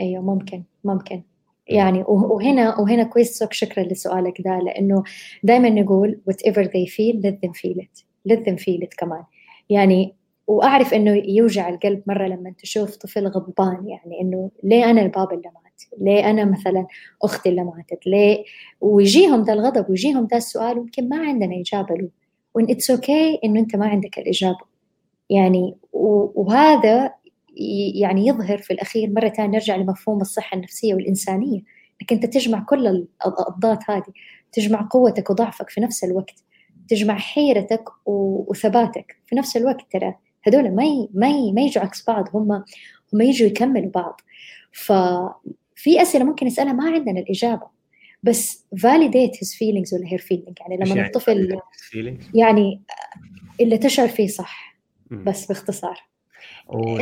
أيوه 0.00 0.22
ممكن 0.22 0.62
ممكن. 0.84 1.22
يعني 1.66 2.04
وهنا 2.08 2.80
وهنا 2.80 3.02
كويس 3.02 3.44
شكرا 3.50 3.84
لسؤالك 3.84 4.40
ده 4.40 4.58
لأنه 4.58 5.02
دائما 5.42 5.70
نقول 5.70 6.20
whatever 6.26 6.64
they 6.64 6.90
feel 6.90 7.26
let 7.26 7.34
them 7.34 7.52
feel 7.52 7.82
it. 7.82 8.04
Let 8.32 8.40
them 8.40 8.56
feel 8.56 8.86
it 8.86 8.96
كمان. 8.98 9.24
يعني 9.70 10.14
وأعرف 10.46 10.94
إنه 10.94 11.22
يوجع 11.26 11.68
القلب 11.68 12.02
مرة 12.06 12.26
لما 12.26 12.54
تشوف 12.58 12.96
طفل 12.96 13.26
غضبان 13.26 13.88
يعني 13.88 14.20
إنه 14.20 14.50
ليه 14.62 14.90
أنا 14.90 15.02
البابا 15.02 15.34
اللي 15.34 15.50
مات؟ 15.54 15.82
ليه 16.00 16.30
أنا 16.30 16.44
مثلا 16.44 16.86
أختي 17.22 17.48
اللي 17.48 17.64
ماتت؟ 17.64 18.06
ليه؟ 18.06 18.44
ويجيهم 18.80 19.42
ذا 19.42 19.52
الغضب 19.52 19.90
ويجيهم 19.90 20.28
ذا 20.30 20.36
السؤال 20.36 20.78
ويمكن 20.78 21.08
ما 21.08 21.18
عندنا 21.18 21.60
إجابة 21.60 21.94
له 21.94 22.08
and 22.54 22.70
it's 22.70 22.90
okay 22.90 23.40
إنه 23.44 23.60
أنت 23.60 23.76
ما 23.76 23.86
عندك 23.86 24.18
الإجابة 24.18 24.74
يعني 25.30 25.76
وهذا 26.34 27.14
يعني 27.94 28.26
يظهر 28.26 28.58
في 28.58 28.72
الأخير 28.72 29.10
مرة 29.10 29.28
ثانية 29.28 29.52
نرجع 29.52 29.76
لمفهوم 29.76 30.20
الصحة 30.20 30.56
النفسية 30.56 30.94
والإنسانية 30.94 31.60
انك 32.02 32.12
أنت 32.12 32.26
تجمع 32.26 32.64
كل 32.68 33.06
الضاد 33.48 33.78
هذه 33.88 34.12
تجمع 34.52 34.88
قوتك 34.90 35.30
وضعفك 35.30 35.70
في 35.70 35.80
نفس 35.80 36.04
الوقت 36.04 36.44
تجمع 36.88 37.18
حيرتك 37.18 37.84
وثباتك 38.06 39.16
في 39.26 39.36
نفس 39.36 39.56
الوقت 39.56 39.92
ترى 39.92 40.14
هذول 40.46 40.74
ما 40.74 40.84
ي... 40.84 41.08
ما 41.14 41.28
ي... 41.28 41.52
ما 41.52 41.62
يجوا 41.62 41.82
عكس 41.82 42.06
بعض 42.06 42.36
هم 42.36 42.64
هم 43.14 43.20
يجوا 43.20 43.48
يكملوا 43.48 43.90
بعض. 43.90 44.20
ففي 44.72 46.02
أسئلة 46.02 46.24
ممكن 46.24 46.46
نسألها 46.46 46.72
ما 46.72 46.90
عندنا 46.90 47.20
الإجابة 47.20 47.66
بس 48.22 48.66
validate 48.76 49.36
his 49.36 49.48
feelings 49.48 49.92
ولا 49.92 50.08
her 50.08 50.20
feeling. 50.20 50.54
يعني 50.60 50.76
لما 50.76 50.88
يعني 50.88 51.06
الطفل 51.06 51.58
يعني 52.34 52.82
اللي 53.60 53.78
تشعر 53.78 54.08
فيه 54.08 54.26
صح 54.26 54.76
بس 55.10 55.46
باختصار. 55.46 56.00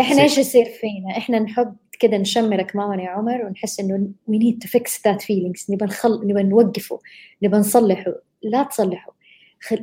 إحنا 0.01 0.22
إيش 0.22 0.38
يصير 0.38 0.64
فينا؟ 0.64 1.16
إحنا 1.16 1.38
نحب 1.38 1.76
كده 2.01 2.16
نشمر 2.16 2.62
كمامنا 2.62 3.03
يا 3.03 3.09
عمر 3.09 3.45
ونحس 3.45 3.80
إنه 3.80 4.09
we 4.30 4.34
need 4.34 4.66
to 4.66 4.70
fix 4.70 4.90
that 4.90 5.22
feelings. 5.22 5.70
نبى 5.70 5.84
نخل... 5.84 6.20
نبى 6.26 6.43
نوقفه 6.43 7.01
نبى 7.43 7.57
نصلحه. 7.57 8.14
لا 8.43 8.62
تصلحه. 8.62 9.14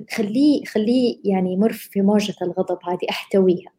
خليه 0.09 0.65
خليه 0.65 1.17
يعني 1.23 1.53
يمر 1.53 1.71
في 1.71 2.01
موجة 2.01 2.35
الغضب 2.41 2.77
هذه 2.87 3.09
أحتويها. 3.09 3.71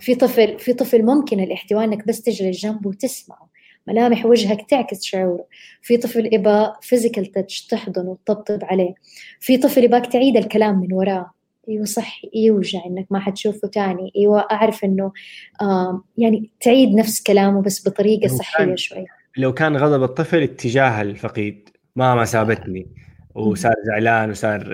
في 0.00 0.14
طفل 0.14 0.58
في 0.58 0.72
طفل 0.72 1.02
ممكن 1.02 1.40
الإحتواء 1.40 1.84
إنك 1.84 2.06
بس 2.06 2.22
تجلس 2.22 2.60
جنبه 2.60 2.88
وتسمعه 2.88 3.48
ملامح 3.88 4.26
وجهك 4.26 4.70
تعكس 4.70 5.02
شعوره. 5.02 5.46
في 5.82 5.96
طفل 5.96 6.34
يبى 6.34 6.66
فيزيكال 6.82 7.26
تاتش 7.26 7.66
تحضنه 7.66 8.10
وتطبطب 8.10 8.58
عليه. 8.62 8.94
في 9.40 9.56
طفل 9.56 9.84
يباك 9.84 10.06
تعيد 10.06 10.36
الكلام 10.36 10.80
من 10.80 10.92
وراه. 10.92 11.30
إيوه 11.68 11.84
صح 11.84 12.20
يوجع 12.34 12.78
إنك 12.86 13.06
ما 13.10 13.18
حتشوفه 13.18 13.68
تاني. 13.68 14.12
إيوه 14.16 14.46
أعرف 14.50 14.84
إنه 14.84 15.12
آه 15.60 16.02
يعني 16.18 16.50
تعيد 16.60 16.94
نفس 16.94 17.22
كلامه 17.22 17.62
بس 17.62 17.88
بطريقة 17.88 18.28
صحية 18.28 18.74
شوي. 18.74 19.04
لو 19.36 19.54
كان 19.54 19.76
غضب 19.76 20.02
الطفل 20.02 20.42
اتجاه 20.42 21.02
الفقيد 21.02 21.68
ماما 21.96 22.24
سابتني. 22.24 22.86
وصار 23.34 23.74
زعلان 23.86 24.30
وصار 24.30 24.72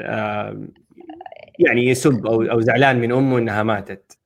يعني 1.58 1.86
يسب 1.86 2.26
أو 2.26 2.42
أو 2.42 2.61
زعلان 2.61 3.00
من 3.00 3.12
أمه 3.12 3.38
إنها 3.38 3.62
ماتت. 3.62 4.18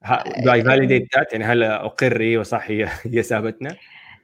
do 0.45 0.53
I 0.53 0.65
validate 0.65 1.17
that 1.17 1.33
يعني 1.33 1.45
هل 1.45 1.63
اقر 1.63 2.21
أيوه 2.21 2.43
صح 2.43 2.71
هي 2.71 2.89
هي 3.03 3.23
سابتنا؟ 3.23 3.77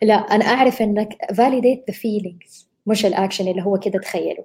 لا 0.02 0.14
أنا 0.14 0.44
أعرف 0.44 0.82
إنك 0.82 1.16
validate 1.34 1.84
the 1.88 1.94
feelings 1.94 2.70
مش 2.86 3.06
الاكشن 3.06 3.48
اللي 3.48 3.62
هو 3.62 3.78
كده 3.78 3.98
تخيله. 3.98 4.44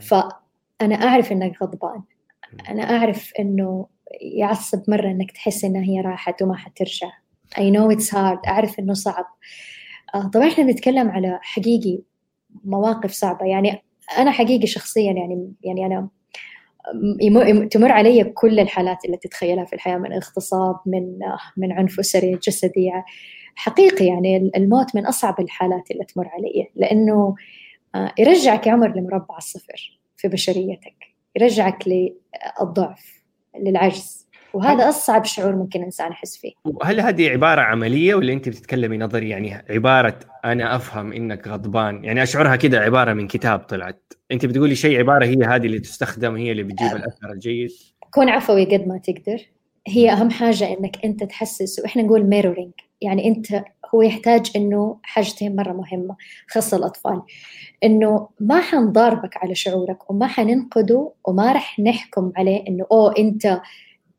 فأنا 0.00 0.94
أعرف 0.94 1.32
إنك 1.32 1.62
غضبان. 1.62 2.02
أنا 2.68 2.82
أعرف 2.82 3.32
إنه 3.38 3.86
يعصب 4.20 4.82
مرة 4.88 5.06
إنك 5.10 5.30
تحس 5.30 5.64
إنها 5.64 5.82
هي 5.82 6.00
راحت 6.00 6.42
وما 6.42 6.56
حترجع. 6.56 7.08
I 7.54 7.60
know 7.60 7.96
it's 7.96 8.08
hard. 8.10 8.48
أعرف 8.48 8.78
إنه 8.78 8.94
صعب. 8.94 9.26
آه 10.14 10.28
طبعا 10.28 10.48
إحنا 10.48 10.64
بنتكلم 10.64 11.08
على 11.08 11.38
حقيقي 11.42 11.98
مواقف 12.64 13.10
صعبة. 13.10 13.46
يعني 13.46 13.82
أنا 14.18 14.30
حقيقي 14.30 14.66
شخصيا 14.66 15.12
يعني 15.12 15.52
يعني 15.62 15.86
أنا 15.86 16.08
تمر 17.70 17.92
علي 17.92 18.24
كل 18.24 18.60
الحالات 18.60 19.04
اللي 19.04 19.16
تتخيلها 19.16 19.64
في 19.64 19.72
الحياة 19.72 19.98
من 19.98 20.12
اغتصاب 20.12 20.76
من 20.86 21.18
من 21.56 21.72
عنف 21.72 21.98
أسري 22.00 22.38
جسدي. 22.42 22.90
حقيقي 23.54 24.06
يعني 24.06 24.50
الموت 24.56 24.96
من 24.96 25.06
أصعب 25.06 25.40
الحالات 25.40 25.90
اللي 25.90 26.04
تمر 26.04 26.28
علي 26.28 26.68
لأنه 26.76 27.34
آه، 27.94 28.12
يرجعك 28.18 28.66
يا 28.66 28.72
عمر 28.72 28.96
لمربع 28.96 29.36
الصفر 29.36 30.00
في 30.16 30.28
بشريتك 30.28 30.94
يرجعك 31.36 31.84
للضعف 31.88 33.22
للعجز. 33.60 34.21
وهذا 34.54 34.88
أصعب 34.88 35.24
شعور 35.24 35.56
ممكن 35.56 35.82
انسان 35.82 36.12
يحس 36.12 36.36
فيه. 36.36 36.52
هل 36.82 37.00
هذه 37.00 37.30
عبارة 37.30 37.60
عملية 37.60 38.14
ولا 38.14 38.32
أنت 38.32 38.48
بتتكلمي 38.48 38.98
نظري؟ 38.98 39.28
يعني 39.28 39.54
عبارة 39.70 40.18
أنا 40.44 40.76
أفهم 40.76 41.12
إنك 41.12 41.48
غضبان. 41.48 42.04
يعني 42.04 42.22
أشعرها 42.22 42.56
كده 42.56 42.80
عبارة 42.80 43.12
من 43.12 43.26
كتاب 43.26 43.58
طلعت. 43.58 44.12
أنت 44.32 44.46
بتقولي 44.46 44.74
شيء 44.74 44.98
عبارة 44.98 45.24
هي 45.24 45.36
هذه 45.44 45.66
اللي 45.66 45.78
تستخدم 45.78 46.36
هي 46.36 46.52
اللي 46.52 46.62
بتجيب 46.62 46.96
الأثر 46.96 47.32
الجيد. 47.32 47.70
كون 48.10 48.28
عفوي 48.28 48.64
قد 48.64 48.86
ما 48.88 48.98
تقدر. 48.98 49.40
هي 49.86 50.12
أهم 50.12 50.30
حاجة 50.30 50.78
إنك 50.78 51.04
أنت 51.04 51.24
تحسس. 51.24 51.78
وإحنا 51.78 52.02
نقول 52.02 52.24
ميرورينج 52.24 52.72
يعني 53.00 53.28
أنت 53.28 53.64
هو 53.94 54.02
يحتاج 54.02 54.50
إنه 54.56 54.98
حاجتين 55.02 55.56
مرة 55.56 55.72
مهمة. 55.72 56.16
خاصة 56.48 56.76
الأطفال. 56.76 57.22
إنه 57.84 58.28
ما 58.40 58.60
حنضاربك 58.60 59.36
على 59.36 59.54
شعورك 59.54 60.10
وما 60.10 60.26
حننقده 60.26 61.12
وما 61.24 61.52
رح 61.52 61.80
نحكم 61.80 62.32
عليه 62.36 62.64
إنه 62.68 62.86
أوه 62.92 63.14
أنت 63.18 63.60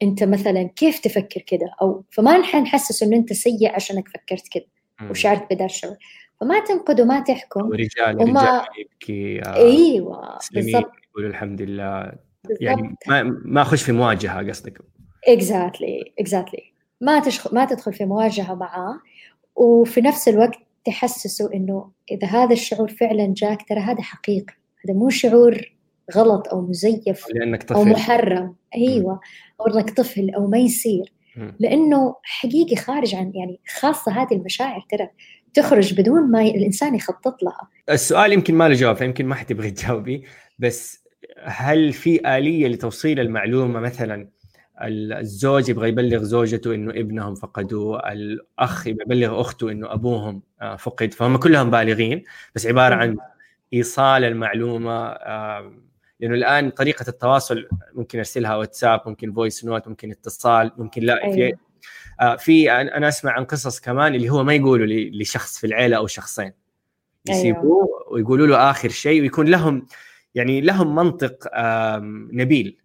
انت 0.03 0.23
مثلا 0.23 0.63
كيف 0.63 0.99
تفكر 0.99 1.41
كده؟ 1.41 1.75
أو 1.81 2.03
فما 2.11 2.43
حنحسس 2.43 3.03
إنه 3.03 3.17
أنت 3.17 3.33
سيء 3.33 3.75
عشانك 3.75 4.07
فكرت 4.07 4.47
كده 4.51 4.65
وشعرت 5.09 5.53
بدا 5.53 5.65
الشعور 5.65 5.95
فما 6.41 6.59
تنقد 6.59 7.01
وما 7.01 7.19
تحكم. 7.19 7.71
رجال 7.73 8.21
وما... 8.21 8.41
رجال 8.41 8.65
يبكي 8.79 9.41
آه، 9.41 9.55
إيوه 9.55 10.37
بالضبط. 10.53 10.91
يقول 11.09 11.25
الحمد 11.25 11.61
لله. 11.61 12.11
يعني 12.61 12.95
ما 13.07 13.23
ما 13.45 13.61
أخش 13.61 13.83
في 13.83 13.91
مواجهة 13.91 14.49
قصدك. 14.49 14.81
exactly 15.27 16.13
exactly 16.19 16.73
ما 17.01 17.19
تشخ... 17.19 17.53
ما 17.53 17.65
تدخل 17.65 17.93
في 17.93 18.05
مواجهة 18.05 18.53
معاه 18.53 18.99
وفي 19.55 20.01
نفس 20.01 20.27
الوقت 20.27 20.59
تحسسه 20.85 21.53
إنه 21.53 21.91
إذا 22.11 22.27
هذا 22.27 22.53
الشعور 22.53 22.87
فعلا 22.87 23.33
جاك 23.37 23.67
ترى 23.69 23.79
هذا 23.79 24.01
حقيقي. 24.01 24.53
هذا 24.85 24.93
مو 24.93 25.09
شعور 25.09 25.73
غلط 26.15 26.47
أو 26.47 26.61
مزيف 26.61 27.25
لأنك 27.33 27.63
طفل. 27.63 27.75
أو 27.75 27.83
محرم. 27.83 28.55
أيوه. 28.75 29.19
أو 29.61 29.67
إنك 29.67 29.97
طفل 29.97 30.29
أو 30.29 30.47
ما 30.47 30.57
يصير. 30.57 31.13
لأنه 31.59 32.15
حقيقي 32.23 32.75
خارج 32.75 33.15
عن 33.15 33.31
يعني 33.35 33.59
خاصة 33.79 34.11
هذه 34.11 34.33
المشاعر 34.33 34.85
ترى 34.89 35.09
تخرج 35.53 35.93
بدون 35.93 36.31
ما 36.31 36.41
الإنسان 36.41 36.95
يخطط 36.95 37.43
لها. 37.43 37.67
السؤال 37.89 38.33
يمكن 38.33 38.55
ما 38.55 38.69
له 38.69 38.75
جواب 38.75 38.95
فيمكن 38.95 39.25
ما 39.25 39.35
حتبغي 39.35 39.71
تجاوبي 39.71 40.23
بس 40.59 41.03
هل 41.43 41.93
في 41.93 42.37
آلية 42.37 42.67
لتوصيل 42.67 43.19
المعلومة؟ 43.19 43.79
مثلا 43.79 44.29
الزوج 44.81 45.69
يبغى 45.69 45.89
يبلغ 45.89 46.23
زوجته 46.23 46.75
إنه 46.75 46.91
ابنهم 46.91 47.35
فقدوه 47.35 48.11
الأخ 48.11 48.87
يبغى 48.87 49.03
يبلغ 49.03 49.41
أخته 49.41 49.71
إنه 49.71 49.93
أبوهم 49.93 50.41
آه، 50.61 50.75
فقد 50.75 51.13
فهم 51.13 51.37
كلهم 51.37 51.71
بالغين. 51.71 52.23
بس 52.55 52.67
عبارة 52.67 52.95
عن 52.95 53.17
إيصال 53.73 54.23
المعلومة 54.23 55.15
لأنه 56.23 56.35
الآن 56.35 56.69
طريقة 56.69 57.05
التواصل 57.07 57.67
ممكن 57.93 58.17
أرسلها 58.17 58.55
واتساب 58.55 59.01
ممكن 59.05 59.33
voice 59.33 59.65
note 59.65 59.87
ممكن 59.87 60.11
اتصال 60.11 60.71
ممكن 60.77 61.01
لا 61.03 61.23
أيوة. 61.23 61.35
في 61.35 61.53
آه 62.21 62.35
في 62.35 62.71
أنا 62.71 63.07
أسمع 63.07 63.31
عن 63.31 63.45
قصص 63.45 63.79
كمان 63.79 64.15
اللي 64.15 64.29
هو 64.29 64.43
ما 64.43 64.53
يقولوا 64.53 64.87
لشخص 65.21 65.59
في 65.59 65.67
العيلة 65.67 65.97
أو 65.97 66.07
شخصين 66.07 66.51
يسيبوه 67.29 67.63
أيوة. 67.63 68.13
ويقولوا 68.13 68.47
له 68.47 68.69
آخر 68.69 68.89
شيء 68.89 69.21
ويكون 69.21 69.47
لهم 69.47 69.87
يعني 70.35 70.61
لهم 70.61 70.95
منطق 70.95 71.47
نبيل 72.33 72.77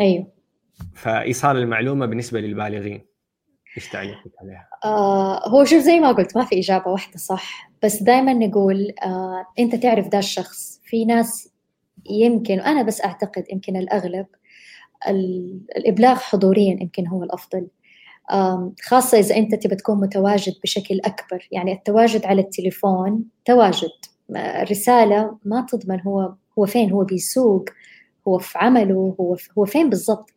أيوه 0.00 0.32
فإيصال 0.94 1.56
المعلومة 1.56 2.06
بالنسبة 2.06 2.40
للبالغين 2.40 3.06
إيش 3.76 3.88
تعليقك 3.88 4.32
عليها؟ 4.40 4.68
آه 4.84 5.48
هو 5.48 5.64
شوف 5.64 5.82
زي 5.82 6.00
ما 6.00 6.12
قلت 6.12 6.36
ما 6.36 6.44
في 6.44 6.58
إجابة 6.58 6.90
واحدة 6.90 7.16
صح 7.16 7.70
بس 7.82 8.02
دائما 8.02 8.32
نقول 8.32 8.94
آه 9.02 9.46
أنت 9.58 9.74
تعرف 9.74 10.08
ذا 10.08 10.18
الشخص 10.18 10.80
في 10.84 11.04
ناس 11.04 11.53
يمكن 12.10 12.58
وأنا 12.58 12.82
بس 12.82 13.04
أعتقد 13.04 13.44
يمكن 13.52 13.76
الأغلب 13.76 14.26
الإبلاغ 15.76 16.16
حضوريا 16.16 16.78
يمكن 16.80 17.06
هو 17.06 17.22
الأفضل. 17.22 17.66
خاصة 18.82 19.18
إذا 19.18 19.36
أنت 19.36 19.54
تبى 19.54 19.76
تكون 19.76 20.00
متواجد 20.00 20.54
بشكل 20.62 21.00
أكبر. 21.04 21.48
يعني 21.52 21.72
التواجد 21.72 22.26
على 22.26 22.40
التليفون 22.40 23.24
تواجد. 23.44 23.90
الرسالة 24.36 25.38
ما 25.44 25.66
تضمن 25.68 26.00
هو 26.00 26.34
هو 26.58 26.66
فين؟ 26.66 26.90
هو 26.90 27.04
بيسوق؟ 27.04 27.64
هو 28.28 28.38
في 28.38 28.58
عمله؟ 28.58 29.16
هو 29.20 29.36
هو 29.58 29.64
فين 29.64 29.90
بالضبط؟ 29.90 30.30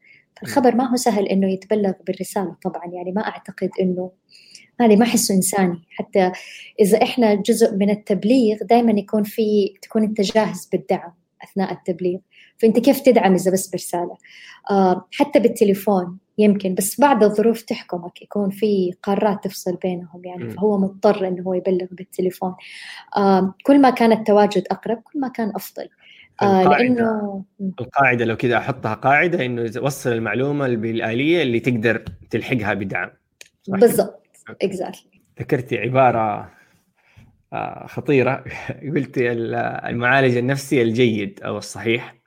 الخبر 0.44 0.76
ما 0.76 0.92
هو 0.92 0.96
سهل 0.96 1.28
إنه 1.28 1.52
يتبلغ 1.54 1.92
بالرسالة 2.08 2.56
طبعا. 2.64 2.86
يعني 2.86 3.12
ما 3.12 3.28
أعتقد 3.28 3.70
إنه 3.82 4.12
هذه 4.82 4.96
ما 4.96 5.06
أحسه 5.06 5.36
إنساني. 5.36 5.82
حتى 5.90 6.32
إذا 6.80 7.04
إحنا 7.04 7.36
جزء 7.36 7.76
من 7.76 7.90
التبليغ 7.90 8.58
دائما 8.62 8.92
يكون 8.92 9.24
في 9.24 9.74
تكون 9.82 10.04
أنت 10.04 10.22
جاهز 10.22 10.70
بالدعم. 10.72 11.14
أثناء 11.44 11.72
التبليغ. 11.72 12.20
فأنت 12.58 12.80
كيف 12.80 13.00
تدعم 13.00 13.34
اذا 13.34 13.52
بس 13.52 13.70
برسالة؟ 13.70 14.18
آه 14.72 15.08
حتى 15.14 15.40
بالتليفون 15.40 16.18
يمكن 16.38 16.76
بس 16.76 17.02
بعد 17.02 17.24
الظروف 17.24 17.62
تحكمك 17.62 18.22
يكون 18.22 18.50
في 18.50 18.94
قارات 19.04 19.44
تفصل 19.44 19.76
بينهم 19.76 20.26
يعني 20.26 20.44
م. 20.44 20.50
فهو 20.50 20.78
مضطر 20.78 21.28
إنه 21.28 21.44
هو 21.44 21.54
يبلغ 21.54 21.88
بالتليفون. 21.92 22.56
آه 23.18 23.56
كل 23.64 23.82
ما 23.82 23.90
كان 23.90 24.12
التواجد 24.12 24.64
أقرب 24.72 24.98
كل 24.98 25.20
ما 25.20 25.28
كان 25.28 25.52
أفضل. 25.56 25.90
آه 26.42 26.64
لأنه 26.64 27.44
القاعدة 27.80 28.26
لو 28.26 28.38
كذا 28.38 28.58
أحطها 28.58 28.94
قاعدة 28.94 29.46
إنه 29.46 29.72
وصل 29.82 30.12
المعلومة 30.12 30.68
بالآلية 30.68 31.44
اللي 31.44 31.60
تقدر 31.60 32.06
تلحقها 32.30 32.74
بدعم 32.74 33.10
بالضبط 33.68 34.28
اكزاكتلي 34.62 35.22
ذكرتي 35.40 35.78
عبارة 35.78 36.52
خطيرة. 37.86 38.44
قلتي 38.96 39.32
المعالج 39.32 40.38
النفسي 40.38 40.82
الجيد 40.82 41.40
أو 41.44 41.58
الصحيح. 41.58 42.18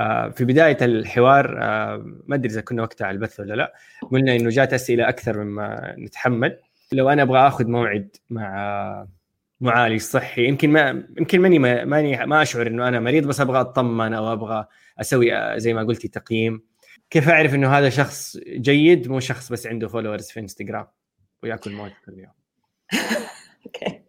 آه، 0.00 0.28
في 0.28 0.44
بداية 0.44 0.76
الحوار 0.82 1.58
آه، 1.62 1.96
ما 2.26 2.34
أدري 2.34 2.52
إذا 2.52 2.60
كنا 2.60 2.82
وقتها 2.82 3.06
على 3.06 3.14
البث 3.14 3.40
ولا 3.40 3.54
لا 3.54 3.74
قلنا 4.10 4.36
إنه 4.36 4.50
جات 4.50 4.72
أسئلة 4.72 5.08
أكثر 5.08 5.44
مما 5.44 5.94
نتحمل. 5.98 6.58
لو 6.92 7.10
أنا 7.10 7.22
أبغى 7.22 7.38
آخذ 7.38 7.66
موعد 7.66 8.16
مع 8.30 9.06
معالج 9.60 10.00
صحي 10.00 10.44
يمكن 10.48 10.70
ما 10.70 11.04
يمكن 11.18 11.40
ماني 11.40 11.58
ماني 11.84 12.26
ما 12.26 12.42
أشعر 12.42 12.66
إنه 12.66 12.88
أنا 12.88 13.00
مريض 13.00 13.26
بس 13.26 13.40
أبغى 13.40 13.60
أطمن 13.60 14.14
أو 14.14 14.32
أبغى 14.32 14.66
أسوي 15.00 15.58
زي 15.60 15.74
ما 15.74 15.82
قلتي 15.82 16.08
تقييم. 16.08 16.62
كيف 17.10 17.28
أعرف 17.28 17.54
إنه 17.54 17.78
هذا 17.78 17.88
شخص 17.88 18.36
جيد؟ 18.46 19.08
مو 19.08 19.20
شخص 19.20 19.52
بس 19.52 19.66
عنده 19.66 19.88
followers 19.88 20.26
في 20.26 20.40
انستغرام 20.40 20.86
ويأكل 21.42 21.72
موت 21.72 21.92
كل 22.06 22.18
يوم. 22.18 22.32
okay 23.66 24.07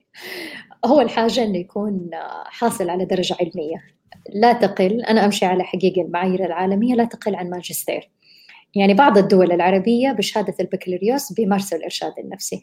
اول 0.85 1.09
حاجة 1.09 1.43
إنه 1.43 1.57
يكون 1.57 2.09
حاصل 2.45 2.89
على 2.89 3.05
درجة 3.05 3.35
علمية. 3.41 3.83
لا 4.33 4.53
تقل 4.53 5.01
أنا 5.01 5.25
أمشي 5.25 5.45
على 5.45 5.63
حقيقة 5.63 6.01
المعايير 6.01 6.45
العالمية 6.45 6.95
لا 6.95 7.05
تقل 7.05 7.35
عن 7.35 7.49
ماجستير 7.49 8.09
يعني 8.75 8.93
بعض 8.93 9.17
الدول 9.17 9.51
العربية 9.51 10.11
بشهادة 10.11 10.55
البكالوريوس 10.59 11.33
بيمارسوا 11.33 11.77
الارشاد 11.77 12.13
النفسي. 12.19 12.61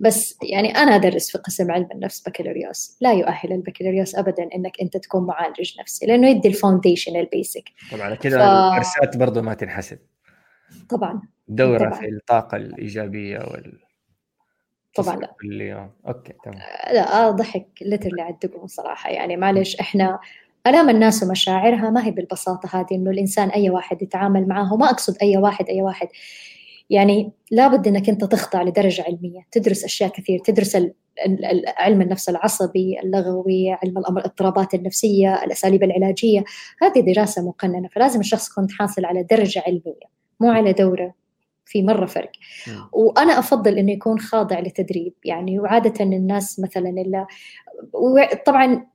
بس 0.00 0.38
يعني 0.42 0.76
أنا 0.76 0.94
أدرس 0.96 1.30
في 1.30 1.38
قسم 1.38 1.70
علم 1.70 1.88
النفس 1.92 2.28
بكالوريوس. 2.28 2.96
لا 3.00 3.12
يؤهل 3.12 3.52
البكالوريوس 3.52 4.14
ابدا 4.14 4.48
إنك 4.54 4.80
أنت 4.82 4.96
تكون 4.96 5.26
معالج 5.26 5.80
نفسي 5.80 6.06
لأنه 6.06 6.28
يدي 6.28 6.48
ال 6.48 6.54
foundation 6.54 7.16
ال 7.16 7.24
basic 7.24 7.64
طبعا 7.92 8.14
كذا 8.14 8.38
ف... 9.12 9.16
برضه 9.16 9.42
ما 9.42 9.54
تنحسب. 9.54 9.98
طبعا. 10.90 11.22
دورة 11.48 11.78
طبعا. 11.78 12.00
في 12.00 12.08
الطاقة 12.08 12.56
الإيجابية 12.56 13.38
وال 13.38 13.83
طبعا 14.94 15.16
لا. 15.16 15.34
اليوم 15.44 15.90
okay 16.08 16.32
تمام. 16.44 16.58
لا 16.92 17.26
آه 17.26 17.30
ضحك 17.30 17.66
literally 17.82 18.22
على 18.22 18.34
الدقم 18.34 18.66
صراحة. 18.66 19.10
يعني 19.10 19.36
معلش 19.36 19.76
إحنا 19.80 20.18
ألام 20.66 20.90
الناس 20.90 21.22
ومشاعرها 21.22 21.90
ما 21.90 22.06
هي 22.06 22.10
بالبساطة 22.10 22.80
هذه 22.80 22.86
إنه 22.92 23.10
الإنسان 23.10 23.48
أي 23.48 23.70
واحد 23.70 24.02
يتعامل 24.02 24.48
معه 24.48 24.72
وما 24.74 24.90
أقصد 24.90 25.16
أي 25.22 25.36
واحد 25.36 25.68
أي 25.68 25.82
واحد. 25.82 26.08
يعني 26.90 27.32
لابد 27.50 27.88
إنك 27.88 28.08
أنت 28.08 28.24
تخضع 28.24 28.62
لدرجة 28.62 29.02
علمية 29.02 29.40
تدرس 29.50 29.84
أشياء 29.84 30.10
كثير 30.10 30.38
تدرس 30.38 30.76
علم 31.78 32.02
النفس 32.02 32.28
العصبي 32.28 33.00
اللغوي 33.00 33.72
علم 33.72 33.98
الاضطرابات 33.98 34.74
النفسية 34.74 35.44
الأساليب 35.44 35.82
العلاجية. 35.82 36.44
هذه 36.82 37.00
دراسة 37.00 37.48
مقننة 37.48 37.88
فلازم 37.88 38.20
الشخص 38.20 38.50
يكون 38.50 38.70
حاصل 38.70 39.04
على 39.04 39.22
درجة 39.22 39.62
علمية 39.66 40.08
مو 40.40 40.50
على 40.50 40.72
دورة. 40.72 41.14
في 41.66 41.82
مرة 41.82 42.06
فرق. 42.06 42.30
وأنا 42.92 43.38
أفضل 43.38 43.78
أنه 43.78 43.92
يكون 43.92 44.18
خاضع 44.20 44.60
لتدريب. 44.60 45.12
يعني 45.24 45.58
وعادة 45.58 46.04
الناس 46.04 46.60
مثلا 46.60 46.88
إلا 46.88 47.26
طبعا 48.46 48.86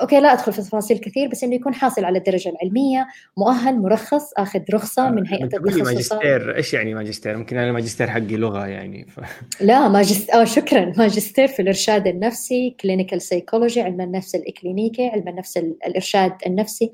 okay 0.00 0.20
لا 0.20 0.32
أدخل 0.32 0.52
في 0.52 0.62
تفاصيل 0.62 0.98
كثير 0.98 1.28
بس 1.28 1.44
إنه 1.44 1.54
يكون 1.54 1.74
حاصل 1.74 2.04
على 2.04 2.18
الدرجة 2.18 2.48
العلمية 2.48 3.06
مؤهل 3.36 3.78
مرخص 3.78 4.32
آخذ 4.36 4.60
رخصة 4.74 5.10
من 5.10 5.26
هيئة 5.26 5.44
التخصصات. 5.44 5.82
ماجستير. 5.82 6.56
إيش 6.56 6.74
يعني 6.74 6.94
ماجستير؟ 6.94 7.36
ممكن 7.36 7.56
أنا 7.56 7.68
الماجستير 7.68 8.10
حقي 8.10 8.36
لغة 8.36 8.66
يعني. 8.66 9.06
ف... 9.06 9.20
لا 9.60 9.88
ماجستير 9.88 10.34
آه 10.34 10.44
شكرا. 10.44 10.92
ماجستير 10.98 11.48
في 11.48 11.62
الإرشاد 11.62 12.06
النفسي 12.06 12.76
clinical 12.80 13.22
psychology 13.22 13.82
علم 13.82 14.00
النفس 14.00 14.34
الإكلينيكي 14.34 15.08
علم 15.08 15.28
النفس 15.28 15.56
الإرشاد 15.56 16.32
النفسي. 16.46 16.92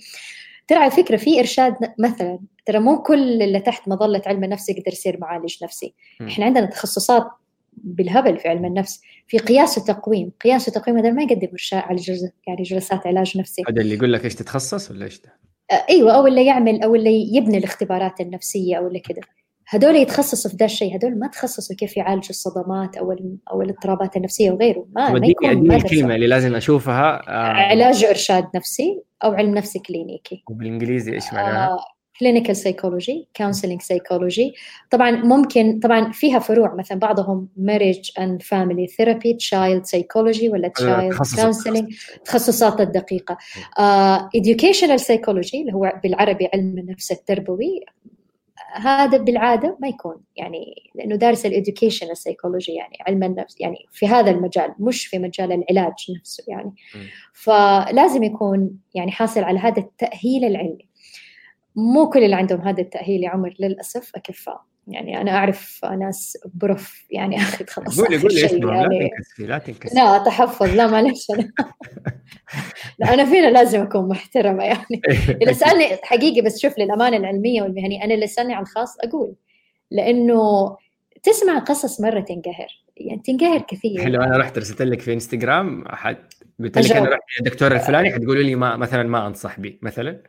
ترى 0.69 0.79
على 0.79 0.91
فكرة 0.91 1.17
في 1.17 1.41
إرشاد 1.41 1.75
مثلا 1.99 2.39
ترى 2.67 2.79
مو 2.79 3.03
كل 3.03 3.43
اللي 3.43 3.61
تحت 3.61 3.89
مظلة 3.89 4.23
علم 4.27 4.45
النفس 4.45 4.69
يقدر 4.69 4.93
يصير 4.93 5.19
معالج 5.21 5.65
نفسي. 5.65 5.95
م. 6.21 6.27
إحنا 6.27 6.45
عندنا 6.45 6.67
تخصصات 6.67 7.27
بالهبل 7.73 8.39
في 8.39 8.49
علم 8.49 8.65
النفس. 8.65 9.01
في 9.27 9.39
قياس 9.39 9.79
وتقويم 9.79 10.33
قياس 10.45 10.69
وتقويم 10.69 10.99
هذا 10.99 11.11
ما 11.11 11.23
يقدم 11.23 11.49
على 11.73 12.01
يعني 12.47 12.63
جلسات 12.63 13.07
علاج 13.07 13.39
نفسي. 13.39 13.63
هذا 13.69 13.81
اللي 13.81 13.95
يقول 13.95 14.13
لك 14.13 14.25
إيش 14.25 14.35
تتخصص 14.35 14.91
ولا 14.91 15.05
إيش؟ 15.05 15.21
ده؟ 15.21 15.39
آه، 15.71 15.87
إيوه 15.91 16.13
أو 16.13 16.27
اللي 16.27 16.47
يعمل 16.47 16.83
أو 16.83 16.95
اللي 16.95 17.37
يبني 17.37 17.59
الاختبارات 17.59 18.21
النفسية 18.21 18.77
أو 18.77 18.87
اللي 18.87 19.01
كذا 19.01 19.21
هذول 19.71 19.97
يتخصصوا 19.97 20.51
في 20.51 20.57
ذا 20.57 20.65
الشيء 20.65 20.97
هذول 20.97 21.19
ما 21.19 21.27
تخصصوا 21.27 21.77
كيف 21.77 21.97
يعالجوا 21.97 22.31
الصدمات 22.31 22.97
أو 22.97 23.17
أو 23.51 23.63
الاضطرابات 23.63 24.17
النفسية 24.17 24.51
وغيره. 24.51 24.87
ما, 24.93 25.13
ما 25.13 25.27
يكون 25.27 25.73
الكلمة 25.73 26.15
اللي 26.15 26.27
لازم 26.27 26.55
أشوفها. 26.55 27.29
آه. 27.29 27.53
علاج 27.53 28.05
إرشاد 28.05 28.45
نفسي 28.55 29.03
أو 29.25 29.33
علم 29.33 29.55
نفسي 29.55 29.79
كلينيكي. 29.79 30.45
وبالانجليزي 30.51 31.13
إيش 31.13 31.33
معناها؟ 31.33 31.69
آه 31.69 31.79
clinical 32.21 32.57
psychology 32.57 33.29
counseling 33.37 33.83
psychology 33.83 34.55
طبعا 34.91 35.11
ممكن 35.11 35.81
طبعا 35.81 36.13
فيها 36.13 36.39
فروع 36.39 36.75
مثلا 36.75 36.99
بعضهم 36.99 37.49
marriage 37.57 38.11
and 38.19 38.43
family 38.43 38.87
therapy 38.87 39.35
child 39.35 39.85
psychology 39.85 40.49
ولا 40.49 40.69
child 40.69 41.15
counseling 41.15 41.95
التخصصات 42.17 42.81
الدقيقة. 42.81 43.39
educational 44.37 44.97
سايكولوجي 44.97 45.61
اللي 45.61 45.73
هو 45.73 45.93
بالعربي 46.03 46.49
علم 46.55 46.79
النفس 46.79 47.13
التربوي. 47.13 47.85
هذا 48.75 49.19
بالعادة 49.19 49.77
ما 49.81 49.89
يكون 49.89 50.17
يعني 50.37 50.91
لأنه 50.95 51.17
دارس 51.17 51.47
ال 51.47 51.53
education 51.53 52.15
psychology 52.15 52.73
يعني 52.73 52.99
علم 53.01 53.23
النفس 53.23 53.61
يعني 53.61 53.77
في 53.93 54.09
هذا 54.09 54.31
المجال 54.31 54.75
مش 54.79 55.07
في 55.07 55.19
مجال 55.19 55.53
العلاج 55.53 56.11
نفسه 56.19 56.45
يعني. 56.49 56.75
فلازم 57.33 58.23
يكون 58.23 58.71
يعني 58.95 59.11
حاصل 59.11 59.45
على 59.45 59.59
هذا 59.59 59.79
التأهيل 59.79 60.45
العلمي. 60.45 60.89
مو 61.77 62.09
كل 62.09 62.25
اللي 62.25 62.37
عندهم 62.37 62.61
هذا 62.61 62.81
التأهيل 62.81 63.25
يا 63.25 63.31
عمر 63.31 63.55
للأسف 63.59 64.17
أكفاء. 64.17 64.61
يعني 64.89 65.21
أنا 65.21 65.31
أعرف 65.31 65.85
ناس 65.85 66.39
بروف 66.55 67.05
يعني 67.11 67.37
أخذ 67.43 67.67
خلاص 67.67 68.01
قولي 68.01 68.17
قولي 68.17 68.45
اسمه 68.45 68.75
يعني 68.75 68.99
لا 68.99 69.09
تنكسفي 69.09 69.47
لا 69.47 69.59
تنكسفي. 69.59 69.95
لا 69.95 70.19
تحفظ 70.19 70.75
لا 70.75 70.87
معلش. 70.87 71.31
أنا 71.31 71.49
لا 72.99 73.15
أنا 73.15 73.25
فينا 73.25 73.47
لازم 73.47 73.81
أكون 73.81 74.09
محترمة 74.09 74.65
يعني. 74.65 75.03
إذا 75.43 75.53
سألني 75.53 75.85
حقيقي 76.03 76.41
بس 76.41 76.59
شوف 76.59 76.79
للأمانة 76.79 77.17
العلمية 77.17 77.63
والمهنية 77.63 78.05
أنا 78.05 78.15
اللي 78.15 78.27
سألني 78.27 78.55
عن 78.55 78.63
الخاص 78.63 78.97
أقول 79.05 79.35
لأنه 79.91 80.77
تسمع 81.23 81.59
قصص 81.59 82.01
مرة 82.01 82.21
تنقهر. 82.21 82.85
يعني 82.97 83.23
تنقهر 83.25 83.61
كثير. 83.61 84.09
لو 84.09 84.23
أنا 84.23 84.37
رحت 84.37 84.59
رسلت 84.59 84.83
لك 84.83 85.01
في 85.01 85.13
إنستغرام 85.13 85.83
أحد 85.83 86.17
قلت 86.61 86.79
لك 86.79 86.93
أنا 86.93 87.11
رحت 87.11 87.23
الدكتور 87.39 87.73
الفلاني 87.73 88.13
حتقولوا 88.13 88.43
لي 88.43 88.55
ما 88.55 88.77
مثلا 88.77 89.03
ما 89.03 89.27
أنصح 89.27 89.61
به 89.61 89.79
مثلا. 89.83 90.23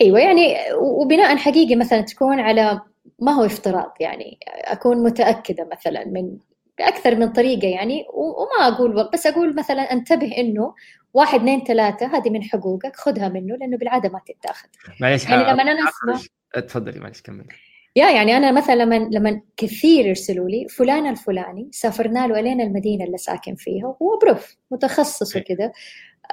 أيوه 0.00 0.20
يعني 0.20 0.56
وبناء 0.80 1.36
حقيقي 1.36 1.76
مثلا 1.76 2.00
تكون 2.00 2.40
على 2.40 2.80
ما 3.18 3.32
هو 3.32 3.44
افتراض 3.44 3.94
يعني. 4.00 4.38
أكون 4.46 5.02
متأكدة 5.02 5.68
مثلا 5.72 6.04
من 6.04 6.36
بأكثر 6.78 7.16
من 7.16 7.28
طريقة 7.28 7.68
يعني 7.68 8.06
وما 8.12 8.68
أقول 8.68 9.08
بس 9.12 9.26
أقول 9.26 9.56
مثلا 9.56 9.92
أنتبه 9.92 10.38
إنه 10.38 10.74
واحد 11.14 11.38
اثنين 11.38 11.64
ثلاثة 11.64 12.06
هذه 12.06 12.30
من 12.30 12.42
حقوقك 12.42 12.96
خذها 12.96 13.28
منه 13.28 13.56
لأنه 13.56 13.76
بالعادة 13.76 14.08
ما 14.08 14.20
تتاخذ. 14.26 14.68
معلش 15.00 15.24
يعني 15.24 15.42
لما 15.42 15.62
أنا 15.62 15.88
أسمع 15.88 16.20
تفضلي 16.62 17.00
معلش 17.00 17.22
كمل 17.22 17.44
يا 17.96 18.10
يعني 18.10 18.36
أنا 18.36 18.52
مثلا 18.52 18.74
لما 18.74 18.94
لما 18.94 19.40
كثير 19.56 20.06
يرسلوا 20.06 20.48
لي 20.48 20.68
فلان 20.68 21.06
الفلاني 21.06 21.68
سافرنا 21.72 22.26
له 22.26 22.40
الين 22.40 22.60
المدينة 22.60 23.04
اللي 23.04 23.18
ساكن 23.18 23.54
فيها 23.54 23.86
وهو 23.86 24.18
prof 24.18 24.56
متخصص 24.70 25.36
وكذا 25.36 25.72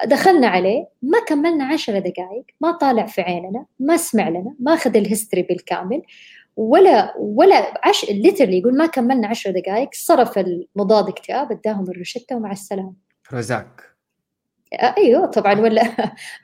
دخلنا 0.06 0.48
عليه 0.48 0.88
ما 1.02 1.20
كملنا 1.28 1.66
عشر 1.66 2.00
دقائق 2.00 2.46
ما 2.62 2.72
طالع 2.72 3.06
في 3.06 3.22
عيننا 3.22 3.66
ما 3.80 3.98
سمع 3.98 4.30
لنا 4.30 4.56
ما 4.60 4.74
أخذ 4.74 4.98
ال 4.98 5.03
history 5.03 5.44
بالكامل 5.44 6.02
ولا 6.56 7.14
ولا 7.18 7.74
عش 7.84 8.06
literally 8.10 8.58
يقول 8.58 8.78
ما 8.78 8.86
كملنا 8.86 9.28
عشر 9.28 9.52
دقائق 9.52 9.90
صرف 9.94 10.38
المضاد 10.38 11.08
اكتئاب 11.08 11.52
اداهم 11.52 11.90
الروشتة 11.90 12.36
ومع 12.36 12.52
السلامة. 12.52 12.94
بروزاك 13.32 13.96
أيوه 14.98 15.26
طبعا 15.26 15.60
ولا 15.60 15.84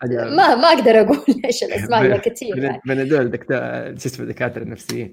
ما 0.03 0.55
ما 0.55 0.67
أقدر 0.67 1.01
أقول 1.01 1.41
إيش 1.45 1.63
الأسماء 1.67 2.17
كثير 2.17 2.57
يعني. 2.57 2.81
بنادول 2.85 3.31
دكتور 3.31 3.57
شو 3.97 4.05
اسمه 4.05 4.25
دكاتره 4.25 4.63
نفسيين 4.63 5.11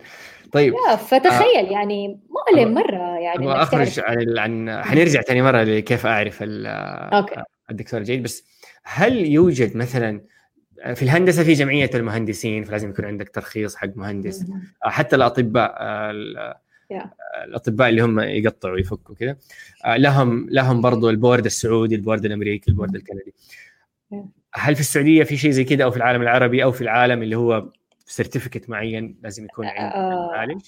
طيب 0.52 0.74
فتخيل 0.98 1.66
آه 1.66 1.72
يعني 1.72 2.20
مؤلم 2.30 2.74
مرة 2.74 3.18
يعني 3.18 3.52
أخرج 3.52 4.00
عن 4.00 4.38
عن 4.38 4.82
حنرجع 4.84 5.20
ثاني 5.20 5.42
مرة 5.42 5.62
لكيف 5.62 6.06
أعرف 6.06 6.38
okay. 6.42 7.42
الدكتور 7.70 8.00
الجيد. 8.00 8.22
بس 8.22 8.44
هل 8.84 9.26
يوجد 9.26 9.76
مثلا 9.76 10.20
في 10.94 11.02
الهندسة 11.02 11.44
في 11.44 11.52
جمعية 11.52 11.90
المهندسين 11.94 12.64
فلازم 12.64 12.90
يكون 12.90 13.04
عندك 13.04 13.28
ترخيص 13.28 13.76
حق 13.76 13.96
مهندس. 13.96 14.44
حتى 14.82 15.16
الأطباء 15.16 15.76
الأطباء 17.44 17.88
اللي 17.88 18.02
هم 18.02 18.20
يقطعوا 18.20 18.74
ويفكوا 18.74 19.14
كذا. 19.14 19.36
لهم 19.86 20.46
لهم 20.50 20.80
برضو 20.80 21.10
ال 21.10 21.16
board 21.16 21.44
السعودي 21.44 21.94
ال 21.94 21.99
board 21.99 22.24
الأمريكي 22.24 22.70
ال 22.70 22.74
board 22.74 22.94
الكندي. 22.94 23.34
هل 24.54 24.74
في 24.74 24.80
السعودية 24.80 25.24
في 25.24 25.36
شيء 25.36 25.50
زي 25.50 25.64
كذا 25.64 25.84
أو 25.84 25.90
في 25.90 25.96
العالم 25.96 26.22
العربي 26.22 26.62
أو 26.62 26.72
في 26.72 26.80
العالم 26.80 27.22
اللي 27.22 27.36
هو 27.36 27.72
certificate 28.06 28.70
معين 28.70 29.18
لازم 29.22 29.44
يكون 29.44 29.66
عند 29.66 29.92
المعالج؟ 29.94 30.62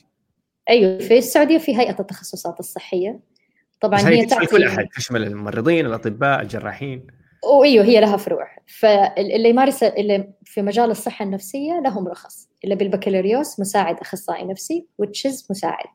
أيوه 0.71 0.99
في 0.99 1.19
السعودية 1.19 1.59
في 1.59 1.79
هيئة 1.79 2.01
التخصصات 2.01 2.61
الصحية. 2.61 3.21
طبعا 3.81 4.01
هي 4.01 4.27
تشمل 4.27 4.47
كل 4.47 4.65
أحد 4.65 4.87
تشمل 4.97 5.23
الممرضين 5.23 5.87
الأطباء 5.87 6.43
الجراحين. 6.43 7.07
وايوه 7.45 7.85
هي 7.85 8.01
لها 8.01 8.17
فروع. 8.17 8.47
فاللي 8.67 9.49
يمارس 9.49 9.83
اللي 9.83 10.29
في 10.45 10.63
مجال 10.63 10.91
الصحة 10.91 11.25
النفسية 11.25 11.81
لهم 11.85 12.09
رخص. 12.09 12.49
اللي 12.65 12.75
بالبكالوريوس 12.75 13.61
مساعد 13.61 14.01
أخصائي 14.01 14.45
نفسي 14.45 14.87
which 14.99 15.33
is 15.33 15.47
مساعد. 15.51 15.89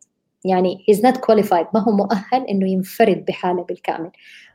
يعني 0.46 0.86
he's 0.92 1.00
not 1.00 1.16
qualified. 1.16 1.68
ما 1.74 1.80
هو 1.88 1.92
مؤهل 1.92 2.48
إنه 2.50 2.70
ينفرد 2.70 3.26
بحاله 3.26 3.64
بالكامل. 3.64 4.12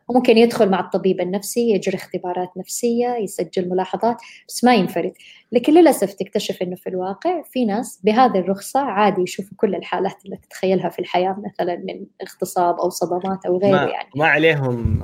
وممكن 0.08 0.38
يدخل 0.38 0.68
مع 0.68 0.80
الطبيب 0.80 1.20
النفسي 1.20 1.70
يجري 1.70 1.96
اختبارات 1.96 2.48
نفسية 2.56 3.16
يسجل 3.16 3.68
ملاحظات 3.68 4.16
بس 4.48 4.64
ما 4.64 4.74
ينفرد. 4.74 5.12
لكن 5.52 5.74
للأسف 5.74 6.12
تكتشف 6.12 6.62
أنه 6.62 6.76
في 6.76 6.88
الواقع 6.88 7.42
في 7.42 7.64
ناس 7.64 8.00
بهذه 8.04 8.38
الرخصة 8.38 8.80
عادي 8.80 9.22
يشوفوا 9.22 9.56
كل 9.56 9.74
الحالات 9.74 10.24
اللي 10.24 10.36
تتخيلها 10.36 10.88
في 10.88 10.98
الحياة 10.98 11.36
مثلا 11.44 11.76
من 11.76 12.06
اغتصاب 12.22 12.74
أو 12.80 12.90
صدمات 12.90 13.46
أو 13.46 13.58
غيره 13.58 13.84
ما 13.84 13.90
يعني. 13.90 14.10
ما 14.16 14.26
عليهم 14.26 15.02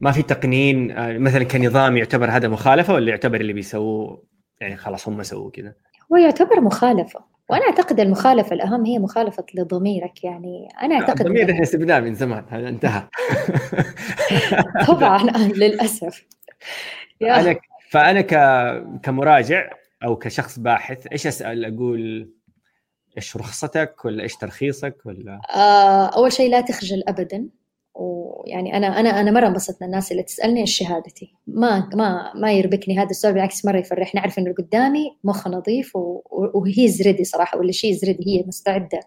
ما 0.00 0.12
في 0.12 0.22
تقنين 0.22 0.94
مثلا 1.18 1.44
كنظام 1.44 1.96
يعتبر 1.96 2.30
هذا 2.30 2.48
مخالفة 2.48 2.94
ولا 2.94 3.10
يعتبر 3.10 3.40
اللي 3.40 3.52
بيسووه 3.52 4.22
يعني 4.60 4.76
خلاص 4.76 5.08
هم 5.08 5.22
سووا 5.22 5.50
كذا 5.50 5.74
هو 6.12 6.16
يعتبر 6.16 6.60
مخالفة 6.60 7.20
وأنا 7.48 7.64
أعتقد 7.64 8.00
المخالفة 8.00 8.52
الأهم 8.52 8.84
هي 8.84 8.98
مخالفة 8.98 9.44
لضميرك 9.54 10.24
يعني. 10.24 10.68
أنا 10.82 10.94
أعتقد 10.94 11.20
الضمير 11.20 11.50
إحنا 11.50 11.64
سبناه 11.64 12.00
من 12.00 12.14
زمان 12.14 12.44
هذا 12.48 12.68
انتهى. 12.68 13.08
طبعا 14.88 15.22
للأسف. 15.60 16.26
أنا 17.22 17.56
فأنا 17.90 18.20
ك... 18.20 18.34
كمراجع 19.02 19.70
أو 20.04 20.16
كشخص 20.16 20.58
باحث 20.58 21.06
إيش 21.12 21.26
أسأل؟ 21.26 21.64
أقول 21.64 22.30
إيش 23.16 23.36
رخصتك 23.36 24.04
ولا 24.04 24.22
إيش 24.22 24.36
ترخيصك 24.36 24.96
ولا؟ 25.04 25.40
آه 25.54 26.06
أول 26.06 26.32
شيء 26.32 26.50
لا 26.50 26.60
تخجل 26.60 27.02
ابدا. 27.08 27.48
ويعني 27.98 28.76
أنا 28.76 29.00
أنا 29.00 29.20
أنا 29.20 29.30
مرة 29.30 29.46
انبسطت 29.46 29.82
من 29.82 29.86
الناس 29.86 30.12
اللي 30.12 30.22
تسألني 30.22 30.60
إيش 30.60 30.78
شهادتي. 30.78 31.34
ما 31.46 31.88
ما 31.94 32.32
ما 32.34 32.52
يربكني 32.52 32.98
هذا 32.98 33.10
السؤال 33.10 33.34
بالعكس 33.34 33.64
مرة 33.64 33.78
يفرحني 33.78 34.20
اعرف 34.20 34.38
إنه 34.38 34.54
قدامي 34.58 35.16
مخ 35.24 35.48
نظيف 35.48 35.92
وهي 36.54 36.88
زريدي 36.88 37.24
صراحة 37.24 37.58
ولا 37.58 37.72
شيء 37.72 37.92
زريدي 37.92 38.24
هي 38.26 38.44
مستعدة 38.46 39.00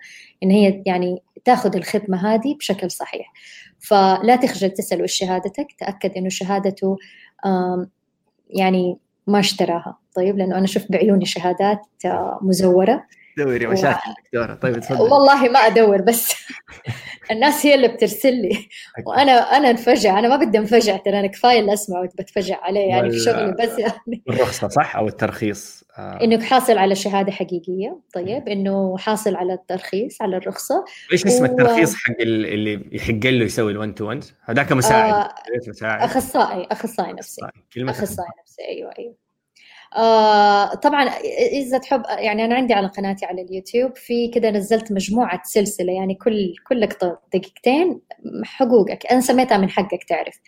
إن 0.43 0.51
هي 0.51 0.83
يعني 0.85 1.23
تاخذ 1.45 1.75
الخدمة 1.75 2.33
هذه 2.33 2.55
بشكل 2.55 2.91
صحيح. 2.91 3.33
فلا 3.79 4.35
تخجل 4.35 4.69
تسأل 4.69 5.01
إيش 5.01 5.13
شهادتك 5.13 5.67
تأكد 5.79 6.11
إنه 6.17 6.29
شهادته 6.29 6.97
يعني 8.49 8.97
ما 9.27 9.39
اشتراها. 9.39 9.97
طيب 10.15 10.37
لأنه 10.37 10.57
أنا 10.57 10.67
شفت 10.67 10.91
بعيوني 10.91 11.25
شهادات 11.25 11.81
آه، 12.05 12.39
مزورة. 12.41 13.03
دوري 13.37 13.67
مشاكل. 13.67 14.13
دكتورة. 14.25 14.53
طيب 14.53 14.79
تفضل. 14.79 15.01
والله 15.01 15.49
ما 15.49 15.59
أدور 15.59 16.01
بس 16.01 16.31
الناس 17.31 17.65
هي 17.65 17.75
اللي 17.75 17.87
بترسل 17.87 18.33
لي. 18.33 18.67
وأنا 19.05 19.31
أنا 19.31 19.69
انفجع. 19.69 20.19
أنا 20.19 20.27
ما 20.27 20.45
بدي 20.45 20.57
انفجع 20.57 20.97
ترى 20.97 21.19
أنا 21.19 21.27
كفاية 21.27 21.59
اللي 21.59 21.73
أسمع 21.73 22.05
بتفجع 22.19 22.59
عليه 22.61 22.89
يعني 22.89 23.09
في 23.09 23.19
شغلي 23.19 23.51
بس 23.51 23.79
يعني. 23.79 24.23
الرخصه 24.29 24.67
صح؟ 24.67 24.95
أو 24.95 25.07
الترخيص؟ 25.07 25.83
آه. 25.97 26.19
إنك 26.23 26.43
حاصل 26.43 26.77
على 26.77 26.95
شهادة 26.95 27.31
حقيقية. 27.31 27.99
طيب 28.13 28.47
إنه 28.47 28.97
حاصل 28.97 29.35
على 29.35 29.53
الترخيص 29.53 30.21
على 30.21 30.37
الرخصة. 30.37 30.85
إيش 31.11 31.25
اسم 31.25 31.43
و... 31.43 31.45
الترخيص 31.45 31.95
حق 31.95 32.15
اللي 32.19 32.89
يحق 32.91 33.25
له 33.25 33.45
يسوي 33.45 33.73
ال1 33.73 33.93
تو 33.93 34.07
1 34.07 34.23
هذاك 34.43 34.71
مساعد. 34.71 35.13
آه 35.13 35.33
مساعد؟ 35.67 36.01
أخصائي 36.01 36.67
أخصائي 36.71 37.13
نفسي. 37.13 37.41
أخصائي. 37.77 38.29
نفسي. 38.41 38.61
أيوه 38.67 38.91
أيوه. 38.99 39.28
آه 39.95 40.73
طبعا 40.75 41.03
إذا 41.51 41.77
تحب 41.77 42.03
يعني 42.09 42.45
أنا 42.45 42.55
عندي 42.55 42.73
على 42.73 42.87
قناتي 42.87 43.25
على 43.25 43.41
اليوتيوب 43.41 43.95
في 43.95 44.27
كده 44.27 44.49
نزلت 44.51 44.91
مجموعة 44.91 45.41
سلسلة 45.45 45.93
يعني 45.93 46.15
كل 46.15 46.53
كل 46.67 46.81
لقطه 46.81 47.19
دقيقتين 47.33 48.01
حقوقك. 48.43 49.05
أنا 49.11 49.21
سميتها 49.21 49.57
من 49.57 49.69
حقك 49.69 50.03
تعرف. 50.03 50.39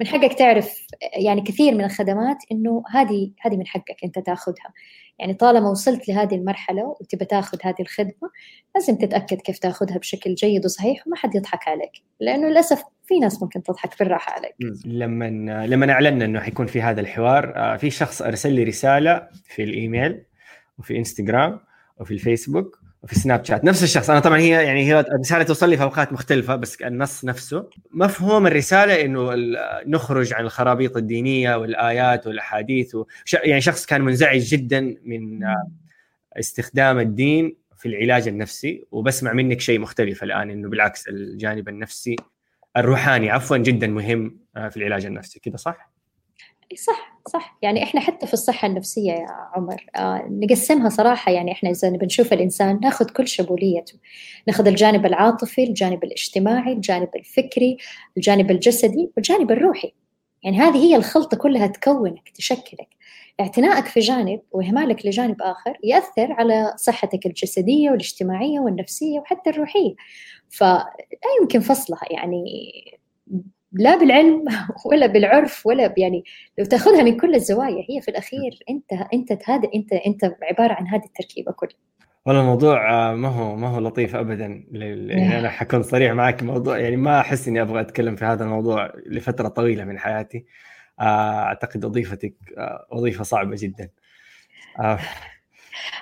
من 0.00 0.06
حقك 0.06 0.34
تعرف 0.34 0.86
يعني 1.16 1.40
كثير 1.40 1.74
من 1.74 1.84
الخدمات 1.84 2.36
إنه 2.52 2.82
هذه 2.90 3.32
هذه 3.40 3.56
من 3.56 3.66
حقك 3.66 3.96
أنت 4.04 4.18
تاخذها. 4.18 4.72
يعني 5.18 5.34
طالما 5.34 5.70
وصلت 5.70 6.08
لهذه 6.08 6.34
المرحلة 6.34 6.96
وتبى 7.00 7.24
تاخذ 7.24 7.58
هذه 7.62 7.80
الخدمة 7.80 8.30
لازم 8.74 8.96
تتأكد 8.96 9.40
كيف 9.40 9.58
تاخذها 9.58 9.98
بشكل 9.98 10.34
جيد 10.34 10.64
وصحيح 10.64 11.06
وما 11.06 11.16
حد 11.16 11.34
يضحك 11.34 11.68
عليك. 11.68 11.92
لأنه 12.20 12.48
للأسف 12.48 12.82
في 13.08 13.18
ناس 13.18 13.42
ممكن 13.42 13.62
تضحك 13.62 13.98
بالراحة 13.98 14.32
عليك. 14.32 14.54
لما 14.84 15.66
لما 15.66 15.92
اعلنا 15.92 16.24
إنه 16.24 16.40
حيكون 16.40 16.66
في 16.66 16.82
هذا 16.82 17.00
الحوار 17.00 17.52
آه، 17.56 17.76
في 17.76 17.90
شخص 17.90 18.22
أرسل 18.22 18.52
لي 18.52 18.64
رسالة 18.64 19.28
في 19.44 19.62
الإيميل 19.62 20.22
وفي 20.78 20.98
إنستغرام 20.98 21.60
وفي 22.00 22.10
الفيسبوك 22.10 22.80
وفي 23.02 23.14
سناب 23.14 23.44
شات. 23.44 23.64
نفس 23.64 23.82
الشخص. 23.82 24.10
أنا 24.10 24.20
طبعا 24.20 24.38
هي 24.38 24.48
يعني 24.48 24.86
هي 24.86 25.04
رسالة 25.20 25.42
توصل 25.42 25.70
لي 25.70 25.76
في 25.76 25.82
أوقات 25.82 26.12
مختلفة 26.12 26.56
بس 26.56 26.82
النص 26.82 27.24
نفسه. 27.24 27.70
مفهوم 27.90 28.46
الرسالة 28.46 29.04
إنه 29.04 29.30
نخرج 29.86 30.32
عن 30.32 30.44
الخرابيط 30.44 30.96
الدينية 30.96 31.56
والآيات 31.56 32.26
والأحاديث 32.26 32.94
وش 32.94 33.34
يعني 33.34 33.60
شخص 33.60 33.86
كان 33.86 34.00
منزعج 34.02 34.40
جدا 34.40 34.96
من 35.04 35.40
استخدام 36.32 36.98
الدين 36.98 37.56
في 37.76 37.88
العلاج 37.88 38.28
النفسي 38.28 38.86
وبسمع 38.90 39.32
منك 39.32 39.60
شيء 39.60 39.78
مختلف 39.78 40.22
الآن 40.22 40.50
إنه 40.50 40.68
بالعكس 40.68 41.08
الجانب 41.08 41.68
النفسي 41.68 42.16
الروحاني 42.78 43.30
عفوا 43.30 43.56
جدا 43.56 43.86
مهم 43.86 44.40
آه، 44.56 44.68
في 44.68 44.76
العلاج 44.76 45.06
النفسي 45.06 45.40
كذا 45.40 45.56
صح؟ 45.56 45.92
صح 46.76 47.18
صح. 47.28 47.58
يعني 47.62 47.82
إحنا 47.82 48.00
حتى 48.00 48.26
في 48.26 48.34
الصحة 48.34 48.68
النفسية 48.68 49.12
يا 49.12 49.26
عمر 49.54 49.86
آه 49.96 50.28
نقسمها 50.30 50.88
صراحة. 50.88 51.32
يعني 51.32 51.52
إحنا 51.52 51.70
إذا 51.70 51.90
بنشوف 51.90 52.32
الإنسان 52.32 52.80
ناخذ 52.82 53.08
كل 53.10 53.28
شموليته. 53.28 53.98
ناخذ 54.46 54.66
الجانب 54.68 55.06
العاطفي 55.06 55.64
الجانب 55.64 56.04
الاجتماعي 56.04 56.72
الجانب 56.72 57.08
الفكري 57.16 57.76
الجانب 58.16 58.50
الجسدي 58.50 59.10
والجانب 59.16 59.50
الروحي. 59.50 59.92
يعني 60.42 60.58
هذه 60.58 60.76
هي 60.76 60.96
الخلطة 60.96 61.36
كلها 61.36 61.66
تكونك 61.66 62.28
تشكلك. 62.28 62.88
اعتنائك 63.40 63.86
في 63.86 64.00
جانب 64.00 64.40
وإهمالك 64.52 65.06
لجانب 65.06 65.42
آخر 65.42 65.78
يأثر 65.84 66.32
على 66.32 66.74
صحتك 66.76 67.26
الجسدية 67.26 67.90
والاجتماعية 67.90 68.60
والنفسية 68.60 69.18
وحتى 69.18 69.50
الروحية. 69.50 69.94
فلا 70.50 70.86
يمكن 71.40 71.60
فصلها 71.60 72.02
يعني 72.10 72.44
لا 73.72 73.96
بالعلم 73.98 74.44
ولا 74.90 75.06
بالعرف 75.06 75.66
ولا 75.66 75.94
يعني 75.96 76.24
لو 76.58 76.64
تأخذها 76.64 77.02
من 77.02 77.16
كل 77.16 77.34
الزوايا 77.34 77.84
هي 77.90 78.00
في 78.00 78.08
الأخير 78.08 78.58
أنت 78.70 78.92
أنت 79.14 79.48
هذا 79.50 79.68
أنت 79.74 79.92
أنت 79.92 80.36
عبارة 80.42 80.72
عن 80.72 80.86
هذه 80.86 81.04
التركيبة 81.04 81.52
كلها. 81.52 81.88
والله 82.26 82.40
الموضوع 82.40 82.90
آه، 82.90 83.14
ما 83.14 83.28
هو 83.28 83.56
ما 83.56 83.68
هو 83.68 83.80
لطيف 83.80 84.16
ابدا 84.16 84.64
يعني 84.72 85.38
أنا 85.38 85.48
حكون 85.48 85.82
صريح 85.82 86.12
معك 86.12 86.42
موضوع 86.42 86.78
يعني 86.78 86.96
ما 86.96 87.20
أحس 87.20 87.48
إني 87.48 87.62
أبغى 87.62 87.80
أتكلم 87.80 88.16
في 88.16 88.24
هذا 88.24 88.44
الموضوع 88.44 88.92
لفترة 89.06 89.48
طويلة 89.48 89.84
من 89.84 89.98
حياتي. 89.98 90.44
آه، 91.00 91.42
أعتقد 91.42 91.84
وظيفتك 91.84 92.34
آه، 92.58 92.86
وظيفة 92.92 93.24
صعبة 93.24 93.56
جدا. 93.58 93.88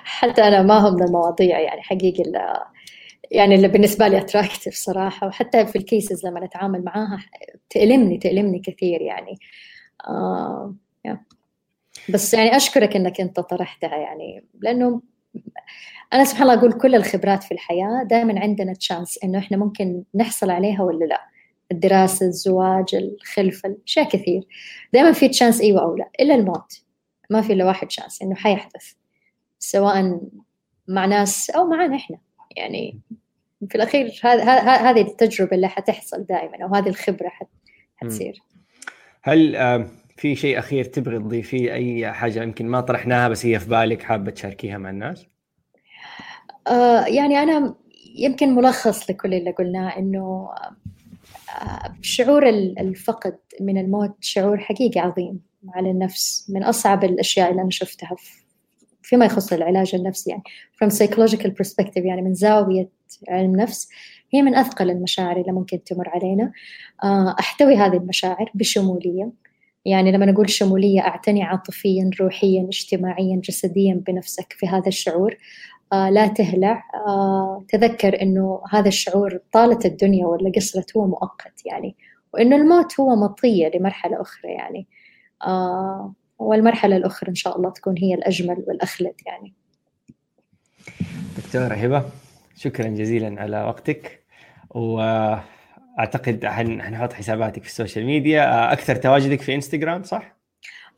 حتى 0.03 0.41
أنا 0.41 0.61
ما 0.61 0.77
هم 0.77 1.03
المواضيع 1.03 1.59
يعني 1.59 1.81
حقيقي 1.81 2.23
يعني 3.31 3.55
اللي 3.55 3.67
بالنسبة 3.67 4.07
لي 4.07 4.17
attractive 4.17 4.75
صراحة 4.75 5.27
وحتى 5.27 5.65
في 5.65 5.75
ال 5.77 5.85
cases 5.85 6.25
لما 6.25 6.45
نتعامل 6.45 6.83
معاها 6.83 7.19
تألمني 7.69 8.17
تألمني 8.17 8.59
كثير 8.59 9.01
يعني. 9.01 9.35
آه 10.07 10.75
بس 12.09 12.33
يعني 12.33 12.55
أشكرك 12.55 12.95
إنك 12.95 13.21
أنت 13.21 13.39
طرحتها 13.39 13.95
يعني 13.97 14.43
لأنه 14.59 15.01
أنا 16.13 16.23
سبحان 16.23 16.43
الله 16.49 16.59
أقول 16.59 16.73
كل 16.73 16.95
الخبرات 16.95 17.43
في 17.43 17.51
الحياة 17.53 18.03
دائما 18.09 18.39
عندنا 18.39 18.73
chance 18.73 19.19
إنه 19.23 19.39
إحنا 19.39 19.57
ممكن 19.57 20.03
نحصل 20.15 20.49
عليها 20.49 20.83
ولا 20.83 21.05
لا. 21.05 21.21
الدراسة 21.71 22.25
الزواج 22.25 22.95
الخلفه 22.95 23.77
أشياء 23.87 24.09
كثير. 24.09 24.43
دائما 24.93 25.11
في 25.11 25.29
تشانس 25.29 25.61
أيوه 25.61 25.81
أو 25.81 25.95
لا. 25.95 26.09
إلا 26.19 26.35
الموت. 26.35 26.81
ما 27.29 27.41
في 27.41 27.53
إلا 27.53 27.65
واحد 27.65 27.91
شانس 27.91 28.21
إنه 28.21 28.35
حيحدث. 28.35 28.93
سواء 29.59 30.19
مع 30.87 31.05
ناس 31.05 31.49
أو 31.49 31.67
معنا 31.67 31.95
إحنا. 31.95 32.17
يعني 32.57 32.99
في 33.69 33.75
الأخير 33.75 34.19
هذه 34.23 35.01
التجربة 35.01 35.55
اللي 35.55 35.67
حتحصل 35.67 36.23
دائما 36.23 36.63
أو 36.63 36.75
هذه 36.75 36.89
الخبرة 36.89 37.31
حتصير. 37.95 38.41
هل 39.23 39.55
في 40.17 40.35
شيء 40.35 40.59
أخير 40.59 40.83
تبغي 40.83 41.19
تضيفيه؟ 41.19 41.73
أي 41.73 42.11
حاجة 42.11 42.43
يمكن 42.43 42.67
ما 42.67 42.81
طرحناها 42.81 43.29
بس 43.29 43.45
هي 43.45 43.59
في 43.59 43.69
بالك 43.69 44.03
حابة 44.03 44.31
تشاركيها 44.31 44.77
مع 44.77 44.89
الناس؟ 44.89 45.25
آه 46.67 47.05
يعني 47.05 47.43
أنا 47.43 47.75
يمكن 48.15 48.55
ملخص 48.55 49.09
لكل 49.09 49.33
اللي 49.33 49.51
قلناه 49.51 49.97
إنه 49.97 50.49
آه 51.61 51.95
شعور 52.01 52.49
الفقد 52.49 53.37
من 53.61 53.77
الموت 53.77 54.15
شعور 54.21 54.57
حقيقي 54.57 54.99
عظيم 54.99 55.39
على 55.75 55.91
النفس 55.91 56.49
من 56.49 56.63
أصعب 56.63 57.03
الأشياء 57.03 57.51
اللي 57.51 57.61
أنا 57.61 57.69
شفتها 57.69 58.15
فيما 59.07 59.25
يخص 59.25 59.53
العلاج 59.53 59.95
النفسي 59.95 60.29
يعني. 60.29 60.43
From 60.83 60.89
psychological 60.89 61.49
perspective 61.49 62.05
يعني 62.05 62.21
من 62.21 62.33
زاوية 62.33 62.89
علم 63.29 63.55
نفس 63.55 63.89
هي 64.33 64.41
من 64.41 64.55
أثقل 64.55 64.89
المشاعر 64.89 65.37
اللي 65.37 65.51
ممكن 65.51 65.83
تمر 65.83 66.09
علينا. 66.09 66.51
آه، 67.03 67.35
أحتوي 67.39 67.75
هذه 67.75 67.97
المشاعر 67.97 68.51
بشمولية. 68.53 69.31
يعني 69.85 70.11
لما 70.11 70.25
نقول 70.25 70.49
شمولية 70.49 71.01
أعتني 71.01 71.43
عاطفيا 71.43 72.09
روحيا 72.21 72.67
اجتماعيا 72.67 73.41
جسديا 73.43 74.03
بنفسك 74.07 74.53
في 74.53 74.67
هذا 74.67 74.87
الشعور. 74.87 75.37
آه 75.93 76.09
لا 76.09 76.27
تهلع. 76.27 76.83
آه 77.07 77.65
تذكر 77.69 78.21
أنه 78.21 78.61
هذا 78.71 78.87
الشعور 78.87 79.39
طالت 79.51 79.85
الدنيا 79.85 80.25
ولا 80.27 80.51
قصرت 80.55 80.97
هو 80.97 81.07
مؤقت 81.07 81.65
يعني. 81.65 81.95
وأنه 82.33 82.55
الموت 82.55 82.99
هو 82.99 83.15
مطية 83.15 83.71
لمرحلة 83.75 84.21
أخرى 84.21 84.51
يعني. 84.51 84.87
آه 85.47 86.13
والمرحلة 86.39 86.97
الأخرى 86.97 87.29
إن 87.29 87.35
شاء 87.35 87.57
الله 87.57 87.69
تكون 87.69 87.95
هي 87.97 88.13
الأجمل 88.13 88.63
والأخلد 88.67 89.13
يعني. 89.25 89.53
دكتورة 91.37 91.73
هبة 91.73 92.03
شكرا 92.55 92.87
جزيلا 92.87 93.41
على 93.41 93.63
وقتك 93.63 94.23
وأعتقد 94.69 96.45
حنحط 96.45 97.13
حساباتك 97.13 97.63
في 97.63 97.69
ال 97.69 97.74
social 97.74 98.05
media. 98.05 98.73
أكثر 98.73 98.95
تواجدك 98.95 99.41
في 99.41 99.55
إنستغرام 99.55 100.03
صح؟ 100.03 100.35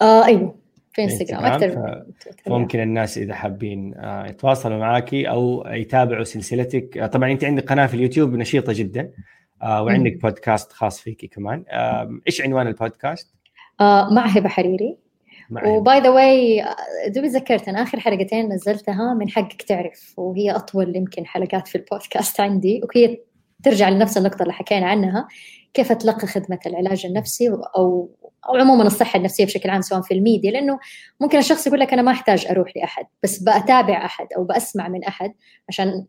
آه 0.01 0.25
أيوه 0.25 0.55
في 0.93 1.03
إنستغرام. 1.03 1.45
أكثر 1.45 2.03
ممكن 2.47 2.79
الناس 2.79 3.17
إذا 3.17 3.33
حابين 3.33 3.93
آه، 3.97 4.27
يتواصلوا 4.27 4.77
معك 4.77 5.13
أو 5.13 5.63
يتابعوا 5.67 6.23
سلسلتك. 6.23 6.97
آه، 6.97 7.07
طبعا 7.07 7.31
أنت 7.31 7.43
عندك 7.43 7.69
قناة 7.69 7.87
في 7.87 7.93
اليوتيوب 7.93 8.33
نشيطة 8.33 8.73
جدا 8.73 9.11
آه، 9.61 9.83
وعندك 9.83 10.21
بودكاست 10.21 10.71
خاص 10.71 11.01
فيكي 11.01 11.27
كمان. 11.27 11.63
إيش 12.27 12.41
عنوان 12.41 12.67
البودكاست؟ 12.67 13.35
مع 14.11 14.25
هبة 14.25 14.49
حريري. 14.49 14.97
و 15.51 15.67
by 15.67 15.99
the 15.99 16.09
way 16.09 16.65
دوبي 17.07 17.27
ذكرت 17.27 17.67
أنا 17.67 17.83
آخر 17.83 17.99
حلقتين 17.99 18.53
نزلتها 18.53 19.13
من 19.13 19.29
حقك 19.29 19.61
تعرف 19.61 20.13
وهي 20.17 20.51
أطول 20.51 20.95
يمكن 20.95 21.25
حلقات 21.25 21.67
في 21.67 21.75
البودكاست 21.75 22.39
عندي 22.39 22.81
وهي 22.83 23.17
ترجع 23.63 23.89
لنفس 23.89 24.17
النقطة 24.17 24.43
اللي 24.43 24.53
حكينا 24.53 24.85
عنها 24.85 25.27
كيف 25.73 25.91
اتلقى 25.91 26.27
خدمة 26.27 26.59
العلاج 26.65 27.05
النفسي 27.05 27.49
أو 27.49 28.09
أو 28.49 28.55
عموما 28.55 28.83
الصحة 28.83 29.17
النفسية 29.17 29.45
بشكل 29.45 29.69
عام 29.69 29.81
سواء 29.81 30.01
في 30.01 30.13
الميديا 30.13 30.51
لأنه 30.51 30.79
ممكن 31.19 31.37
الشخص 31.37 31.67
يقول 31.67 31.79
لك 31.79 31.93
أنا 31.93 32.01
ما 32.01 32.11
أحتاج 32.11 32.47
أروح 32.49 32.77
لأحد 32.77 33.05
بس 33.23 33.39
بتابع 33.39 34.05
أحد 34.05 34.27
أو 34.37 34.43
بسمع 34.43 34.87
من 34.87 35.03
أحد 35.03 35.33
عشان 35.69 36.05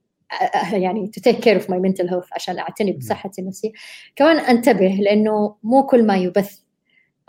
يعني 0.73 1.09
to 1.09 1.21
take 1.21 1.41
care 1.41 1.55
of 1.55 1.71
my 1.71 1.79
mental 1.79 2.09
health 2.09 2.27
عشان 2.33 2.59
أعتني 2.59 2.93
بصحتي 2.93 3.41
النفسية. 3.41 3.73
كمان 4.17 4.37
أنتبه 4.37 4.99
لأنه 5.01 5.57
مو 5.63 5.87
كل 5.87 6.07
ما 6.07 6.17
يبث 6.17 6.59
آه، 6.59 6.70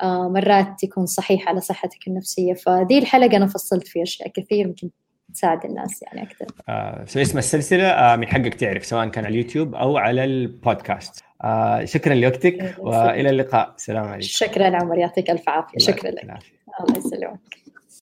مرات 0.04 0.84
يكون 0.84 1.06
صحيح 1.06 1.48
على 1.48 1.62
صحتك 1.62 2.08
النفسية. 2.08 2.54
فدي 2.54 2.98
الحلقة 2.98 3.38
أنا 3.38 3.48
فصلت 3.48 3.88
فيها 3.88 4.04
أشياء 4.04 4.30
كثير 4.30 4.66
يمكن 4.66 4.90
تساعد 5.34 5.66
الناس 5.66 6.04
يعني 6.04 6.24
أكثر. 6.24 6.46
آه 6.70 7.04
اسم 7.04 7.38
السلسلة؟ 7.38 7.88
آه 7.88 8.16
من 8.16 8.28
حقك 8.28 8.54
تعرف 8.54 8.86
سواء 8.86 9.08
كان 9.08 9.26
على 9.26 9.32
اليوتيوب 9.32 9.76
أو 9.76 9.98
على 9.98 10.24
البودكاست. 10.24 11.24
آه 11.44 11.86
شكرا 11.86 12.14
لوقتك 12.14 12.76
وإلى 12.80 13.30
اللقاء. 13.30 13.74
سلام 13.78 14.06
عليكم. 14.06 14.28
شكرا 14.28 14.76
عمر 14.78 14.98
يعطيك 14.98 15.30
ألف 15.30 15.50
عافية. 15.50 15.78
شكرا 15.78 16.12
لك. 16.12 16.24
الله 16.24 16.98
يسلمك. 16.98 17.61